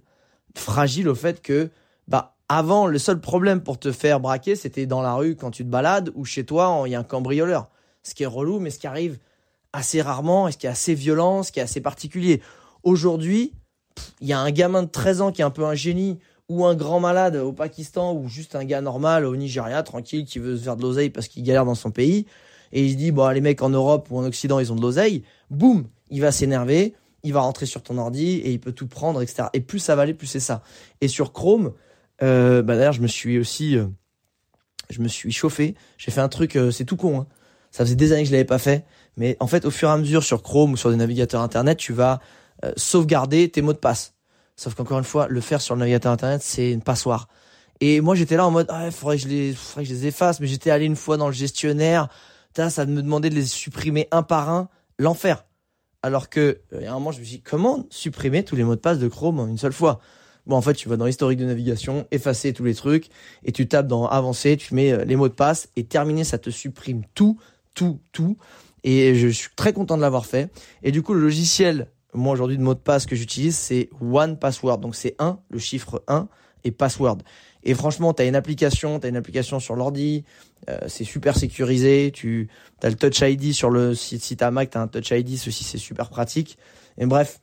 Fragile 0.54 1.08
au 1.08 1.14
fait 1.14 1.40
que, 1.40 1.70
bah, 2.08 2.36
avant, 2.48 2.86
le 2.86 2.98
seul 2.98 3.20
problème 3.20 3.60
pour 3.60 3.78
te 3.78 3.92
faire 3.92 4.20
braquer, 4.20 4.56
c'était 4.56 4.86
dans 4.86 5.02
la 5.02 5.14
rue 5.14 5.36
quand 5.36 5.50
tu 5.50 5.64
te 5.64 5.68
balades, 5.68 6.10
ou 6.14 6.24
chez 6.24 6.44
toi, 6.44 6.82
il 6.86 6.92
y 6.92 6.94
a 6.94 6.98
un 6.98 7.04
cambrioleur. 7.04 7.68
Ce 8.02 8.14
qui 8.14 8.22
est 8.22 8.26
relou, 8.26 8.58
mais 8.58 8.70
ce 8.70 8.78
qui 8.78 8.86
arrive 8.86 9.18
assez 9.72 10.00
rarement, 10.00 10.48
et 10.48 10.52
ce 10.52 10.56
qui 10.56 10.66
est 10.66 10.70
assez 10.70 10.94
violent, 10.94 11.42
ce 11.42 11.52
qui 11.52 11.60
est 11.60 11.62
assez 11.62 11.82
particulier. 11.82 12.40
Aujourd'hui, 12.82 13.52
il 14.20 14.28
y 14.28 14.32
a 14.32 14.40
un 14.40 14.50
gamin 14.50 14.82
de 14.82 14.88
13 14.88 15.20
ans 15.20 15.32
qui 15.32 15.42
est 15.42 15.44
un 15.44 15.50
peu 15.50 15.66
un 15.66 15.74
génie, 15.74 16.18
ou 16.48 16.64
un 16.64 16.74
grand 16.74 17.00
malade 17.00 17.36
au 17.36 17.52
Pakistan, 17.52 18.14
ou 18.14 18.28
juste 18.28 18.56
un 18.56 18.64
gars 18.64 18.80
normal 18.80 19.26
au 19.26 19.36
Nigeria, 19.36 19.82
tranquille, 19.82 20.24
qui 20.24 20.38
veut 20.38 20.56
se 20.56 20.64
faire 20.64 20.76
de 20.76 20.82
l'oseille 20.82 21.10
parce 21.10 21.28
qu'il 21.28 21.42
galère 21.42 21.66
dans 21.66 21.74
son 21.74 21.90
pays 21.90 22.26
et 22.72 22.84
il 22.84 22.92
se 22.92 22.96
dit, 22.96 23.10
bon, 23.10 23.28
les 23.28 23.40
mecs 23.40 23.62
en 23.62 23.70
Europe 23.70 24.08
ou 24.10 24.18
en 24.18 24.24
Occident, 24.24 24.58
ils 24.58 24.72
ont 24.72 24.76
de 24.76 24.82
l'oseille, 24.82 25.22
boum, 25.50 25.86
il 26.10 26.20
va 26.20 26.32
s'énerver, 26.32 26.94
il 27.22 27.32
va 27.32 27.40
rentrer 27.40 27.66
sur 27.66 27.82
ton 27.82 27.98
ordi 27.98 28.36
et 28.38 28.52
il 28.52 28.60
peut 28.60 28.72
tout 28.72 28.86
prendre, 28.86 29.22
etc. 29.22 29.48
Et 29.52 29.60
plus 29.60 29.78
ça 29.78 29.96
va 29.96 30.02
aller, 30.02 30.14
plus 30.14 30.26
c'est 30.26 30.40
ça. 30.40 30.62
Et 31.00 31.08
sur 31.08 31.32
Chrome, 31.32 31.72
euh, 32.22 32.62
bah 32.62 32.76
d'ailleurs, 32.76 32.92
je 32.92 33.02
me 33.02 33.06
suis 33.06 33.38
aussi, 33.38 33.76
euh, 33.76 33.86
je 34.90 35.00
me 35.00 35.08
suis 35.08 35.32
chauffé. 35.32 35.74
J'ai 35.98 36.10
fait 36.10 36.20
un 36.20 36.28
truc, 36.28 36.56
euh, 36.56 36.70
c'est 36.70 36.84
tout 36.84 36.96
con. 36.96 37.20
Hein. 37.20 37.26
Ça 37.70 37.84
faisait 37.84 37.96
des 37.96 38.12
années 38.12 38.22
que 38.22 38.28
je 38.28 38.32
l'avais 38.32 38.44
pas 38.44 38.58
fait, 38.58 38.84
mais 39.16 39.36
en 39.40 39.46
fait, 39.46 39.64
au 39.64 39.70
fur 39.70 39.88
et 39.88 39.92
à 39.92 39.96
mesure 39.96 40.22
sur 40.22 40.42
Chrome 40.42 40.72
ou 40.72 40.76
sur 40.76 40.90
des 40.90 40.96
navigateurs 40.96 41.42
internet, 41.42 41.78
tu 41.78 41.92
vas 41.92 42.20
euh, 42.64 42.72
sauvegarder 42.76 43.48
tes 43.50 43.62
mots 43.62 43.72
de 43.72 43.78
passe. 43.78 44.14
Sauf 44.56 44.74
qu'encore 44.74 44.98
une 44.98 45.04
fois, 45.04 45.28
le 45.28 45.40
faire 45.40 45.60
sur 45.60 45.74
le 45.74 45.80
navigateur 45.80 46.12
internet, 46.12 46.40
c'est 46.42 46.72
une 46.72 46.82
passoire. 46.82 47.28
Et 47.80 48.00
moi, 48.00 48.14
j'étais 48.14 48.36
là 48.36 48.46
en 48.46 48.50
mode, 48.50 48.66
ah, 48.70 48.90
faudrait 48.90 49.16
que 49.16 49.22
je 49.22 49.28
les 49.28 50.06
efface, 50.06 50.40
mais 50.40 50.46
j'étais 50.46 50.70
allé 50.70 50.84
une 50.84 50.96
fois 50.96 51.16
dans 51.16 51.28
le 51.28 51.32
gestionnaire 51.32 52.08
ça 52.58 52.86
me 52.86 53.02
demandait 53.02 53.30
de 53.30 53.34
les 53.34 53.46
supprimer 53.46 54.08
un 54.10 54.22
par 54.22 54.50
un, 54.50 54.68
l'enfer. 54.98 55.44
Alors 56.02 56.28
que, 56.28 56.60
il 56.72 56.82
y 56.82 56.86
a 56.86 56.90
un 56.90 56.94
moment, 56.94 57.12
je 57.12 57.20
me 57.20 57.24
suis 57.24 57.36
dit, 57.36 57.42
comment 57.42 57.86
supprimer 57.90 58.44
tous 58.44 58.56
les 58.56 58.64
mots 58.64 58.74
de 58.74 58.80
passe 58.80 58.98
de 58.98 59.08
Chrome 59.08 59.40
en 59.40 59.46
une 59.46 59.58
seule 59.58 59.72
fois? 59.72 60.00
Bon, 60.46 60.56
en 60.56 60.62
fait, 60.62 60.74
tu 60.74 60.88
vas 60.88 60.96
dans 60.96 61.04
l'historique 61.04 61.38
de 61.38 61.44
navigation, 61.44 62.06
effacer 62.10 62.52
tous 62.52 62.64
les 62.64 62.74
trucs, 62.74 63.08
et 63.44 63.52
tu 63.52 63.68
tapes 63.68 63.86
dans 63.86 64.06
avancer, 64.06 64.56
tu 64.56 64.74
mets 64.74 64.92
euh, 64.92 65.04
les 65.04 65.16
mots 65.16 65.28
de 65.28 65.34
passe, 65.34 65.68
et 65.76 65.84
terminé, 65.84 66.24
ça 66.24 66.38
te 66.38 66.50
supprime 66.50 67.02
tout, 67.14 67.38
tout, 67.74 68.00
tout. 68.12 68.38
Et 68.84 69.14
je 69.14 69.28
suis 69.28 69.50
très 69.56 69.72
content 69.72 69.96
de 69.96 70.02
l'avoir 70.02 70.26
fait. 70.26 70.50
Et 70.82 70.92
du 70.92 71.02
coup, 71.02 71.14
le 71.14 71.20
logiciel, 71.20 71.88
moi 72.14 72.32
aujourd'hui, 72.32 72.56
de 72.56 72.62
mots 72.62 72.74
de 72.74 72.80
passe 72.80 73.06
que 73.06 73.16
j'utilise, 73.16 73.56
c'est 73.56 73.90
One 74.00 74.38
Password. 74.38 74.78
Donc 74.78 74.94
c'est 74.94 75.14
1, 75.18 75.38
le 75.50 75.58
chiffre 75.58 76.02
1, 76.08 76.28
et 76.64 76.70
password. 76.70 77.18
Et 77.64 77.74
franchement, 77.74 78.14
tu 78.14 78.22
as 78.22 78.26
une 78.26 78.36
application, 78.36 79.00
tu 79.00 79.06
as 79.06 79.08
une 79.08 79.16
application 79.16 79.60
sur 79.60 79.74
l'ordi, 79.74 80.24
euh, 80.68 80.78
c'est 80.86 81.04
super 81.04 81.36
sécurisé, 81.36 82.10
tu 82.14 82.48
as 82.82 82.90
le 82.90 82.96
Touch 82.96 83.20
ID 83.20 83.52
sur 83.52 83.70
le 83.70 83.94
si, 83.94 84.18
si 84.18 84.36
tu 84.36 84.44
as 84.44 84.50
Mac, 84.50 84.70
tu 84.70 84.78
as 84.78 84.80
un 84.80 84.88
Touch 84.88 85.10
ID, 85.10 85.36
ceci 85.36 85.64
c'est 85.64 85.78
super 85.78 86.08
pratique. 86.08 86.58
Et 86.98 87.06
bref, 87.06 87.40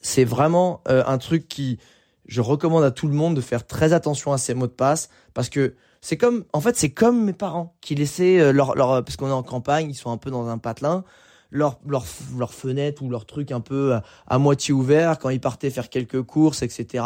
c'est 0.00 0.24
vraiment 0.24 0.82
euh, 0.88 1.02
un 1.06 1.18
truc 1.18 1.48
qui 1.48 1.78
je 2.26 2.40
recommande 2.40 2.84
à 2.84 2.90
tout 2.90 3.08
le 3.08 3.14
monde 3.14 3.34
de 3.34 3.40
faire 3.40 3.66
très 3.66 3.92
attention 3.92 4.32
à 4.32 4.38
ces 4.38 4.54
mots 4.54 4.66
de 4.66 4.72
passe 4.72 5.10
parce 5.34 5.48
que 5.48 5.74
c'est 6.00 6.16
comme 6.16 6.44
en 6.52 6.60
fait, 6.60 6.76
c'est 6.76 6.90
comme 6.90 7.24
mes 7.24 7.32
parents 7.32 7.76
qui 7.80 7.94
laissaient 7.94 8.40
euh, 8.40 8.52
leur 8.52 8.74
leur 8.74 9.04
parce 9.04 9.16
qu'on 9.16 9.28
est 9.28 9.32
en 9.32 9.42
campagne, 9.42 9.90
ils 9.90 9.94
sont 9.94 10.10
un 10.10 10.16
peu 10.16 10.30
dans 10.30 10.48
un 10.48 10.58
patelin 10.58 11.04
leur, 11.50 11.78
leur, 11.86 12.04
leur 12.38 12.54
fenêtre 12.54 13.02
ou 13.02 13.10
leur 13.10 13.26
truc 13.26 13.52
un 13.52 13.60
peu 13.60 13.98
à, 14.26 14.38
moitié 14.38 14.72
ouvert 14.72 15.18
quand 15.18 15.30
ils 15.30 15.40
partaient 15.40 15.70
faire 15.70 15.88
quelques 15.88 16.22
courses, 16.22 16.62
etc. 16.62 17.04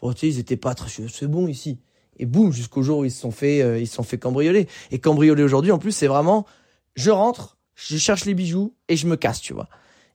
Bon, 0.00 0.12
tu 0.12 0.20
sais, 0.20 0.28
ils 0.28 0.38
étaient 0.38 0.56
pas 0.56 0.74
très, 0.74 0.90
c'est 1.08 1.26
bon 1.26 1.48
ici. 1.48 1.78
Et 2.18 2.26
boum, 2.26 2.52
jusqu'au 2.52 2.82
jour 2.82 2.98
où 2.98 3.04
ils 3.04 3.10
se 3.10 3.20
sont 3.20 3.30
fait, 3.30 3.62
euh, 3.62 3.78
ils 3.78 3.86
se 3.86 3.94
sont 3.94 4.02
fait 4.02 4.18
cambrioler. 4.18 4.68
Et 4.90 4.98
cambrioler 4.98 5.42
aujourd'hui, 5.42 5.72
en 5.72 5.78
plus, 5.78 5.92
c'est 5.92 6.06
vraiment, 6.06 6.46
je 6.94 7.10
rentre, 7.10 7.58
je 7.74 7.96
cherche 7.98 8.24
les 8.24 8.34
bijoux 8.34 8.74
et 8.88 8.96
je 8.96 9.06
me 9.06 9.16
casse, 9.16 9.40
tu 9.40 9.52
vois. 9.52 9.68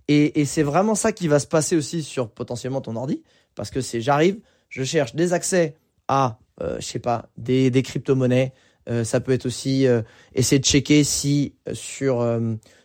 Et, 0.07 0.41
et 0.41 0.45
c'est 0.45 0.63
vraiment 0.63 0.95
ça 0.95 1.11
qui 1.11 1.27
va 1.27 1.39
se 1.39 1.47
passer 1.47 1.75
aussi 1.75 2.03
sur 2.03 2.29
potentiellement 2.29 2.81
ton 2.81 2.95
ordi, 2.95 3.23
parce 3.55 3.69
que 3.69 3.81
c'est, 3.81 4.01
j'arrive, 4.01 4.39
je 4.69 4.83
cherche 4.83 5.15
des 5.15 5.33
accès 5.33 5.75
à, 6.07 6.39
euh, 6.61 6.77
je 6.79 6.85
sais 6.85 6.99
pas, 6.99 7.29
des, 7.37 7.69
des 7.69 7.83
crypto-monnaies, 7.83 8.53
euh, 8.89 9.03
ça 9.03 9.19
peut 9.19 9.31
être 9.31 9.45
aussi 9.45 9.85
euh, 9.85 10.01
essayer 10.33 10.59
de 10.59 10.65
checker 10.65 11.03
si 11.03 11.53
euh, 11.69 11.73
sur 11.73 12.25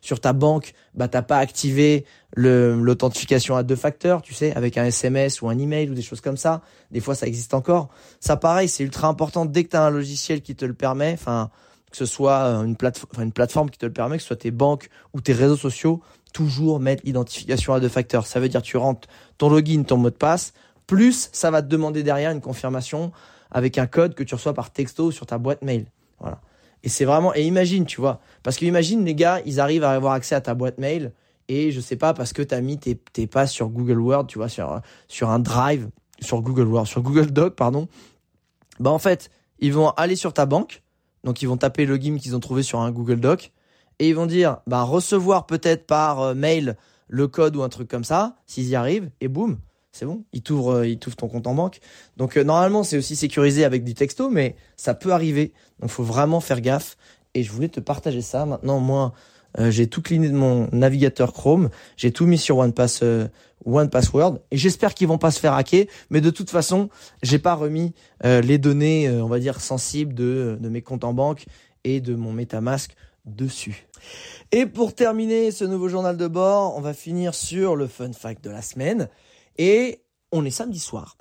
sur 0.01 0.21
ta 0.21 0.33
banque, 0.33 0.73
bah 0.95 1.09
t'as 1.09 1.23
pas 1.23 1.39
activé 1.39 2.05
l'authentification 2.37 3.57
à 3.57 3.63
deux 3.63 3.77
facteurs, 3.77 4.23
tu 4.23 4.35
sais, 4.35 4.55
avec 4.55 4.79
un 4.79 4.85
SMS 4.85 5.43
ou 5.43 5.49
un 5.49 5.59
email 5.59 5.91
ou 5.91 5.95
des 5.95 6.03
choses 6.03 6.21
comme 6.21 6.37
ça. 6.37 6.63
Des 6.93 7.01
fois, 7.01 7.15
ça 7.15 7.27
existe 7.27 7.55
encore. 7.55 7.89
Ça, 8.21 8.37
pareil, 8.37 8.69
c'est 8.69 8.85
ultra 8.85 9.09
important 9.09 9.47
dès 9.47 9.65
que 9.65 9.71
tu 9.71 9.77
as 9.77 9.83
un 9.83 9.91
logiciel 9.91 10.43
qui 10.43 10.55
te 10.55 10.65
le 10.65 10.75
permet, 10.75 11.17
que 11.17 11.97
ce 11.97 12.07
soit 12.07 12.41
une 12.63 12.77
plateforme, 12.77 13.71
qui 13.71 13.79
te 13.79 13.87
le 13.87 13.93
permet, 13.93 14.17
que 14.17 14.23
ce 14.23 14.29
soit 14.29 14.37
tes 14.37 14.53
banques 14.53 14.91
ou 15.13 15.21
tes 15.21 15.33
réseaux 15.33 15.57
sociaux, 15.57 16.03
toujours 16.33 16.79
mettre 16.79 17.03
l'identification 17.05 17.75
à 17.75 17.81
deux 17.81 17.89
facteurs. 17.89 18.27
Ça 18.27 18.39
veut 18.39 18.49
dire 18.49 18.63
tu 18.63 18.77
rentres 18.77 19.09
ton 19.39 19.49
login, 19.49 19.83
ton 19.83 19.97
mot 19.97 20.11
de 20.11 20.15
passe, 20.15 20.53
plus 20.87 21.31
ça 21.33 21.51
va 21.51 21.63
te 21.63 21.69
demander 21.69 22.05
derrière 22.05 22.31
une 22.31 22.41
confirmation 22.41 23.11
avec 23.57 23.79
un 23.79 23.87
code 23.87 24.15
que 24.15 24.23
tu 24.23 24.35
reçois 24.35 24.53
par 24.53 24.71
texto 24.71 25.11
sur 25.11 25.25
ta 25.25 25.39
boîte 25.39 25.63
mail. 25.63 25.87
Voilà. 26.21 26.43
Et 26.83 26.91
c'est 26.91 27.07
vraiment, 27.07 27.35
et 27.35 27.43
imagine, 27.43 27.87
tu 27.87 28.03
vois, 28.03 28.21
parce 28.43 28.59
que 28.59 28.67
imagine 28.67 29.03
les 29.03 29.15
gars, 29.15 29.41
ils 29.47 29.61
arrivent 29.61 29.83
à 29.83 29.93
avoir 29.93 30.13
accès 30.13 30.35
à 30.35 30.43
ta 30.43 30.53
boîte 30.53 30.77
mail 30.77 31.13
et 31.49 31.73
je 31.73 31.81
sais 31.81 31.97
pas 31.97 32.13
parce 32.13 32.35
que 32.35 32.43
tu 32.43 32.55
as 32.55 32.61
mis 32.61 32.77
tes, 32.77 32.97
tes 32.97 33.27
passes 33.27 33.53
sur 33.53 33.71
Google 33.71 33.99
Word, 33.99 34.27
tu 34.27 34.37
vois, 34.37 34.51
sur, 34.51 34.83
sur 35.09 35.31
un 35.31 35.39
drive, 35.39 35.89
sur 36.21 36.43
Google 36.43 36.67
Word, 36.67 36.87
sur 36.87 37.01
Google 37.01 37.31
Doc, 37.31 37.55
pardon. 37.55 37.89
Bah, 38.79 38.91
en 38.91 38.99
fait, 38.99 39.31
ils 39.59 39.73
vont 39.73 39.89
aller 39.93 40.17
sur 40.17 40.35
ta 40.35 40.45
banque. 40.45 40.83
Donc, 41.25 41.41
ils 41.41 41.47
vont 41.47 41.57
taper 41.57 41.87
le 41.87 41.95
login 41.95 42.19
qu'ils 42.19 42.37
ont 42.37 42.41
trouvé 42.41 42.63
sur 42.63 42.81
un 42.81 42.91
Google 42.91 43.21
Doc 43.21 43.53
et 44.01 44.11
ils 44.11 44.15
vont 44.15 44.27
dire, 44.27 44.59
bah, 44.67 44.83
recevoir 44.83 45.47
peut-être 45.47 45.87
par 45.87 46.21
euh, 46.21 46.35
mail 46.35 46.77
le 47.09 47.27
code 47.27 47.57
ou 47.57 47.63
un 47.63 47.71
truc 47.71 47.89
comme 47.89 48.05
ça, 48.05 48.37
s'ils 48.45 48.69
y 48.69 48.77
arrivent, 48.77 49.09
et 49.23 49.29
boum, 49.29 49.57
c'est 49.97 50.05
bon, 50.05 50.25
il 50.35 50.43
t'ouvre, 50.43 50.75
euh, 50.75 50.87
il 50.87 50.99
ton 50.99 51.27
compte 51.27 51.47
en 51.47 51.55
banque. 51.55 51.81
Donc 52.19 52.37
euh, 52.37 52.45
normalement, 52.45 52.85
c'est 52.85 52.99
aussi 52.99 53.17
sécurisé 53.17 53.65
avec 53.65 53.83
du 53.83 53.95
texto, 53.95 54.29
mais 54.29 54.55
ça 54.77 54.93
peut 54.93 55.13
arriver. 55.13 55.55
Donc 55.81 55.89
faut 55.89 56.05
vraiment 56.05 56.41
faire 56.41 56.61
gaffe. 56.61 56.99
Et 57.33 57.43
je 57.43 57.51
voulais 57.51 57.69
te 57.69 57.81
partager 57.81 58.21
ça. 58.21 58.45
Maintenant, 58.45 58.79
moi, 58.79 59.15
euh, 59.59 59.71
j'ai 59.71 59.87
tout 59.87 60.03
cleané 60.03 60.29
de 60.29 60.37
mon 60.37 60.69
navigateur 60.73 61.33
Chrome, 61.33 61.71
j'ai 61.97 62.13
tout 62.13 62.27
mis 62.27 62.37
sur 62.37 62.59
OnePass, 62.59 63.03
One 63.65 63.89
Password, 63.89 64.39
et 64.51 64.59
j'espère 64.59 64.95
qu'ils 64.95 65.09
vont 65.09 65.19
pas 65.19 65.31
se 65.31 65.41
faire 65.41 65.55
hacker. 65.55 65.87
Mais 66.11 66.21
de 66.21 66.31
toute 66.31 66.51
façon, 66.51 66.91
j'ai 67.23 67.39
pas 67.39 67.55
remis 67.55 67.95
les 68.23 68.59
données, 68.59 69.11
on 69.11 69.29
va 69.29 69.39
dire 69.39 69.61
sensibles 69.61 70.15
de 70.15 70.59
de 70.61 70.69
mes 70.69 70.83
comptes 70.83 71.05
en 71.05 71.15
banque 71.15 71.47
et 71.85 72.01
de 72.01 72.15
mon 72.15 72.33
MetaMask 72.33 72.95
dessus. 73.25 73.87
Et 74.53 74.67
pour 74.67 74.95
terminer 74.95 75.51
ce 75.51 75.65
nouveau 75.65 75.89
journal 75.89 76.17
de 76.17 76.27
bord, 76.29 76.77
on 76.77 76.81
va 76.81 76.95
finir 76.95 77.35
sur 77.35 77.77
le 77.77 77.87
fun 77.87 78.13
fact 78.13 78.45
de 78.45 78.51
la 78.51 78.63
semaine. 78.63 79.09
Et 79.59 80.03
on 80.33 80.45
est 80.45 80.51
samedi 80.51 80.79
soir. 80.79 81.17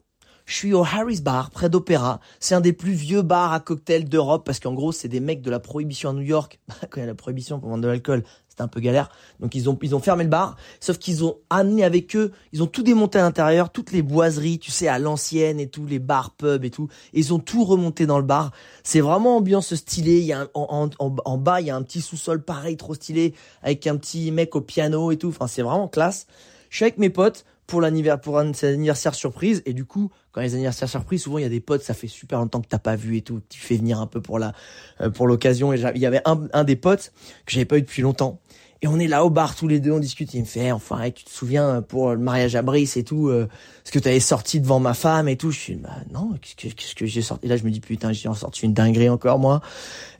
Je 0.45 0.53
suis 0.53 0.73
au 0.73 0.83
Harris 0.83 1.21
Bar, 1.21 1.49
près 1.49 1.69
d'Opéra. 1.69 2.19
C'est 2.39 2.53
un 2.53 2.61
des 2.61 2.73
plus 2.73 2.91
vieux 2.91 3.23
bars 3.23 3.51
à 3.51 3.59
cocktails 3.59 4.07
d'Europe 4.07 4.45
parce 4.45 4.59
qu'en 4.59 4.73
gros, 4.73 4.91
c'est 4.91 5.07
des 5.07 5.19
mecs 5.19 5.41
de 5.41 5.49
la 5.49 5.59
prohibition 5.59 6.11
à 6.11 6.13
New 6.13 6.21
York. 6.21 6.59
Quand 6.91 6.97
il 6.97 6.99
y 6.99 7.03
a 7.03 7.07
la 7.07 7.15
prohibition 7.15 7.59
pour 7.59 7.69
vendre 7.69 7.81
de 7.81 7.87
l'alcool, 7.87 8.23
c'était 8.47 8.61
un 8.61 8.67
peu 8.67 8.79
galère. 8.79 9.09
Donc 9.39 9.55
ils 9.55 9.67
ont, 9.71 9.77
ils 9.81 9.95
ont 9.95 9.99
fermé 9.99 10.23
le 10.23 10.29
bar. 10.29 10.55
Sauf 10.79 10.99
qu'ils 10.99 11.25
ont 11.25 11.37
amené 11.49 11.83
avec 11.83 12.15
eux, 12.15 12.31
ils 12.53 12.61
ont 12.61 12.67
tout 12.67 12.83
démonté 12.83 13.17
à 13.17 13.23
l'intérieur, 13.23 13.71
toutes 13.71 13.91
les 13.91 14.03
boiseries, 14.03 14.59
tu 14.59 14.69
sais, 14.69 14.87
à 14.87 14.99
l'ancienne 14.99 15.59
et 15.59 15.67
tout, 15.67 15.87
les 15.87 15.97
bars, 15.97 16.35
pubs 16.35 16.63
et 16.63 16.69
tout. 16.69 16.89
ils 17.13 17.33
ont 17.33 17.39
tout 17.39 17.65
remonté 17.65 18.05
dans 18.05 18.19
le 18.19 18.23
bar. 18.23 18.51
C'est 18.83 19.01
vraiment 19.01 19.37
ambiance 19.37 19.73
stylée. 19.73 20.19
Il 20.19 20.25
y 20.25 20.33
a 20.33 20.47
en, 20.53 20.91
en, 20.99 21.15
en, 21.25 21.37
bas, 21.39 21.59
il 21.59 21.67
y 21.67 21.71
a 21.71 21.75
un 21.75 21.81
petit 21.81 22.01
sous-sol 22.01 22.43
pareil, 22.43 22.77
trop 22.77 22.93
stylé, 22.93 23.33
avec 23.63 23.87
un 23.87 23.97
petit 23.97 24.29
mec 24.29 24.55
au 24.55 24.61
piano 24.61 25.11
et 25.11 25.17
tout. 25.17 25.29
Enfin, 25.29 25.47
c'est 25.47 25.63
vraiment 25.63 25.87
classe. 25.87 26.27
Je 26.69 26.77
suis 26.77 26.85
avec 26.85 26.99
mes 26.99 27.09
potes 27.09 27.45
pour 27.67 27.81
l'anniversaire, 27.81 28.21
pour 28.21 28.39
un, 28.39 28.51
anniversaire 28.63 29.15
surprise. 29.15 29.61
Et 29.65 29.73
du 29.73 29.85
coup, 29.85 30.11
quand 30.31 30.41
les 30.41 30.53
anniversaires 30.53 30.89
surprises, 30.89 31.23
souvent 31.23 31.37
il 31.37 31.43
y 31.43 31.45
a 31.45 31.49
des 31.49 31.61
potes, 31.61 31.81
ça 31.81 31.93
fait 31.93 32.07
super 32.07 32.39
longtemps 32.39 32.61
que 32.61 32.67
t'as 32.67 32.79
pas 32.79 32.95
vu 32.95 33.17
et 33.17 33.21
tout. 33.21 33.41
Tu 33.49 33.59
fais 33.59 33.77
venir 33.77 33.99
un 33.99 34.07
peu 34.07 34.21
pour 34.21 34.39
la, 34.39 34.53
euh, 35.01 35.09
pour 35.09 35.27
l'occasion. 35.27 35.73
Et 35.73 35.81
il 35.95 36.01
y 36.01 36.05
avait 36.05 36.21
un, 36.25 36.47
un 36.53 36.63
des 36.63 36.75
potes 36.75 37.11
que 37.45 37.53
j'avais 37.53 37.65
pas 37.65 37.77
eu 37.77 37.81
depuis 37.81 38.01
longtemps. 38.01 38.39
Et 38.81 38.87
on 38.87 38.99
est 38.99 39.07
là 39.07 39.25
au 39.25 39.29
bar 39.29 39.55
tous 39.55 39.67
les 39.67 39.79
deux, 39.79 39.91
on 39.91 39.99
discute. 39.99 40.33
Il 40.33 40.41
me 40.41 40.45
fait, 40.45 40.71
enfin, 40.71 41.09
tu 41.09 41.23
te 41.23 41.29
souviens 41.29 41.81
pour 41.81 42.11
le 42.11 42.19
mariage 42.19 42.55
à 42.55 42.61
Brice 42.61 42.97
et 42.97 43.03
tout, 43.03 43.29
euh, 43.29 43.47
ce 43.83 43.91
que 43.91 43.99
t'avais 43.99 44.19
sorti 44.19 44.59
devant 44.59 44.79
ma 44.79 44.93
femme 44.93 45.27
et 45.27 45.37
tout. 45.37 45.49
Je 45.51 45.59
suis, 45.59 45.75
bah 45.75 45.95
non, 46.11 46.33
qu'est-ce 46.41 46.55
que, 46.55 46.75
qu'est-ce 46.75 46.95
que 46.95 47.05
j'ai 47.05 47.21
sorti? 47.21 47.45
Et 47.45 47.49
là, 47.49 47.57
je 47.57 47.63
me 47.63 47.71
dis 47.71 47.79
putain, 47.79 48.11
j'ai 48.11 48.31
sorti 48.33 48.65
une 48.65 48.73
dinguerie 48.73 49.09
encore 49.09 49.39
moi. 49.39 49.61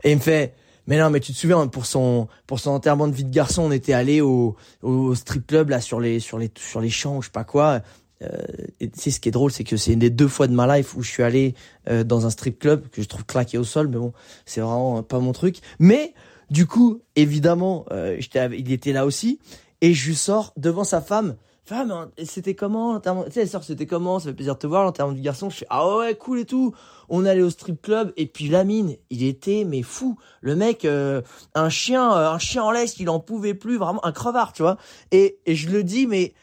Et 0.03 0.11
il 0.11 0.17
me 0.17 0.21
fait, 0.21 0.55
Mais 0.87 0.99
non, 0.99 1.09
mais 1.09 1.19
tu 1.19 1.33
te 1.33 1.37
souviens 1.37 1.67
pour 1.67 1.85
son 1.85 2.27
pour 2.47 2.59
son 2.59 2.71
enterrement 2.71 3.07
de 3.07 3.13
vie 3.13 3.23
de 3.23 3.33
garçon, 3.33 3.63
on 3.63 3.71
était 3.71 3.93
allé 3.93 4.21
au, 4.21 4.55
au 4.81 5.15
strip 5.15 5.47
club 5.47 5.69
là 5.69 5.81
sur 5.81 5.99
les 5.99 6.19
sur 6.19 6.37
les 6.37 6.51
sur 6.57 6.81
les 6.81 6.89
champs, 6.89 7.21
je 7.21 7.27
sais 7.27 7.31
pas 7.31 7.43
quoi. 7.43 7.81
Euh, 8.23 8.29
tu 8.79 8.89
sais, 8.95 9.11
ce 9.11 9.19
qui 9.19 9.29
est 9.29 9.31
drôle, 9.31 9.51
c'est 9.51 9.63
que 9.63 9.77
c'est 9.77 9.93
une 9.93 9.99
des 9.99 10.09
deux 10.09 10.27
fois 10.27 10.47
de 10.47 10.53
ma 10.53 10.77
life 10.77 10.95
où 10.95 11.01
je 11.01 11.09
suis 11.09 11.23
allé 11.23 11.53
euh, 11.89 12.03
dans 12.03 12.25
un 12.25 12.29
strip 12.29 12.59
club 12.59 12.87
que 12.89 13.01
je 13.01 13.07
trouve 13.07 13.25
claqué 13.25 13.57
au 13.57 13.63
sol, 13.63 13.87
mais 13.87 13.97
bon, 13.97 14.13
c'est 14.45 14.61
vraiment 14.61 15.03
pas 15.03 15.19
mon 15.19 15.33
truc. 15.33 15.57
Mais 15.79 16.13
du 16.49 16.65
coup, 16.65 17.01
évidemment, 17.15 17.85
euh, 17.91 18.17
il 18.57 18.71
était 18.71 18.93
là 18.93 19.05
aussi, 19.05 19.39
et 19.81 19.93
je 19.93 20.13
sors 20.13 20.53
devant 20.57 20.83
sa 20.83 21.01
femme. 21.01 21.35
Femme, 21.67 22.11
c'était 22.23 22.53
comment 22.53 22.99
Tu 22.99 23.09
sais, 23.31 23.47
sort, 23.47 23.63
c'était 23.63 23.87
comment? 23.87 24.19
Ça 24.19 24.29
fait 24.29 24.35
plaisir 24.35 24.53
de 24.53 24.59
te 24.59 24.67
voir, 24.67 24.83
l'enterrement 24.83 25.13
du 25.13 25.21
garçon. 25.21 25.49
Je 25.49 25.57
fais, 25.57 25.67
ah 25.71 25.97
ouais, 25.97 26.13
cool 26.13 26.41
et 26.41 26.45
tout. 26.45 26.75
On 27.09 27.25
allait 27.25 27.41
au 27.41 27.49
strip 27.49 27.81
club, 27.81 28.13
et 28.17 28.27
puis 28.27 28.49
Lamine, 28.49 28.97
il 29.09 29.23
était, 29.23 29.63
mais 29.65 29.81
fou. 29.81 30.15
Le 30.41 30.55
mec, 30.55 30.85
euh, 30.85 31.23
un 31.55 31.69
chien, 31.69 32.07
un 32.07 32.37
chien 32.37 32.63
en 32.63 32.69
laisse, 32.69 32.99
il 32.99 33.09
en 33.09 33.19
pouvait 33.19 33.55
plus, 33.55 33.77
vraiment, 33.77 34.05
un 34.05 34.11
crevard, 34.11 34.53
tu 34.53 34.61
vois. 34.61 34.77
Et, 35.09 35.39
et 35.47 35.55
je 35.55 35.71
le 35.71 35.83
dis, 35.83 36.05
mais 36.05 36.35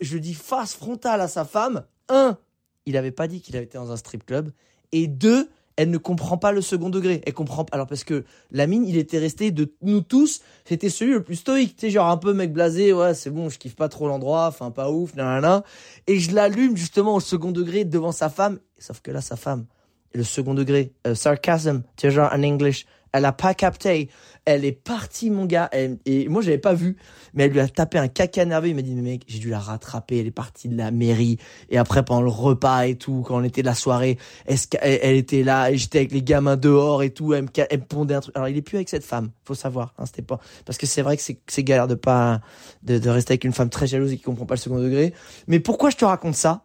je 0.00 0.16
dis 0.16 0.32
face 0.32 0.74
frontale 0.74 1.20
à 1.20 1.28
sa 1.28 1.44
femme. 1.44 1.84
Un, 2.08 2.38
il 2.86 2.94
n'avait 2.94 3.12
pas 3.12 3.28
dit 3.28 3.42
qu'il 3.42 3.56
avait 3.56 3.66
été 3.66 3.76
dans 3.76 3.92
un 3.92 3.96
strip 3.96 4.24
club. 4.24 4.52
Et 4.92 5.06
deux, 5.06 5.50
elle 5.76 5.90
ne 5.90 5.98
comprend 5.98 6.36
pas 6.36 6.52
le 6.52 6.60
second 6.60 6.90
degré. 6.90 7.22
Elle 7.26 7.32
comprend 7.32 7.66
alors 7.72 7.86
parce 7.86 8.04
que 8.04 8.24
la 8.50 8.66
mine, 8.66 8.86
il 8.86 8.96
était 8.96 9.18
resté 9.18 9.50
de 9.50 9.74
nous 9.82 10.00
tous, 10.00 10.42
c'était 10.64 10.88
celui 10.88 11.12
le 11.12 11.22
plus 11.22 11.36
stoïque, 11.36 11.76
tu 11.76 11.86
sais 11.86 11.90
genre 11.90 12.08
un 12.08 12.16
peu 12.16 12.32
mec 12.32 12.52
blasé, 12.52 12.92
ouais, 12.92 13.14
c'est 13.14 13.30
bon, 13.30 13.48
je 13.48 13.58
kiffe 13.58 13.76
pas 13.76 13.88
trop 13.88 14.08
l'endroit, 14.08 14.46
enfin 14.46 14.70
pas 14.70 14.90
ouf, 14.90 15.14
nanana. 15.14 15.64
Et 16.06 16.18
je 16.18 16.34
l'allume 16.34 16.76
justement 16.76 17.14
au 17.14 17.20
second 17.20 17.52
degré 17.52 17.84
devant 17.84 18.12
sa 18.12 18.28
femme, 18.28 18.58
sauf 18.78 19.00
que 19.00 19.10
là 19.10 19.20
sa 19.20 19.36
femme, 19.36 19.66
le 20.14 20.24
second 20.24 20.54
degré, 20.54 20.92
euh, 21.06 21.14
sarcasm, 21.14 21.82
tu 21.96 22.10
genre 22.10 22.30
en 22.32 22.42
English, 22.42 22.86
elle 23.12 23.24
a 23.24 23.32
pas 23.32 23.54
capté. 23.54 24.08
Elle 24.44 24.64
est 24.64 24.72
partie, 24.72 25.30
mon 25.30 25.44
gars. 25.46 25.70
et 25.72 26.28
moi, 26.28 26.42
j'avais 26.42 26.58
pas 26.58 26.74
vu. 26.74 26.96
Mais 27.34 27.44
elle 27.44 27.52
lui 27.52 27.60
a 27.60 27.68
tapé 27.68 27.98
un 27.98 28.08
caca 28.08 28.44
nerveux. 28.44 28.68
Il 28.68 28.74
m'a 28.74 28.82
dit, 28.82 28.94
mais 28.94 29.02
mec, 29.02 29.22
j'ai 29.26 29.38
dû 29.38 29.50
la 29.50 29.58
rattraper. 29.58 30.18
Elle 30.18 30.26
est 30.26 30.30
partie 30.32 30.68
de 30.68 30.76
la 30.76 30.90
mairie. 30.90 31.38
Et 31.70 31.78
après, 31.78 32.04
pendant 32.04 32.22
le 32.22 32.30
repas 32.30 32.86
et 32.86 32.96
tout, 32.96 33.22
quand 33.26 33.36
on 33.36 33.44
était 33.44 33.62
de 33.62 33.66
la 33.66 33.74
soirée, 33.74 34.18
est-ce 34.46 34.66
qu'elle 34.66 34.98
elle 35.02 35.16
était 35.16 35.42
là? 35.42 35.70
Et 35.70 35.76
j'étais 35.76 35.98
avec 35.98 36.12
les 36.12 36.22
gamins 36.22 36.56
dehors 36.56 37.02
et 37.02 37.10
tout. 37.10 37.34
Elle 37.34 37.44
me, 37.44 37.48
elle 37.56 37.78
me 37.78 37.84
pondait 37.84 38.14
un 38.14 38.20
truc. 38.20 38.36
Alors, 38.36 38.48
il 38.48 38.56
est 38.56 38.62
plus 38.62 38.76
avec 38.76 38.88
cette 38.88 39.04
femme. 39.04 39.30
Faut 39.44 39.54
savoir. 39.54 39.94
Hein, 39.98 40.06
c'était 40.06 40.22
pas, 40.22 40.40
parce 40.64 40.78
que 40.78 40.86
c'est 40.86 41.02
vrai 41.02 41.16
que 41.16 41.22
c'est 41.22 41.64
galère 41.64 41.88
de 41.88 41.94
pas, 41.94 42.40
de, 42.82 42.98
de 42.98 43.10
rester 43.10 43.32
avec 43.32 43.44
une 43.44 43.52
femme 43.52 43.70
très 43.70 43.86
jalouse 43.86 44.12
et 44.12 44.16
qui 44.16 44.22
comprend 44.22 44.46
pas 44.46 44.54
le 44.54 44.60
second 44.60 44.78
degré. 44.78 45.14
Mais 45.46 45.60
pourquoi 45.60 45.90
je 45.90 45.96
te 45.96 46.04
raconte 46.04 46.34
ça? 46.34 46.64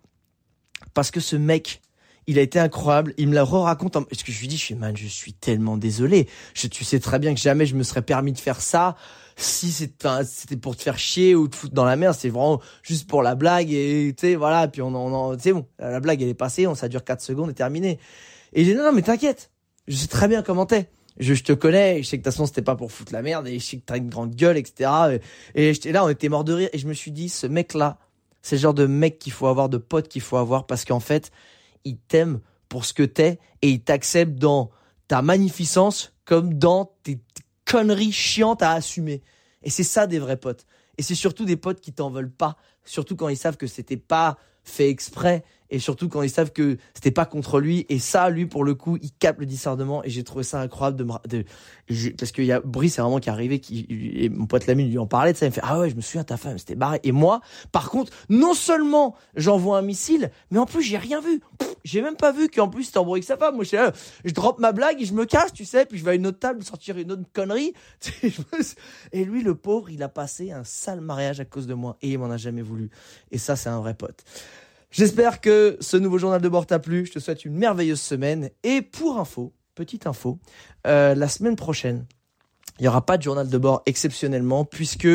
Parce 0.93 1.11
que 1.11 1.19
ce 1.19 1.35
mec, 1.35 1.81
il 2.27 2.37
a 2.37 2.41
été 2.41 2.59
incroyable. 2.59 3.13
Il 3.17 3.29
me 3.29 3.35
la 3.35 3.43
re-raconte. 3.43 3.95
En... 3.95 4.03
Que 4.03 4.15
je 4.31 4.39
lui 4.39 4.47
dis, 4.47 4.57
je 4.57 4.63
suis 4.63 4.75
man, 4.75 4.95
je 4.95 5.07
suis 5.07 5.33
tellement 5.33 5.77
désolé. 5.77 6.27
Je, 6.53 6.67
tu 6.67 6.83
sais 6.83 6.99
très 6.99 7.19
bien 7.19 7.33
que 7.33 7.39
jamais 7.39 7.65
je 7.65 7.75
me 7.75 7.83
serais 7.83 8.01
permis 8.01 8.33
de 8.33 8.39
faire 8.39 8.61
ça. 8.61 8.95
Si 9.37 9.71
c'était 9.71 10.57
pour 10.57 10.75
te 10.75 10.81
faire 10.81 10.97
chier 10.97 11.35
ou 11.35 11.47
te 11.47 11.55
foutre 11.55 11.73
dans 11.73 11.85
la 11.85 11.95
merde, 11.95 12.15
c'est 12.17 12.29
vraiment 12.29 12.59
juste 12.81 13.07
pour 13.07 13.21
la 13.21 13.35
blague 13.35 13.71
et 13.71 14.13
tu 14.17 14.27
sais 14.27 14.35
voilà. 14.35 14.67
Puis 14.67 14.81
on 14.81 14.95
en, 14.95 15.37
c'est 15.37 15.53
bon, 15.53 15.67
la 15.77 15.99
blague 15.99 16.23
elle 16.23 16.29
est 16.29 16.33
passée, 16.33 16.65
on 16.65 16.73
ça 16.73 16.89
dure 16.89 17.03
4 17.03 17.21
secondes 17.21 17.51
et 17.51 17.53
terminé. 17.53 17.99
Et 18.53 18.61
il 18.61 18.65
dit 18.65 18.73
non, 18.73 18.83
non 18.83 18.91
mais 18.93 19.03
t'inquiète, 19.03 19.51
je 19.87 19.95
sais 19.95 20.07
très 20.07 20.27
bien 20.27 20.41
comment 20.41 20.65
t'es. 20.65 20.89
Je, 21.19 21.35
je, 21.35 21.43
te 21.43 21.53
connais, 21.53 22.01
je 22.01 22.07
sais 22.07 22.17
que 22.17 22.21
de 22.21 22.29
toute 22.29 22.33
façon 22.33 22.47
c'était 22.47 22.63
pas 22.63 22.75
pour 22.75 22.91
foutre 22.91 23.13
la 23.13 23.21
merde 23.21 23.47
et 23.47 23.59
je 23.59 23.65
sais 23.65 23.77
que 23.77 23.83
t'as 23.85 23.97
une 23.97 24.09
grande 24.09 24.35
gueule, 24.35 24.57
etc. 24.57 25.19
Et, 25.55 25.73
là, 25.91 26.03
on 26.03 26.09
était 26.09 26.29
mort 26.29 26.43
de 26.43 26.53
rire 26.53 26.69
et 26.73 26.77
je 26.77 26.87
me 26.87 26.93
suis 26.93 27.11
dit, 27.11 27.29
ce 27.29 27.47
mec 27.47 27.73
là, 27.73 27.97
c'est 28.41 28.55
le 28.55 28.61
genre 28.61 28.73
de 28.73 28.85
mec 28.85 29.19
qu'il 29.19 29.33
faut 29.33 29.47
avoir, 29.47 29.69
de 29.69 29.77
pote 29.77 30.07
qu'il 30.07 30.21
faut 30.21 30.37
avoir 30.37 30.65
parce 30.65 30.85
qu'en 30.85 30.99
fait, 30.99 31.31
il 31.87 31.97
t'aime 31.97 32.39
pour 32.69 32.85
ce 32.85 32.93
que 32.93 33.03
t'es 33.03 33.39
et 33.61 33.69
il 33.69 33.81
t'accepte 33.81 34.35
dans 34.35 34.69
ta 35.07 35.21
magnificence 35.21 36.13
comme 36.25 36.53
dans 36.53 36.93
tes, 37.03 37.19
conneries 37.65 38.13
chiantes 38.13 38.63
à 38.63 38.71
assumer. 38.71 39.21
Et 39.61 39.69
c'est 39.69 39.83
ça 39.83 40.07
des 40.07 40.19
vrais 40.19 40.37
potes. 40.37 40.65
Et 40.97 41.03
c'est 41.03 41.15
surtout 41.15 41.45
des 41.45 41.57
potes 41.57 41.81
qui 41.81 41.93
t'en 41.93 42.09
veulent 42.09 42.31
pas, 42.31 42.57
surtout 42.85 43.15
quand 43.15 43.29
ils 43.29 43.37
savent 43.37 43.57
que 43.57 43.67
c'était 43.67 43.97
pas 43.97 44.37
fait 44.63 44.89
exprès 44.89 45.43
et 45.69 45.79
surtout 45.79 46.09
quand 46.09 46.21
ils 46.21 46.29
savent 46.29 46.51
que 46.51 46.77
c'était 46.93 47.11
pas 47.11 47.25
contre 47.25 47.59
lui. 47.59 47.85
Et 47.89 47.99
ça 47.99 48.29
lui 48.29 48.45
pour 48.45 48.63
le 48.63 48.75
coup 48.75 48.97
il 49.01 49.11
capte 49.11 49.39
le 49.39 49.45
discernement. 49.45 50.03
Et 50.03 50.09
j'ai 50.09 50.23
trouvé 50.23 50.43
ça 50.43 50.59
incroyable 50.61 50.97
de, 50.97 51.05
de 51.27 51.45
parce 52.17 52.31
qu'il 52.31 52.45
y 52.45 52.51
a 52.51 52.59
Brice 52.59 52.95
c'est 52.95 53.01
vraiment 53.01 53.19
qui 53.19 53.29
est 53.29 53.31
arrivé 53.31 53.59
qui 53.59 53.85
et 53.89 54.29
mon 54.29 54.45
pote 54.45 54.65
Lamine 54.67 54.89
lui 54.89 54.97
en 54.97 55.07
parlait 55.07 55.33
de 55.33 55.37
ça 55.37 55.45
il 55.45 55.49
me 55.49 55.53
fait 55.53 55.61
ah 55.63 55.79
ouais 55.79 55.89
je 55.89 55.95
me 55.95 56.01
souviens 56.01 56.23
ta 56.23 56.35
femme 56.35 56.57
c'était 56.57 56.75
barré 56.75 56.99
et 57.03 57.11
moi 57.11 57.41
par 57.71 57.89
contre 57.89 58.11
non 58.29 58.53
seulement 58.53 59.15
j'envoie 59.35 59.77
un 59.77 59.81
missile 59.81 60.31
mais 60.51 60.59
en 60.59 60.65
plus 60.65 60.81
j'ai 60.81 60.97
rien 60.97 61.21
vu. 61.21 61.41
J'ai 61.83 62.01
même 62.01 62.17
pas 62.17 62.31
vu 62.31 62.49
qu'en 62.49 62.67
plus 62.67 62.85
c'était 62.85 62.97
embrouillé 62.97 63.19
avec 63.19 63.27
sa 63.27 63.37
femme. 63.37 63.55
Moi 63.55 63.63
je, 63.63 63.77
je 64.25 64.33
drop 64.33 64.59
ma 64.59 64.71
blague 64.71 65.01
et 65.01 65.05
je 65.05 65.13
me 65.13 65.25
casse 65.25 65.53
tu 65.53 65.65
sais 65.65 65.85
puis 65.85 65.97
je 65.97 66.03
vais 66.03 66.11
à 66.11 66.15
une 66.15 66.27
autre 66.27 66.39
table 66.39 66.63
sortir 66.63 66.97
une 66.97 67.11
autre 67.11 67.23
connerie. 67.33 67.73
Et 69.11 69.23
lui 69.23 69.41
le 69.41 69.55
pauvre 69.55 69.89
il 69.89 70.03
a 70.03 70.09
passé 70.09 70.51
un 70.51 70.63
sale 70.63 71.01
mariage 71.01 71.39
à 71.39 71.45
cause 71.45 71.67
de 71.67 71.73
moi. 71.73 71.97
Et 72.01 72.11
il 72.11 72.19
m'en 72.19 72.29
a 72.29 72.37
jamais 72.37 72.61
voulu. 72.61 72.89
Et 73.31 73.37
ça 73.37 73.55
c'est 73.55 73.69
un 73.69 73.79
vrai 73.79 73.93
pote 73.93 74.23
J'espère 74.97 75.41
que 75.41 75.77
ce 75.79 75.95
nouveau 75.95 76.17
journal 76.17 76.41
de 76.41 76.49
bord 76.49 76.65
t'a 76.65 76.79
plu. 76.79 77.05
Je 77.05 77.11
te 77.11 77.19
souhaite 77.19 77.45
une 77.45 77.53
merveilleuse 77.53 78.01
semaine. 78.01 78.49
Et 78.63 78.81
pour 78.81 79.19
info, 79.19 79.53
petite 79.75 80.07
info, 80.07 80.39
euh, 80.87 81.13
la 81.13 81.27
semaine 81.27 81.55
prochaine, 81.55 82.07
il 82.79 82.81
n'y 82.81 82.87
aura 82.87 83.05
pas 83.05 83.19
de 83.19 83.21
journal 83.21 83.47
de 83.47 83.57
bord 83.59 83.83
exceptionnellement 83.85 84.65
puisque 84.65 85.07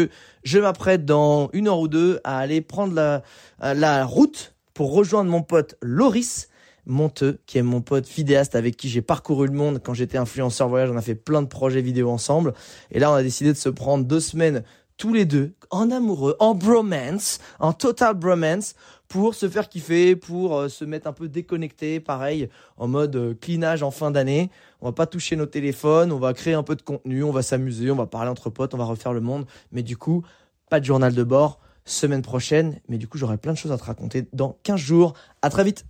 je 0.45 0.59
m'apprête 0.61 1.05
dans 1.05 1.51
une 1.53 1.66
heure 1.66 1.80
ou 1.80 1.89
deux 1.89 2.20
à 2.22 2.39
aller 2.39 2.61
prendre 2.61 2.95
la, 2.95 3.22
la 3.59 4.05
route 4.05 4.55
pour 4.72 4.95
rejoindre 4.95 5.33
mon 5.33 5.43
pote 5.43 5.74
Loris 5.83 6.49
Monteux, 6.87 7.41
qui 7.47 7.59
est 7.59 7.62
mon 7.62 7.80
pote 7.80 8.09
vidéaste 8.09 8.55
avec 8.55 8.76
qui 8.76 8.89
j'ai 8.89 9.03
parcouru 9.03 9.49
le 9.49 9.53
monde 9.53 9.80
quand 9.85 9.95
j'étais 9.95 10.16
influenceur 10.16 10.68
voyage. 10.68 10.91
On 10.93 10.97
a 10.97 11.03
fait 11.03 11.16
plein 11.16 11.43
de 11.43 11.49
projets 11.49 11.83
vidéo 11.83 12.09
ensemble. 12.09 12.55
Et 12.93 13.01
là, 13.01 13.11
on 13.11 13.14
a 13.14 13.22
décidé 13.24 13.53
de 13.53 13.59
se 13.59 13.68
prendre 13.68 14.05
deux 14.05 14.20
semaines 14.20 14.62
tous 14.97 15.12
les 15.12 15.24
deux 15.24 15.55
en 15.70 15.91
amoureux, 15.91 16.37
en 16.39 16.55
bromance, 16.55 17.41
en 17.59 17.72
total 17.72 18.14
bromance 18.14 18.74
pour 19.12 19.34
se 19.34 19.46
faire 19.46 19.68
kiffer, 19.68 20.16
pour 20.16 20.56
euh, 20.56 20.68
se 20.70 20.86
mettre 20.86 21.06
un 21.06 21.12
peu 21.12 21.28
déconnecté, 21.28 22.00
pareil, 22.00 22.48
en 22.78 22.88
mode 22.88 23.14
euh, 23.14 23.34
cleanage 23.34 23.82
en 23.82 23.90
fin 23.90 24.10
d'année. 24.10 24.50
On 24.80 24.86
va 24.86 24.92
pas 24.92 25.04
toucher 25.04 25.36
nos 25.36 25.44
téléphones, 25.44 26.12
on 26.12 26.18
va 26.18 26.32
créer 26.32 26.54
un 26.54 26.62
peu 26.62 26.76
de 26.76 26.80
contenu, 26.80 27.22
on 27.22 27.30
va 27.30 27.42
s'amuser, 27.42 27.90
on 27.90 27.96
va 27.96 28.06
parler 28.06 28.30
entre 28.30 28.48
potes, 28.48 28.72
on 28.72 28.78
va 28.78 28.86
refaire 28.86 29.12
le 29.12 29.20
monde. 29.20 29.44
Mais 29.70 29.82
du 29.82 29.98
coup, 29.98 30.24
pas 30.70 30.80
de 30.80 30.86
journal 30.86 31.12
de 31.12 31.24
bord 31.24 31.60
semaine 31.84 32.22
prochaine. 32.22 32.80
Mais 32.88 32.96
du 32.96 33.06
coup, 33.06 33.18
j'aurai 33.18 33.36
plein 33.36 33.52
de 33.52 33.58
choses 33.58 33.72
à 33.72 33.76
te 33.76 33.84
raconter 33.84 34.28
dans 34.32 34.56
15 34.62 34.80
jours. 34.80 35.12
À 35.42 35.50
très 35.50 35.64
vite! 35.64 35.84